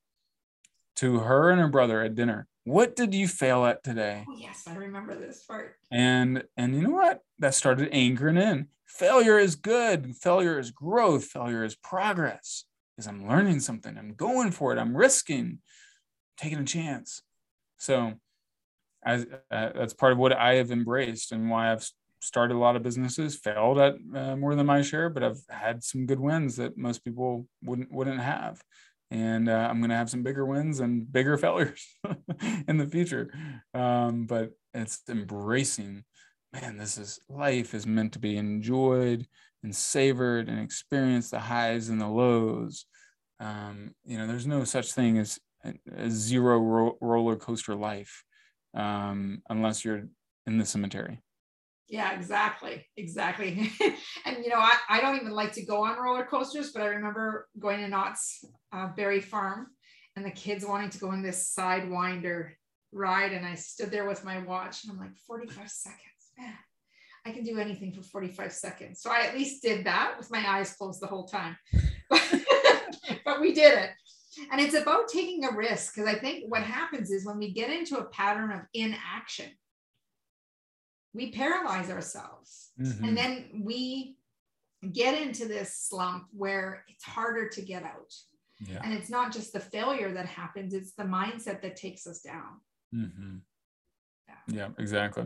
to 0.98 1.20
her 1.20 1.52
and 1.52 1.62
her 1.62 1.68
brother 1.68 2.02
at 2.02 2.16
dinner. 2.16 2.48
What 2.64 2.96
did 2.96 3.14
you 3.14 3.28
fail 3.28 3.66
at 3.66 3.84
today? 3.84 4.26
Oh, 4.28 4.36
yes, 4.38 4.64
I 4.68 4.76
remember 4.76 5.16
this 5.16 5.44
part. 5.44 5.76
And 5.92 6.44
and 6.58 6.76
you 6.76 6.82
know 6.82 6.92
what? 6.92 7.22
That 7.40 7.54
started 7.54 7.90
anchoring 7.94 8.38
in. 8.38 8.68
Failure 8.86 9.38
is 9.38 9.56
good. 9.56 10.16
Failure 10.18 10.60
is 10.60 10.72
growth. 10.72 11.26
Failure 11.26 11.64
is 11.64 11.76
progress. 11.76 12.66
Because 12.96 13.08
I'm 13.08 13.28
learning 13.28 13.60
something. 13.60 13.98
I'm 13.98 14.16
going 14.16 14.52
for 14.52 14.74
it. 14.74 14.80
I'm 14.80 14.98
risking, 14.98 15.60
taking 16.36 16.58
a 16.58 16.66
chance. 16.66 17.22
So, 17.78 18.14
as 19.06 19.28
uh, 19.52 19.70
that's 19.76 19.94
part 19.94 20.14
of 20.14 20.18
what 20.18 20.34
I 20.34 20.56
have 20.56 20.72
embraced 20.72 21.32
and 21.32 21.50
why 21.50 21.72
I've 21.72 21.88
started 22.22 22.56
a 22.56 22.60
lot 22.60 22.76
of 22.76 22.84
businesses. 22.84 23.36
Failed 23.36 23.80
at 23.80 23.96
uh, 24.16 24.36
more 24.36 24.56
than 24.56 24.66
my 24.66 24.82
share, 24.82 25.10
but 25.10 25.24
I've 25.24 25.42
had 25.50 25.84
some 25.84 26.06
good 26.06 26.20
wins 26.20 26.56
that 26.58 26.78
most 26.78 27.04
people 27.04 27.48
wouldn't 27.64 27.92
wouldn't 27.92 28.22
have 28.22 28.62
and 29.10 29.48
uh, 29.48 29.68
I'm 29.70 29.80
going 29.80 29.90
to 29.90 29.96
have 29.96 30.10
some 30.10 30.24
bigger 30.24 30.46
wins 30.46 30.80
and 30.80 31.12
bigger 31.12 31.38
failures 31.38 31.86
in 32.68 32.78
the 32.78 32.88
future. 32.88 33.32
Um, 33.74 34.26
but 34.26 34.52
it's 34.74 35.02
embracing, 35.10 36.04
man, 36.54 36.78
this 36.78 36.98
is 36.98 37.20
life 37.30 37.74
is 37.74 37.88
meant 37.88 38.14
to 38.14 38.20
be 38.20 38.38
enjoyed 38.38 39.26
and 39.64 39.76
savored 39.76 40.50
and 40.50 40.60
experience 40.60 41.30
the 41.30 41.40
highs 41.40 41.90
and 41.90 42.00
the 42.02 42.08
lows. 42.08 42.86
Um, 43.40 43.92
you 44.04 44.18
know, 44.18 44.28
there's 44.28 44.48
no 44.48 44.64
such 44.64 44.94
thing 44.94 45.18
as 45.18 45.40
a 45.96 46.10
zero 46.10 46.58
ro- 46.60 46.98
roller 47.02 47.36
coaster 47.36 47.76
life 47.76 48.24
um, 48.74 49.42
unless 49.50 49.86
you're 49.86 50.08
in 50.46 50.58
the 50.58 50.66
cemetery. 50.66 51.22
Yeah, 51.88 52.14
exactly. 52.14 52.86
Exactly. 52.98 53.72
and, 54.26 54.44
you 54.44 54.50
know, 54.50 54.60
I, 54.60 54.74
I 54.90 55.02
don't 55.02 55.16
even 55.16 55.32
like 55.32 55.54
to 55.54 55.66
go 55.66 55.86
on 55.86 55.98
roller 55.98 56.26
coasters, 56.26 56.72
but 56.74 56.82
I 56.82 56.88
remember 56.88 57.48
going 57.58 57.80
to 57.80 57.88
Knott's 57.88 58.44
uh, 58.74 58.90
Berry 58.96 59.22
Farm 59.22 59.68
and 60.16 60.26
the 60.26 60.32
kids 60.32 60.66
wanting 60.66 60.90
to 60.90 61.00
go 61.00 61.10
on 61.10 61.22
this 61.22 61.56
sidewinder 61.58 62.52
ride. 62.92 63.32
And 63.32 63.46
I 63.46 63.56
stood 63.56 63.90
there 63.90 64.06
with 64.06 64.26
my 64.26 64.40
watch 64.40 64.84
and 64.84 64.92
I'm 64.92 65.00
like, 65.00 65.16
45 65.16 65.70
seconds. 65.70 66.02
Man, 66.38 66.54
I 67.26 67.32
can 67.32 67.44
do 67.44 67.58
anything 67.58 67.94
for 67.94 68.04
45 68.04 68.52
seconds. 68.52 69.02
So 69.02 69.10
I 69.10 69.22
at 69.22 69.36
least 69.36 69.62
did 69.62 69.86
that 69.86 70.16
with 70.18 70.30
my 70.30 70.44
eyes 70.46 70.74
closed 70.74 71.02
the 71.02 71.08
whole 71.08 71.28
time. 71.28 71.56
but 72.10 73.40
we 73.40 73.54
did 73.54 73.78
it. 73.78 73.92
And 74.52 74.62
it's 74.62 74.76
about 74.76 75.08
taking 75.08 75.46
a 75.46 75.56
risk 75.56 75.96
because 75.96 76.08
I 76.08 76.20
think 76.20 76.46
what 76.48 76.64
happens 76.64 77.12
is 77.12 77.26
when 77.26 77.38
we 77.38 77.54
get 77.54 77.72
into 77.72 77.98
a 77.98 78.06
pattern 78.10 78.52
of 78.52 78.62
inaction, 78.74 79.52
we 81.18 81.32
paralyze 81.32 81.90
ourselves 81.90 82.70
mm-hmm. 82.80 83.04
and 83.04 83.18
then 83.18 83.46
we 83.64 84.16
get 84.94 85.20
into 85.20 85.48
this 85.48 85.76
slump 85.76 86.26
where 86.32 86.86
it's 86.88 87.04
harder 87.04 87.50
to 87.50 87.62
get 87.62 87.84
out 87.84 88.14
yeah. 88.60 88.80
and 88.84 88.94
it's 88.94 89.10
not 89.10 89.34
just 89.34 89.52
the 89.52 89.60
failure 89.60 90.14
that 90.14 90.28
happens 90.28 90.74
it's 90.74 90.94
the 90.94 91.04
mindset 91.04 91.62
that 91.62 91.76
takes 91.76 92.06
us 92.06 92.22
down 92.22 92.62
mm-hmm. 92.96 93.38
yeah. 94.28 94.36
yeah 94.48 94.68
exactly 94.78 95.26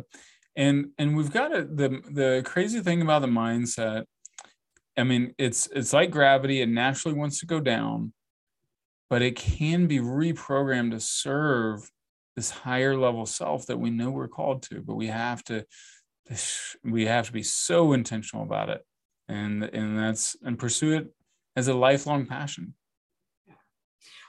and 0.56 0.88
and 0.98 1.16
we've 1.16 1.32
got 1.32 1.54
a, 1.56 1.64
the 1.66 2.02
the 2.12 2.42
crazy 2.46 2.80
thing 2.80 3.02
about 3.02 3.22
the 3.22 3.28
mindset 3.28 4.06
i 4.98 5.04
mean 5.04 5.36
it's 5.38 5.68
it's 5.76 5.92
like 5.92 6.10
gravity 6.10 6.62
it 6.62 6.70
naturally 6.70 7.18
wants 7.18 7.40
to 7.40 7.46
go 7.46 7.60
down 7.60 8.14
but 9.10 9.22
it 9.22 9.36
can 9.36 9.88
be 9.88 10.00
reprogrammed 10.00 10.92
to 10.92 11.00
serve 11.00 11.92
this 12.42 12.50
higher 12.50 12.98
level 12.98 13.28
self 13.28 13.68
that 13.68 13.80
we 13.80 13.92
know 13.92 14.10
we're 14.10 14.28
called 14.28 14.64
to 14.64 14.82
but 14.82 14.96
we 14.96 15.06
have 15.06 15.44
to 15.44 15.64
we 16.84 17.06
have 17.06 17.28
to 17.28 17.32
be 17.32 17.44
so 17.44 17.94
intentional 17.94 18.44
about 18.44 18.70
it 18.70 18.84
and 19.28 19.64
and 19.64 19.96
that's 19.96 20.36
and 20.42 20.58
pursue 20.58 20.94
it 20.94 21.08
as 21.56 21.68
a 21.68 21.74
lifelong 21.74 22.26
passion 22.26 22.74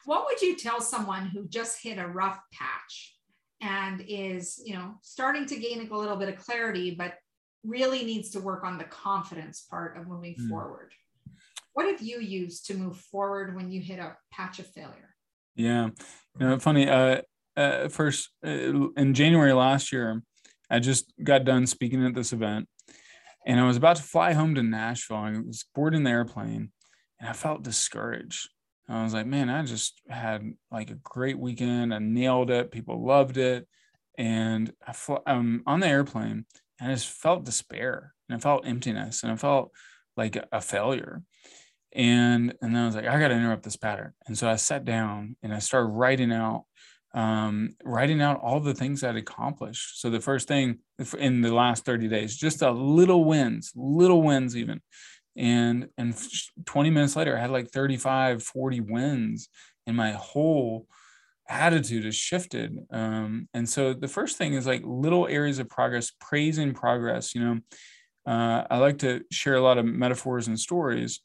what 0.04 0.26
would 0.26 0.42
you 0.42 0.54
tell 0.56 0.82
someone 0.82 1.26
who 1.26 1.48
just 1.48 1.82
hit 1.82 1.96
a 1.96 2.06
rough 2.06 2.38
patch 2.52 3.16
and 3.62 4.04
is 4.06 4.60
you 4.62 4.74
know 4.74 4.94
starting 5.00 5.46
to 5.46 5.56
gain 5.56 5.88
a 5.88 5.96
little 5.96 6.16
bit 6.16 6.28
of 6.28 6.36
clarity 6.36 6.94
but 6.94 7.14
really 7.64 8.04
needs 8.04 8.28
to 8.28 8.40
work 8.40 8.62
on 8.62 8.76
the 8.76 8.84
confidence 8.84 9.64
part 9.70 9.96
of 9.96 10.06
moving 10.06 10.34
mm. 10.34 10.48
forward 10.50 10.92
what 11.74 11.86
have 11.86 12.02
you 12.02 12.20
used 12.20 12.66
to 12.66 12.74
move 12.74 12.96
forward 12.96 13.56
when 13.56 13.70
you 13.70 13.80
hit 13.80 13.98
a 13.98 14.16
patch 14.30 14.58
of 14.58 14.66
failure? 14.66 15.14
Yeah, 15.54 15.90
you 16.38 16.46
know, 16.46 16.58
funny. 16.58 16.88
Uh, 16.88 17.22
uh, 17.56 17.88
first 17.88 18.30
uh, 18.46 18.88
in 18.96 19.14
January 19.14 19.52
last 19.52 19.92
year, 19.92 20.22
I 20.70 20.78
just 20.78 21.12
got 21.22 21.44
done 21.44 21.66
speaking 21.66 22.04
at 22.04 22.14
this 22.14 22.32
event, 22.32 22.68
and 23.46 23.60
I 23.60 23.66
was 23.66 23.76
about 23.76 23.96
to 23.96 24.02
fly 24.02 24.32
home 24.32 24.54
to 24.54 24.62
Nashville. 24.62 25.16
I 25.16 25.38
was 25.38 25.64
boarding 25.74 26.04
the 26.04 26.10
airplane, 26.10 26.72
and 27.20 27.28
I 27.28 27.32
felt 27.32 27.62
discouraged. 27.62 28.48
I 28.88 29.02
was 29.04 29.14
like, 29.14 29.26
man, 29.26 29.48
I 29.48 29.62
just 29.64 30.00
had 30.08 30.52
like 30.70 30.90
a 30.90 30.96
great 30.96 31.38
weekend. 31.38 31.94
I 31.94 31.98
nailed 31.98 32.50
it. 32.50 32.70
People 32.70 33.04
loved 33.04 33.36
it, 33.36 33.66
and 34.18 34.72
I 34.86 34.92
fl- 34.92 35.24
I'm 35.26 35.62
on 35.66 35.80
the 35.80 35.88
airplane, 35.88 36.46
and 36.80 36.90
I 36.90 36.94
just 36.94 37.08
felt 37.08 37.44
despair, 37.44 38.14
and 38.28 38.36
I 38.36 38.40
felt 38.40 38.66
emptiness, 38.66 39.22
and 39.22 39.32
I 39.32 39.36
felt 39.36 39.70
like 40.16 40.36
a 40.52 40.60
failure 40.60 41.22
and 41.94 42.54
and 42.62 42.74
then 42.74 42.82
I 42.82 42.86
was 42.86 42.94
like, 42.94 43.06
I 43.06 43.18
got 43.18 43.28
to 43.28 43.34
interrupt 43.34 43.62
this 43.62 43.76
pattern. 43.76 44.12
And 44.26 44.36
so 44.36 44.48
I 44.48 44.56
sat 44.56 44.84
down 44.84 45.36
and 45.42 45.52
I 45.52 45.58
started 45.58 45.88
writing 45.88 46.32
out, 46.32 46.64
um, 47.14 47.70
writing 47.84 48.22
out 48.22 48.40
all 48.40 48.60
the 48.60 48.74
things 48.74 49.04
I'd 49.04 49.16
accomplished. 49.16 50.00
So 50.00 50.10
the 50.10 50.20
first 50.20 50.48
thing 50.48 50.78
in 51.18 51.42
the 51.42 51.54
last 51.54 51.84
30 51.84 52.08
days, 52.08 52.36
just 52.36 52.62
a 52.62 52.70
little 52.70 53.24
wins, 53.24 53.72
little 53.74 54.22
wins 54.22 54.56
even. 54.56 54.80
And 55.36 55.88
and 55.96 56.14
20 56.66 56.90
minutes 56.90 57.16
later, 57.16 57.36
I 57.36 57.40
had 57.40 57.50
like 57.50 57.70
35, 57.70 58.42
40 58.42 58.80
wins, 58.80 59.48
and 59.86 59.96
my 59.96 60.12
whole 60.12 60.86
attitude 61.48 62.04
has 62.04 62.14
shifted. 62.14 62.76
Um, 62.90 63.48
and 63.54 63.68
so 63.68 63.94
the 63.94 64.08
first 64.08 64.36
thing 64.36 64.54
is 64.54 64.66
like 64.66 64.82
little 64.84 65.26
areas 65.26 65.58
of 65.58 65.68
progress, 65.70 66.12
praising 66.20 66.74
progress. 66.74 67.34
You 67.34 67.44
know, 67.44 67.60
uh, 68.26 68.64
I 68.70 68.76
like 68.78 68.98
to 68.98 69.22
share 69.30 69.54
a 69.54 69.62
lot 69.62 69.78
of 69.78 69.86
metaphors 69.86 70.48
and 70.48 70.60
stories 70.60 71.20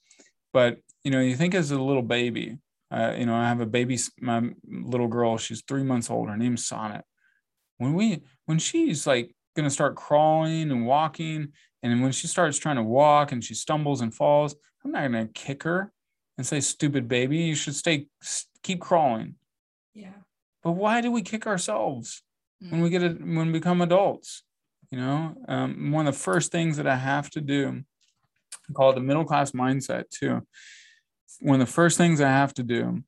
but 0.58 0.80
you 1.04 1.12
know, 1.12 1.20
you 1.20 1.36
think 1.36 1.54
as 1.54 1.70
a 1.70 1.80
little 1.80 2.02
baby, 2.02 2.58
uh, 2.92 3.14
you 3.18 3.26
know, 3.26 3.36
I 3.36 3.48
have 3.48 3.62
a 3.62 3.66
baby, 3.66 3.98
my 4.20 4.50
little 4.66 5.08
girl, 5.08 5.38
she's 5.38 5.64
three 5.68 5.84
months 5.84 6.10
old. 6.10 6.30
Her 6.30 6.38
name's 6.38 6.66
Sonnet. 6.66 7.04
When 7.78 7.94
we, 7.94 8.24
when 8.46 8.60
she's 8.60 9.06
like 9.06 9.34
going 9.56 9.66
to 9.68 9.74
start 9.74 9.96
crawling 9.96 10.72
and 10.72 10.86
walking, 10.86 11.50
and 11.84 12.02
when 12.02 12.12
she 12.12 12.28
starts 12.28 12.58
trying 12.58 12.78
to 12.78 12.84
walk 12.84 13.32
and 13.32 13.44
she 13.44 13.54
stumbles 13.54 14.02
and 14.02 14.14
falls, 14.14 14.56
I'm 14.84 14.92
not 14.92 15.12
going 15.12 15.28
to 15.28 15.34
kick 15.34 15.64
her 15.64 15.92
and 16.38 16.46
say, 16.46 16.60
"Stupid 16.60 17.08
baby, 17.08 17.38
you 17.38 17.56
should 17.56 17.76
stay, 17.76 18.08
keep 18.64 18.82
crawling." 18.82 19.36
Yeah. 19.94 20.14
But 20.64 20.72
why 20.72 21.02
do 21.02 21.12
we 21.12 21.22
kick 21.22 21.46
ourselves 21.46 22.24
mm. 22.64 22.72
when 22.72 22.82
we 22.82 22.90
get 22.90 23.04
it 23.04 23.20
when 23.20 23.48
we 23.48 23.54
become 23.54 23.82
adults? 23.82 24.44
You 24.92 24.98
know, 24.98 25.36
um, 25.48 25.92
one 25.92 26.08
of 26.08 26.14
the 26.14 26.20
first 26.20 26.52
things 26.52 26.78
that 26.78 26.88
I 26.88 26.96
have 26.96 27.30
to 27.32 27.42
do 27.42 27.84
call 28.74 28.92
it 28.92 28.96
the 28.96 29.02
middle 29.02 29.26
class 29.26 29.52
mindset 29.52 30.10
too. 30.10 30.46
One 31.40 31.60
of 31.62 31.68
the 31.68 31.74
first 31.74 31.98
things 31.98 32.22
I 32.22 32.30
have 32.30 32.54
to 32.56 32.64
do 32.64 33.04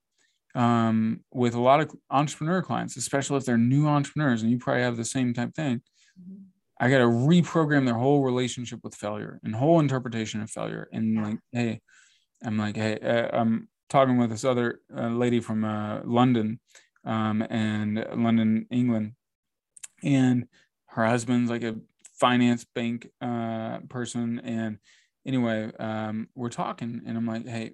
um, 0.55 1.21
with 1.31 1.55
a 1.55 1.61
lot 1.61 1.79
of 1.81 1.91
entrepreneur 2.09 2.61
clients, 2.61 2.97
especially 2.97 3.37
if 3.37 3.45
they're 3.45 3.57
new 3.57 3.87
entrepreneurs, 3.87 4.41
and 4.41 4.51
you 4.51 4.57
probably 4.57 4.83
have 4.83 4.97
the 4.97 5.05
same 5.05 5.33
type 5.33 5.53
thing. 5.53 5.81
Mm-hmm. 6.19 6.43
I 6.79 6.89
got 6.89 6.99
to 6.99 7.05
reprogram 7.05 7.85
their 7.85 7.95
whole 7.95 8.23
relationship 8.23 8.79
with 8.83 8.95
failure 8.95 9.39
and 9.43 9.53
whole 9.55 9.79
interpretation 9.79 10.41
of 10.41 10.49
failure. 10.49 10.87
And 10.93 11.21
like, 11.21 11.39
hey, 11.51 11.81
I'm 12.43 12.57
like, 12.57 12.77
hey, 12.77 12.97
uh, 12.99 13.37
I'm 13.37 13.67
talking 13.89 14.17
with 14.17 14.29
this 14.29 14.45
other 14.45 14.79
uh, 14.95 15.09
lady 15.09 15.41
from 15.41 15.65
uh, 15.65 16.01
London 16.05 16.59
um, 17.05 17.41
and 17.49 18.05
London, 18.15 18.65
England, 18.71 19.13
and 20.03 20.47
her 20.87 21.05
husband's 21.05 21.51
like 21.51 21.63
a 21.63 21.75
finance 22.19 22.65
bank 22.75 23.09
uh, 23.21 23.79
person, 23.89 24.39
and 24.43 24.77
anyway, 25.25 25.71
um, 25.79 26.27
we're 26.35 26.49
talking, 26.49 27.01
and 27.05 27.17
I'm 27.17 27.25
like, 27.25 27.47
hey, 27.47 27.73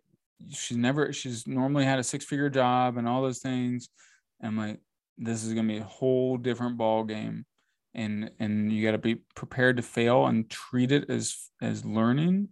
she's 0.51 0.77
never, 0.77 1.13
she's 1.13 1.47
normally 1.47 1.85
had 1.85 1.99
a 1.99 2.03
six 2.03 2.25
figure 2.25 2.49
job 2.49 2.97
and 2.97 3.07
all 3.07 3.21
those 3.21 3.39
things. 3.39 3.89
And 4.39 4.49
I'm 4.49 4.57
like, 4.57 4.79
this 5.17 5.43
is 5.43 5.53
gonna 5.53 5.67
be 5.67 5.77
a 5.77 5.83
whole 5.83 6.37
different 6.37 6.77
ball 6.77 7.03
game, 7.03 7.45
and 7.93 8.31
and 8.39 8.71
you 8.71 8.83
got 8.83 8.91
to 8.91 8.97
be 8.97 9.21
prepared 9.35 9.77
to 9.77 9.83
fail 9.83 10.25
and 10.25 10.49
treat 10.49 10.91
it 10.91 11.09
as 11.09 11.49
as 11.61 11.85
learning. 11.85 12.49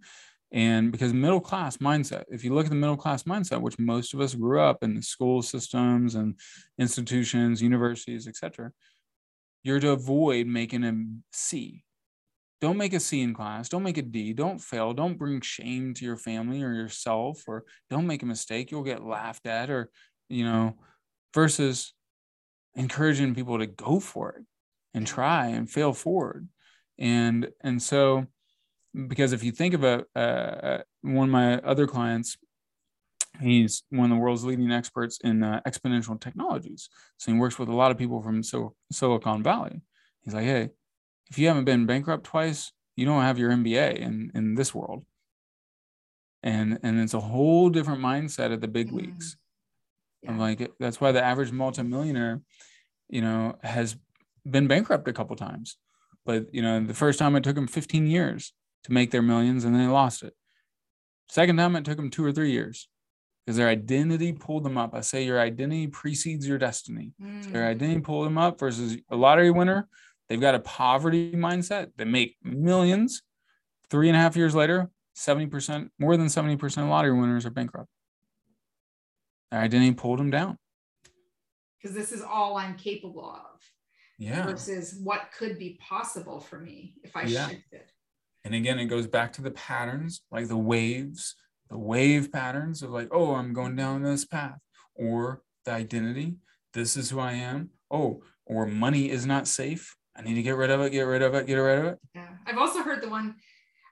And 0.51 0.91
because 0.91 1.13
middle 1.13 1.41
class 1.41 1.77
mindset, 1.77 2.25
if 2.29 2.43
you 2.43 2.53
look 2.53 2.65
at 2.65 2.69
the 2.69 2.75
middle 2.75 2.95
class 2.95 3.23
mindset, 3.23 3.61
which 3.61 3.79
most 3.79 4.13
of 4.13 4.21
us 4.21 4.35
grew 4.35 4.61
up 4.61 4.83
in 4.83 4.93
the 4.93 5.01
school 5.01 5.41
systems 5.41 6.13
and 6.13 6.39
institutions, 6.77 7.61
universities, 7.61 8.27
etc., 8.27 8.71
you're 9.63 9.79
to 9.79 9.89
avoid 9.89 10.45
making 10.45 10.83
a 10.83 10.93
C 11.35 11.83
don't 12.63 12.77
make 12.77 12.93
a 12.93 12.99
C 13.01 13.21
in 13.21 13.33
class. 13.33 13.67
Don't 13.67 13.83
make 13.83 13.97
a 13.97 14.01
D. 14.01 14.31
Don't 14.31 14.57
fail. 14.57 14.93
Don't 14.93 15.17
bring 15.17 15.41
shame 15.41 15.93
to 15.95 16.05
your 16.05 16.15
family 16.15 16.63
or 16.63 16.73
yourself, 16.73 17.43
or 17.45 17.65
don't 17.89 18.07
make 18.07 18.23
a 18.23 18.25
mistake. 18.25 18.71
You'll 18.71 18.83
get 18.83 19.03
laughed 19.03 19.45
at, 19.45 19.69
or, 19.69 19.89
you 20.29 20.45
know, 20.45 20.77
versus 21.33 21.93
encouraging 22.73 23.35
people 23.35 23.59
to 23.59 23.67
go 23.67 23.99
for 23.99 24.29
it 24.31 24.45
and 24.93 25.05
try 25.05 25.47
and 25.47 25.69
fail 25.69 25.91
forward. 25.91 26.47
And, 26.97 27.49
and 27.59 27.81
so, 27.81 28.27
because 28.95 29.33
if 29.33 29.43
you 29.43 29.51
think 29.51 29.73
about 29.73 30.05
uh, 30.15 30.77
one 31.01 31.27
of 31.27 31.33
my 31.33 31.57
other 31.57 31.85
clients, 31.85 32.37
he's 33.41 33.83
one 33.89 34.09
of 34.09 34.15
the 34.15 34.23
world's 34.23 34.45
leading 34.45 34.71
experts 34.71 35.19
in 35.21 35.43
uh, 35.43 35.59
exponential 35.67 36.17
technologies. 36.17 36.87
So 37.17 37.33
he 37.33 37.37
works 37.37 37.59
with 37.59 37.67
a 37.67 37.75
lot 37.75 37.91
of 37.91 37.97
people 37.97 38.21
from 38.21 38.41
Sil- 38.41 38.77
Silicon 38.89 39.43
Valley. 39.43 39.81
He's 40.21 40.33
like, 40.33 40.45
hey, 40.45 40.69
if 41.29 41.37
you 41.37 41.47
haven't 41.47 41.65
been 41.65 41.85
bankrupt 41.85 42.25
twice, 42.25 42.71
you 42.95 43.05
don't 43.05 43.21
have 43.21 43.39
your 43.39 43.51
MBA 43.51 43.97
in 43.97 44.31
in 44.33 44.55
this 44.55 44.73
world. 44.73 45.05
And 46.41 46.79
and 46.83 46.99
it's 46.99 47.13
a 47.13 47.19
whole 47.19 47.69
different 47.69 48.01
mindset 48.01 48.53
at 48.53 48.61
the 48.61 48.67
big 48.67 48.91
leagues. 48.91 49.37
Yeah. 50.21 50.31
I'm 50.31 50.39
like 50.39 50.71
that's 50.79 50.99
why 51.01 51.11
the 51.11 51.23
average 51.23 51.51
multimillionaire, 51.51 52.41
you 53.09 53.21
know, 53.21 53.55
has 53.63 53.95
been 54.49 54.67
bankrupt 54.67 55.07
a 55.07 55.13
couple 55.13 55.35
times. 55.35 55.77
But 56.25 56.53
you 56.53 56.61
know, 56.61 56.83
the 56.83 56.93
first 56.93 57.19
time 57.19 57.35
it 57.35 57.43
took 57.43 57.55
them 57.55 57.67
15 57.67 58.07
years 58.07 58.53
to 58.83 58.93
make 58.93 59.11
their 59.11 59.21
millions, 59.21 59.63
and 59.63 59.73
then 59.73 59.85
they 59.85 59.91
lost 59.91 60.23
it. 60.23 60.33
Second 61.29 61.57
time 61.57 61.75
it 61.75 61.85
took 61.85 61.97
them 61.97 62.09
two 62.09 62.25
or 62.25 62.31
three 62.31 62.51
years 62.51 62.87
because 63.45 63.57
their 63.57 63.69
identity 63.69 64.31
pulled 64.31 64.63
them 64.63 64.77
up. 64.77 64.93
I 64.93 65.01
say 65.01 65.25
your 65.25 65.39
identity 65.39 65.87
precedes 65.87 66.47
your 66.47 66.57
destiny. 66.57 67.11
Mm. 67.21 67.43
So 67.43 67.49
their 67.51 67.67
identity 67.67 68.01
pulled 68.01 68.25
them 68.25 68.37
up 68.37 68.59
versus 68.59 68.97
a 69.09 69.15
lottery 69.15 69.51
winner 69.51 69.87
They've 70.29 70.41
got 70.41 70.55
a 70.55 70.59
poverty 70.59 71.33
mindset. 71.33 71.91
They 71.97 72.05
make 72.05 72.37
millions. 72.43 73.21
Three 73.89 74.07
and 74.07 74.17
a 74.17 74.19
half 74.19 74.35
years 74.35 74.55
later, 74.55 74.89
70%, 75.15 75.89
more 75.99 76.17
than 76.17 76.27
70% 76.27 76.83
of 76.83 76.89
lottery 76.89 77.13
winners 77.13 77.45
are 77.45 77.51
bankrupt. 77.51 77.89
Their 79.51 79.61
identity 79.61 79.93
pulled 79.93 80.19
them 80.19 80.31
down. 80.31 80.57
Because 81.79 81.95
this 81.95 82.11
is 82.11 82.21
all 82.21 82.57
I'm 82.57 82.75
capable 82.75 83.29
of. 83.29 83.59
Yeah. 84.17 84.45
Versus 84.45 84.99
what 85.03 85.29
could 85.37 85.59
be 85.59 85.77
possible 85.81 86.39
for 86.39 86.59
me 86.59 86.95
if 87.03 87.15
I 87.15 87.23
yeah. 87.23 87.49
shifted. 87.49 87.83
And 88.45 88.55
again, 88.55 88.79
it 88.79 88.85
goes 88.85 89.07
back 89.07 89.33
to 89.33 89.41
the 89.41 89.51
patterns, 89.51 90.21
like 90.31 90.47
the 90.47 90.57
waves, 90.57 91.35
the 91.69 91.77
wave 91.77 92.31
patterns 92.31 92.83
of 92.83 92.91
like, 92.91 93.09
oh, 93.11 93.35
I'm 93.35 93.53
going 93.53 93.75
down 93.75 94.03
this 94.03 94.25
path, 94.25 94.59
or 94.95 95.41
the 95.65 95.71
identity. 95.71 96.35
This 96.73 96.97
is 96.97 97.09
who 97.09 97.19
I 97.19 97.33
am. 97.33 97.69
Oh, 97.91 98.23
or 98.45 98.65
money 98.65 99.09
is 99.09 99.25
not 99.25 99.47
safe. 99.47 99.95
I 100.15 100.21
need 100.21 100.35
to 100.35 100.43
get 100.43 100.55
rid 100.55 100.69
of 100.69 100.81
it, 100.81 100.91
get 100.91 101.01
rid 101.01 101.21
of 101.21 101.33
it, 101.33 101.47
get 101.47 101.55
rid 101.55 101.79
of 101.79 101.85
it. 101.85 101.99
Yeah. 102.13 102.27
I've 102.45 102.57
also 102.57 102.83
heard 102.83 103.01
the 103.01 103.09
one, 103.09 103.35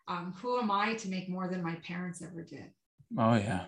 um, 0.07 0.33
who 0.41 0.59
am 0.59 0.69
I 0.69 0.93
to 0.95 1.09
make 1.09 1.29
more 1.29 1.47
than 1.47 1.63
my 1.63 1.75
parents 1.75 2.21
ever 2.21 2.43
did? 2.43 2.71
Oh, 3.17 3.35
yeah. 3.35 3.65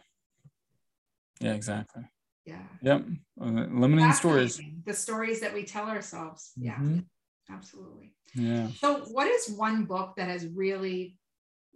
Yeah, 1.40 1.54
exactly. 1.54 2.04
Yeah. 2.46 2.62
Yep. 2.82 3.06
Limiting 3.38 4.14
stories. 4.14 4.62
The 4.86 4.94
stories 4.94 5.40
that 5.42 5.54
we 5.54 5.64
tell 5.64 5.88
ourselves. 5.88 6.52
Mm-hmm. 6.60 6.96
Yeah. 6.96 7.02
Absolutely. 7.50 8.14
Yeah. 8.36 8.68
So, 8.80 9.06
what 9.12 9.28
is 9.28 9.50
one 9.50 9.86
book 9.86 10.14
that 10.18 10.28
has 10.28 10.48
really, 10.48 11.18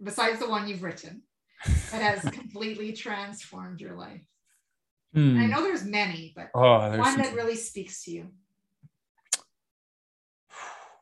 besides 0.02 0.38
the 0.38 0.48
one 0.48 0.66
you've 0.66 0.82
written, 0.82 1.22
that 1.90 2.02
has 2.02 2.22
completely 2.32 2.92
transformed 2.92 3.80
your 3.80 3.94
life? 3.94 4.22
Hmm. 5.14 5.38
I 5.38 5.46
know 5.46 5.62
there's 5.62 5.84
many, 5.84 6.32
but 6.36 6.50
oh, 6.54 6.98
one 6.98 7.18
that 7.18 7.34
really 7.34 7.56
speaks 7.56 8.04
to 8.04 8.10
you. 8.10 8.28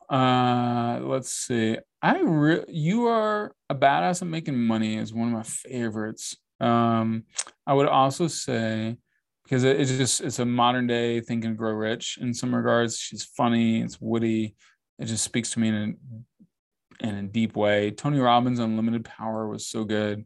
Uh, 0.09 1.01
let's 1.03 1.33
see. 1.33 1.79
I 2.03 2.21
re- 2.21 2.65
you 2.69 3.07
are 3.07 3.53
a 3.69 3.75
badass 3.75 4.23
at 4.23 4.29
making 4.29 4.57
money 4.57 4.97
is 4.97 5.13
one 5.13 5.29
of 5.29 5.35
my 5.35 5.43
favorites. 5.43 6.37
Um, 6.61 7.25
I 7.67 7.75
would 7.75 7.89
also 7.89 8.29
say 8.29 8.97
because 9.45 9.65
it, 9.65 9.81
it's 9.81 9.91
just 9.91 10.21
it's 10.21 10.39
a 10.39 10.45
modern 10.45 10.87
day 10.87 11.21
think 11.21 11.45
and 11.45 11.57
grow 11.57 11.73
rich 11.73 12.19
in 12.21 12.33
some 12.35 12.55
regards. 12.55 12.99
She's 12.99 13.25
funny, 13.25 13.81
it's 13.81 14.01
witty. 14.01 14.55
It 14.99 15.07
just 15.07 15.25
speaks 15.25 15.51
to 15.53 15.61
me 15.61 15.69
in 15.69 15.75
a, 17.03 17.07
in 17.07 17.15
a 17.17 17.23
deep 17.23 17.57
way. 17.57 17.91
Tony 17.91 18.19
Robbins' 18.19 18.61
Unlimited 18.61 19.05
Power 19.05 19.49
was 19.49 19.67
so 19.67 19.85
good. 19.85 20.25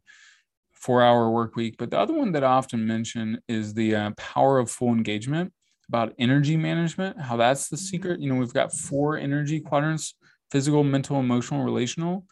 Four 0.73 1.03
hour 1.03 1.31
work 1.31 1.57
week. 1.57 1.77
But 1.79 1.91
the 1.91 1.99
other 1.99 2.15
one 2.15 2.33
that 2.33 2.45
I 2.45 2.49
often 2.49 2.87
mention 2.87 3.41
is 3.49 3.75
the 3.75 3.95
uh, 3.95 4.11
power 4.17 4.59
of 4.59 4.71
full 4.71 4.93
engagement 4.93 5.53
about 5.91 6.15
energy 6.21 6.57
management, 6.57 7.21
how 7.21 7.37
that's 7.37 7.69
the 7.69 7.77
mm-hmm. 7.77 7.85
secret. 7.85 8.21
You 8.21 8.33
know, 8.33 8.39
we've 8.39 8.55
got 8.55 8.73
four 8.73 9.19
energy 9.19 9.59
quadrants 9.61 10.15
physical, 10.53 10.85
mental, 10.85 11.19
emotional, 11.19 11.65
relational. 11.65 12.27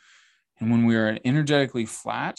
And 0.60 0.70
when 0.70 0.86
we 0.86 0.96
are 0.96 1.18
energetically 1.24 1.86
flat, 1.86 2.38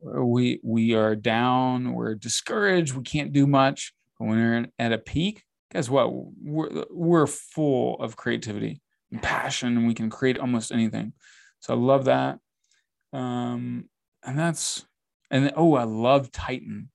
we 0.00 0.60
we 0.64 0.94
are 0.94 1.14
down, 1.14 1.92
we're 1.92 2.16
discouraged, 2.16 2.94
we 2.94 3.04
can't 3.04 3.32
do 3.32 3.46
much. 3.46 3.92
But 4.18 4.26
when 4.26 4.38
we're 4.38 4.66
at 4.78 4.92
a 4.92 4.98
peak, 4.98 5.44
guess 5.72 5.88
what? 5.88 6.10
We're 6.12 6.84
we're 6.90 7.26
full 7.28 8.00
of 8.00 8.16
creativity 8.16 8.80
and 9.12 9.22
passion, 9.22 9.76
and 9.76 9.86
we 9.86 9.94
can 9.94 10.10
create 10.10 10.38
almost 10.38 10.72
anything. 10.72 11.12
So 11.60 11.74
I 11.74 11.76
love 11.76 12.06
that. 12.06 12.38
Um, 13.12 13.88
and 14.24 14.38
that's 14.38 14.84
and 15.30 15.52
oh, 15.56 15.74
I 15.74 15.84
love 15.84 16.30
Titan. 16.32 16.90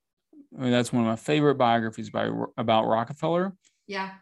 I 0.57 0.61
mean, 0.61 0.71
that's 0.71 0.91
one 0.91 1.03
of 1.03 1.07
my 1.07 1.15
favorite 1.15 1.55
biographies 1.55 2.09
by 2.09 2.29
about 2.57 2.87
Rockefeller. 2.87 3.53
Yeah. 3.85 4.15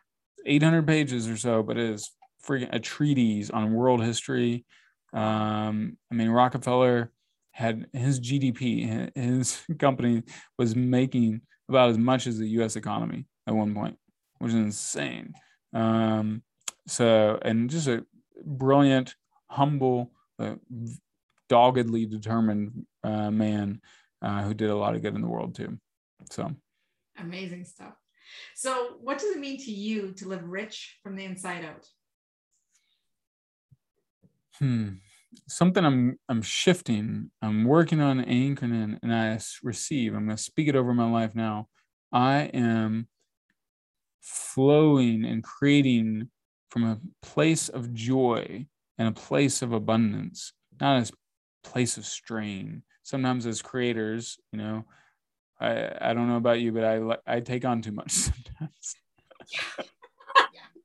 800 0.45 0.85
pages 0.85 1.27
or 1.27 1.37
so, 1.37 1.63
but 1.63 1.77
it 1.77 1.89
is 1.89 2.11
freaking 2.45 2.69
a 2.71 2.79
treatise 2.79 3.49
on 3.49 3.73
world 3.73 4.03
history. 4.03 4.65
Um, 5.13 5.97
I 6.11 6.15
mean, 6.15 6.29
Rockefeller 6.29 7.11
had 7.51 7.87
his 7.93 8.19
GDP, 8.19 9.11
his 9.15 9.63
company 9.79 10.23
was 10.57 10.75
making 10.75 11.41
about 11.69 11.89
as 11.89 11.97
much 11.97 12.27
as 12.27 12.37
the 12.37 12.49
US 12.59 12.75
economy 12.75 13.25
at 13.47 13.55
one 13.55 13.73
point, 13.73 13.97
which 14.39 14.49
is 14.49 14.55
insane. 14.55 15.33
Um, 15.73 16.43
so, 16.87 17.39
and 17.41 17.69
just 17.69 17.87
a 17.87 18.05
brilliant, 18.43 19.15
humble, 19.49 20.11
uh, 20.37 20.55
doggedly 21.47 22.05
determined 22.05 22.85
uh, 23.03 23.31
man 23.31 23.81
uh, 24.21 24.43
who 24.43 24.53
did 24.53 24.69
a 24.69 24.75
lot 24.75 24.95
of 24.95 25.01
good 25.01 25.15
in 25.15 25.21
the 25.21 25.27
world 25.27 25.55
too. 25.55 25.79
So 26.29 26.51
amazing 27.17 27.65
stuff. 27.65 27.93
So, 28.55 28.97
what 29.01 29.19
does 29.19 29.35
it 29.35 29.39
mean 29.39 29.57
to 29.59 29.71
you 29.71 30.11
to 30.13 30.27
live 30.27 30.43
rich 30.43 30.97
from 31.03 31.15
the 31.15 31.25
inside 31.25 31.65
out? 31.65 31.87
Hmm. 34.59 34.95
Something 35.47 35.85
I'm 35.85 36.17
I'm 36.29 36.41
shifting. 36.41 37.31
I'm 37.41 37.65
working 37.65 38.01
on 38.01 38.21
anchoring 38.21 38.73
in, 38.73 38.99
and 39.03 39.13
I 39.13 39.39
receive. 39.63 40.13
I'm 40.13 40.25
going 40.25 40.37
to 40.37 40.41
speak 40.41 40.67
it 40.67 40.75
over 40.75 40.93
my 40.93 41.09
life 41.09 41.35
now. 41.35 41.67
I 42.11 42.43
am 42.53 43.07
flowing 44.21 45.25
and 45.25 45.43
creating 45.43 46.29
from 46.69 46.85
a 46.85 46.99
place 47.21 47.69
of 47.69 47.93
joy 47.93 48.65
and 48.97 49.07
a 49.07 49.11
place 49.11 49.61
of 49.61 49.73
abundance, 49.73 50.53
not 50.79 51.09
a 51.09 51.69
place 51.69 51.97
of 51.97 52.05
strain. 52.05 52.83
Sometimes 53.03 53.45
as 53.45 53.61
creators, 53.61 54.37
you 54.51 54.57
know, 54.57 54.85
I 55.59 56.09
I 56.09 56.13
don't 56.13 56.27
know 56.27 56.37
about 56.37 56.59
you, 56.59 56.71
but 56.71 56.83
I 56.83 57.35
I 57.35 57.39
take 57.39 57.65
on 57.65 57.81
too 57.81 57.91
much 57.91 58.11
sometimes. 58.11 58.95
Yeah. 59.51 59.85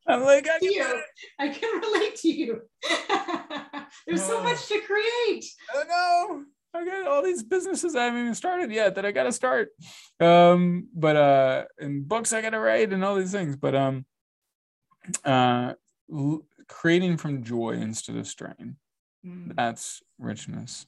I'm 0.07 0.23
like, 0.23 0.49
I 0.49 0.59
can, 0.59 0.73
you. 0.73 1.03
I 1.39 1.49
can 1.49 1.81
relate 1.81 2.17
to 2.17 2.29
you. 2.29 2.63
There's 4.07 4.25
so 4.25 4.43
much 4.43 4.67
to 4.67 4.81
create. 4.81 5.45
Oh 5.75 5.85
no. 5.89 6.45
I 6.73 6.85
got 6.85 7.07
all 7.07 7.23
these 7.23 7.43
businesses 7.43 7.97
I 7.97 8.05
haven't 8.05 8.21
even 8.21 8.35
started 8.35 8.71
yet 8.73 8.95
that 8.95 9.05
I 9.05 9.11
got 9.11 9.25
to 9.25 9.33
start. 9.33 9.71
Um, 10.21 10.89
but 10.95 11.17
uh, 11.17 11.65
and 11.79 12.07
books 12.07 12.33
I 12.33 12.43
got 12.43 12.51
to 12.51 12.61
write 12.61 12.93
and 12.93 13.05
all 13.05 13.17
these 13.17 13.33
things. 13.33 13.57
But 13.57 13.75
um, 13.75 14.05
uh, 15.25 15.75
l- 16.13 16.45
creating 16.69 17.17
from 17.17 17.43
joy 17.43 17.73
instead 17.73 18.17
of 18.17 18.27
strain. 18.27 18.77
Mm. 19.27 19.55
That's 19.55 20.01
richness 20.19 20.87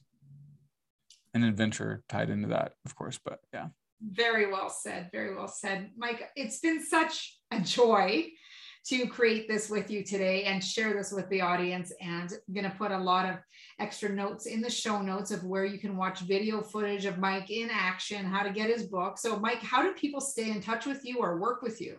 and 1.33 1.43
adventure 1.43 2.03
tied 2.09 2.29
into 2.29 2.49
that, 2.49 2.73
of 2.85 2.95
course. 2.95 3.19
But 3.23 3.39
yeah. 3.53 3.67
Very 4.01 4.51
well 4.51 4.69
said. 4.69 5.09
Very 5.11 5.35
well 5.35 5.47
said, 5.47 5.91
Mike. 5.97 6.29
It's 6.35 6.59
been 6.59 6.83
such 6.83 7.37
a 7.51 7.61
joy 7.61 8.27
to 8.85 9.07
create 9.07 9.47
this 9.47 9.69
with 9.69 9.89
you 9.89 10.03
today 10.03 10.43
and 10.43 10.61
share 10.61 10.93
this 10.93 11.11
with 11.11 11.29
the 11.29 11.39
audience. 11.39 11.93
And 12.01 12.29
I'm 12.31 12.53
going 12.53 12.69
to 12.69 12.77
put 12.77 12.91
a 12.91 12.97
lot 12.97 13.29
of 13.29 13.37
extra 13.79 14.09
notes 14.09 14.45
in 14.45 14.59
the 14.59 14.69
show 14.69 15.01
notes 15.01 15.31
of 15.31 15.45
where 15.45 15.63
you 15.63 15.79
can 15.79 15.95
watch 15.95 16.19
video 16.19 16.61
footage 16.61 17.05
of 17.05 17.17
Mike 17.17 17.49
in 17.49 17.69
action, 17.71 18.25
how 18.25 18.43
to 18.43 18.51
get 18.51 18.69
his 18.69 18.83
book. 18.83 19.17
So, 19.17 19.39
Mike, 19.39 19.63
how 19.63 19.83
do 19.83 19.93
people 19.93 20.19
stay 20.19 20.51
in 20.51 20.61
touch 20.61 20.85
with 20.85 21.05
you 21.05 21.19
or 21.19 21.39
work 21.39 21.61
with 21.61 21.79
you? 21.79 21.97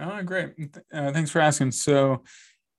Oh, 0.00 0.22
great. 0.22 0.54
Uh, 0.92 1.12
thanks 1.12 1.30
for 1.30 1.40
asking. 1.40 1.72
So, 1.72 2.22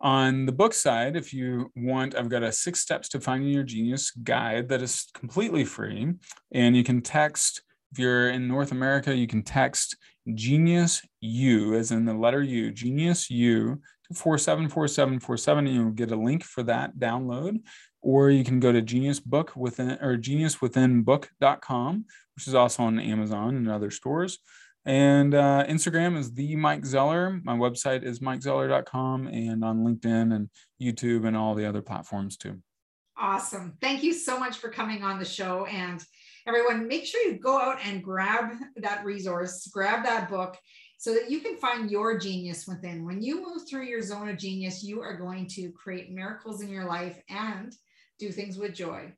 on 0.02 0.46
the 0.46 0.52
book 0.52 0.74
side, 0.74 1.16
if 1.16 1.34
you 1.34 1.72
want, 1.76 2.16
I've 2.16 2.30
got 2.30 2.44
a 2.44 2.52
six 2.52 2.82
steps 2.82 3.10
to 3.10 3.20
finding 3.20 3.50
your 3.50 3.64
genius 3.64 4.12
guide 4.12 4.70
that 4.70 4.82
is 4.82 5.08
completely 5.14 5.64
free. 5.64 6.14
And 6.52 6.76
you 6.76 6.84
can 6.84 7.02
text, 7.02 7.62
if 7.92 8.00
you're 8.00 8.30
in 8.30 8.48
North 8.48 8.72
America, 8.72 9.16
you 9.16 9.28
can 9.28 9.42
text 9.42 9.96
Genius 10.34 11.02
U, 11.22 11.76
as 11.76 11.92
in 11.92 12.06
the 12.06 12.14
letter 12.14 12.42
U, 12.42 12.72
Genius 12.72 13.30
U 13.30 13.82
to 14.08 14.14
474747, 14.14 15.68
and 15.68 15.76
you'll 15.76 15.92
get 15.92 16.12
a 16.12 16.16
link 16.16 16.44
for 16.44 16.64
that 16.64 16.98
download. 16.98 17.60
Or 18.02 18.30
you 18.30 18.44
can 18.44 18.60
go 18.60 18.72
to 18.72 18.82
Genius 18.82 19.20
Book 19.20 19.56
within 19.56 19.92
or 20.02 20.18
geniuswithinbook.com, 20.18 22.06
which 22.36 22.48
is 22.48 22.54
also 22.54 22.84
on 22.84 23.00
Amazon 23.00 23.56
and 23.56 23.70
other 23.70 23.90
stores. 23.90 24.40
And 24.86 25.34
uh, 25.34 25.66
Instagram 25.68 26.16
is 26.18 26.34
the 26.34 26.56
Mike 26.56 26.86
Zeller. 26.86 27.40
My 27.44 27.56
website 27.56 28.04
is 28.04 28.20
mikezeller.com 28.20 29.28
and 29.28 29.64
on 29.64 29.80
LinkedIn 29.80 30.36
and 30.36 30.50
YouTube 30.82 31.26
and 31.26 31.36
all 31.36 31.56
the 31.56 31.66
other 31.66 31.82
platforms 31.82 32.38
too. 32.38 32.62
Awesome. 33.18 33.78
Thank 33.82 34.04
you 34.04 34.14
so 34.14 34.38
much 34.38 34.58
for 34.58 34.70
coming 34.70 35.02
on 35.02 35.18
the 35.18 35.26
show. 35.26 35.66
And 35.66 36.04
everyone, 36.48 36.88
make 36.88 37.06
sure 37.06 37.22
you 37.22 37.40
go 37.40 37.60
out 37.60 37.78
and 37.84 38.04
grab 38.04 38.52
that 38.78 39.04
resource, 39.04 39.68
grab 39.74 40.04
that 40.04 40.30
book 40.30 40.58
so 40.98 41.14
that 41.14 41.32
you 41.32 41.40
can 41.40 41.58
find 41.58 41.90
your 41.90 42.20
genius 42.20 42.66
within. 42.68 43.06
When 43.06 43.22
you 43.22 43.42
move 43.42 43.68
through 43.68 43.86
your 43.86 44.02
zone 44.02 44.30
of 44.30 44.38
genius, 44.38 44.84
you 44.84 45.02
are 45.02 45.18
going 45.18 45.48
to 45.50 45.72
create 45.72 46.12
miracles 46.12 46.62
in 46.62 46.70
your 46.70 46.86
life 46.86 47.20
and 47.30 47.74
do 48.20 48.32
things 48.32 48.58
with 48.58 48.74
joy. 48.74 49.14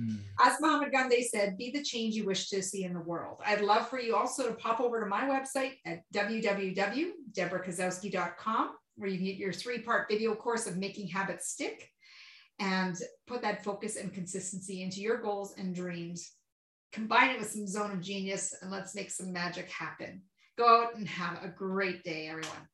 Mm. 0.00 0.18
As 0.40 0.60
Mahatma 0.60 0.90
Gandhi 0.90 1.22
said, 1.22 1.56
be 1.56 1.70
the 1.70 1.82
change 1.82 2.14
you 2.14 2.26
wish 2.26 2.50
to 2.50 2.62
see 2.62 2.84
in 2.84 2.92
the 2.92 3.00
world. 3.00 3.40
I'd 3.44 3.60
love 3.60 3.88
for 3.88 4.00
you 4.00 4.16
also 4.16 4.48
to 4.48 4.54
pop 4.54 4.80
over 4.80 5.00
to 5.00 5.06
my 5.06 5.22
website 5.22 5.74
at 5.86 6.02
www.debrakasowski.com, 6.14 8.70
where 8.96 9.08
you 9.08 9.16
can 9.16 9.26
get 9.26 9.36
your 9.36 9.52
three 9.52 9.78
part 9.80 10.08
video 10.08 10.34
course 10.34 10.66
of 10.66 10.76
making 10.76 11.06
habits 11.08 11.50
stick 11.50 11.88
and 12.58 12.96
put 13.26 13.42
that 13.42 13.62
focus 13.64 13.96
and 13.96 14.12
consistency 14.12 14.82
into 14.82 15.00
your 15.00 15.16
goals 15.18 15.54
and 15.58 15.74
dreams. 15.74 16.32
Combine 16.92 17.30
it 17.30 17.40
with 17.40 17.50
some 17.50 17.66
zone 17.66 17.90
of 17.92 18.00
genius 18.00 18.54
and 18.62 18.70
let's 18.70 18.94
make 18.94 19.10
some 19.10 19.32
magic 19.32 19.68
happen. 19.70 20.22
Go 20.56 20.68
out 20.68 20.94
and 20.96 21.08
have 21.08 21.42
a 21.42 21.48
great 21.48 22.04
day, 22.04 22.28
everyone. 22.28 22.68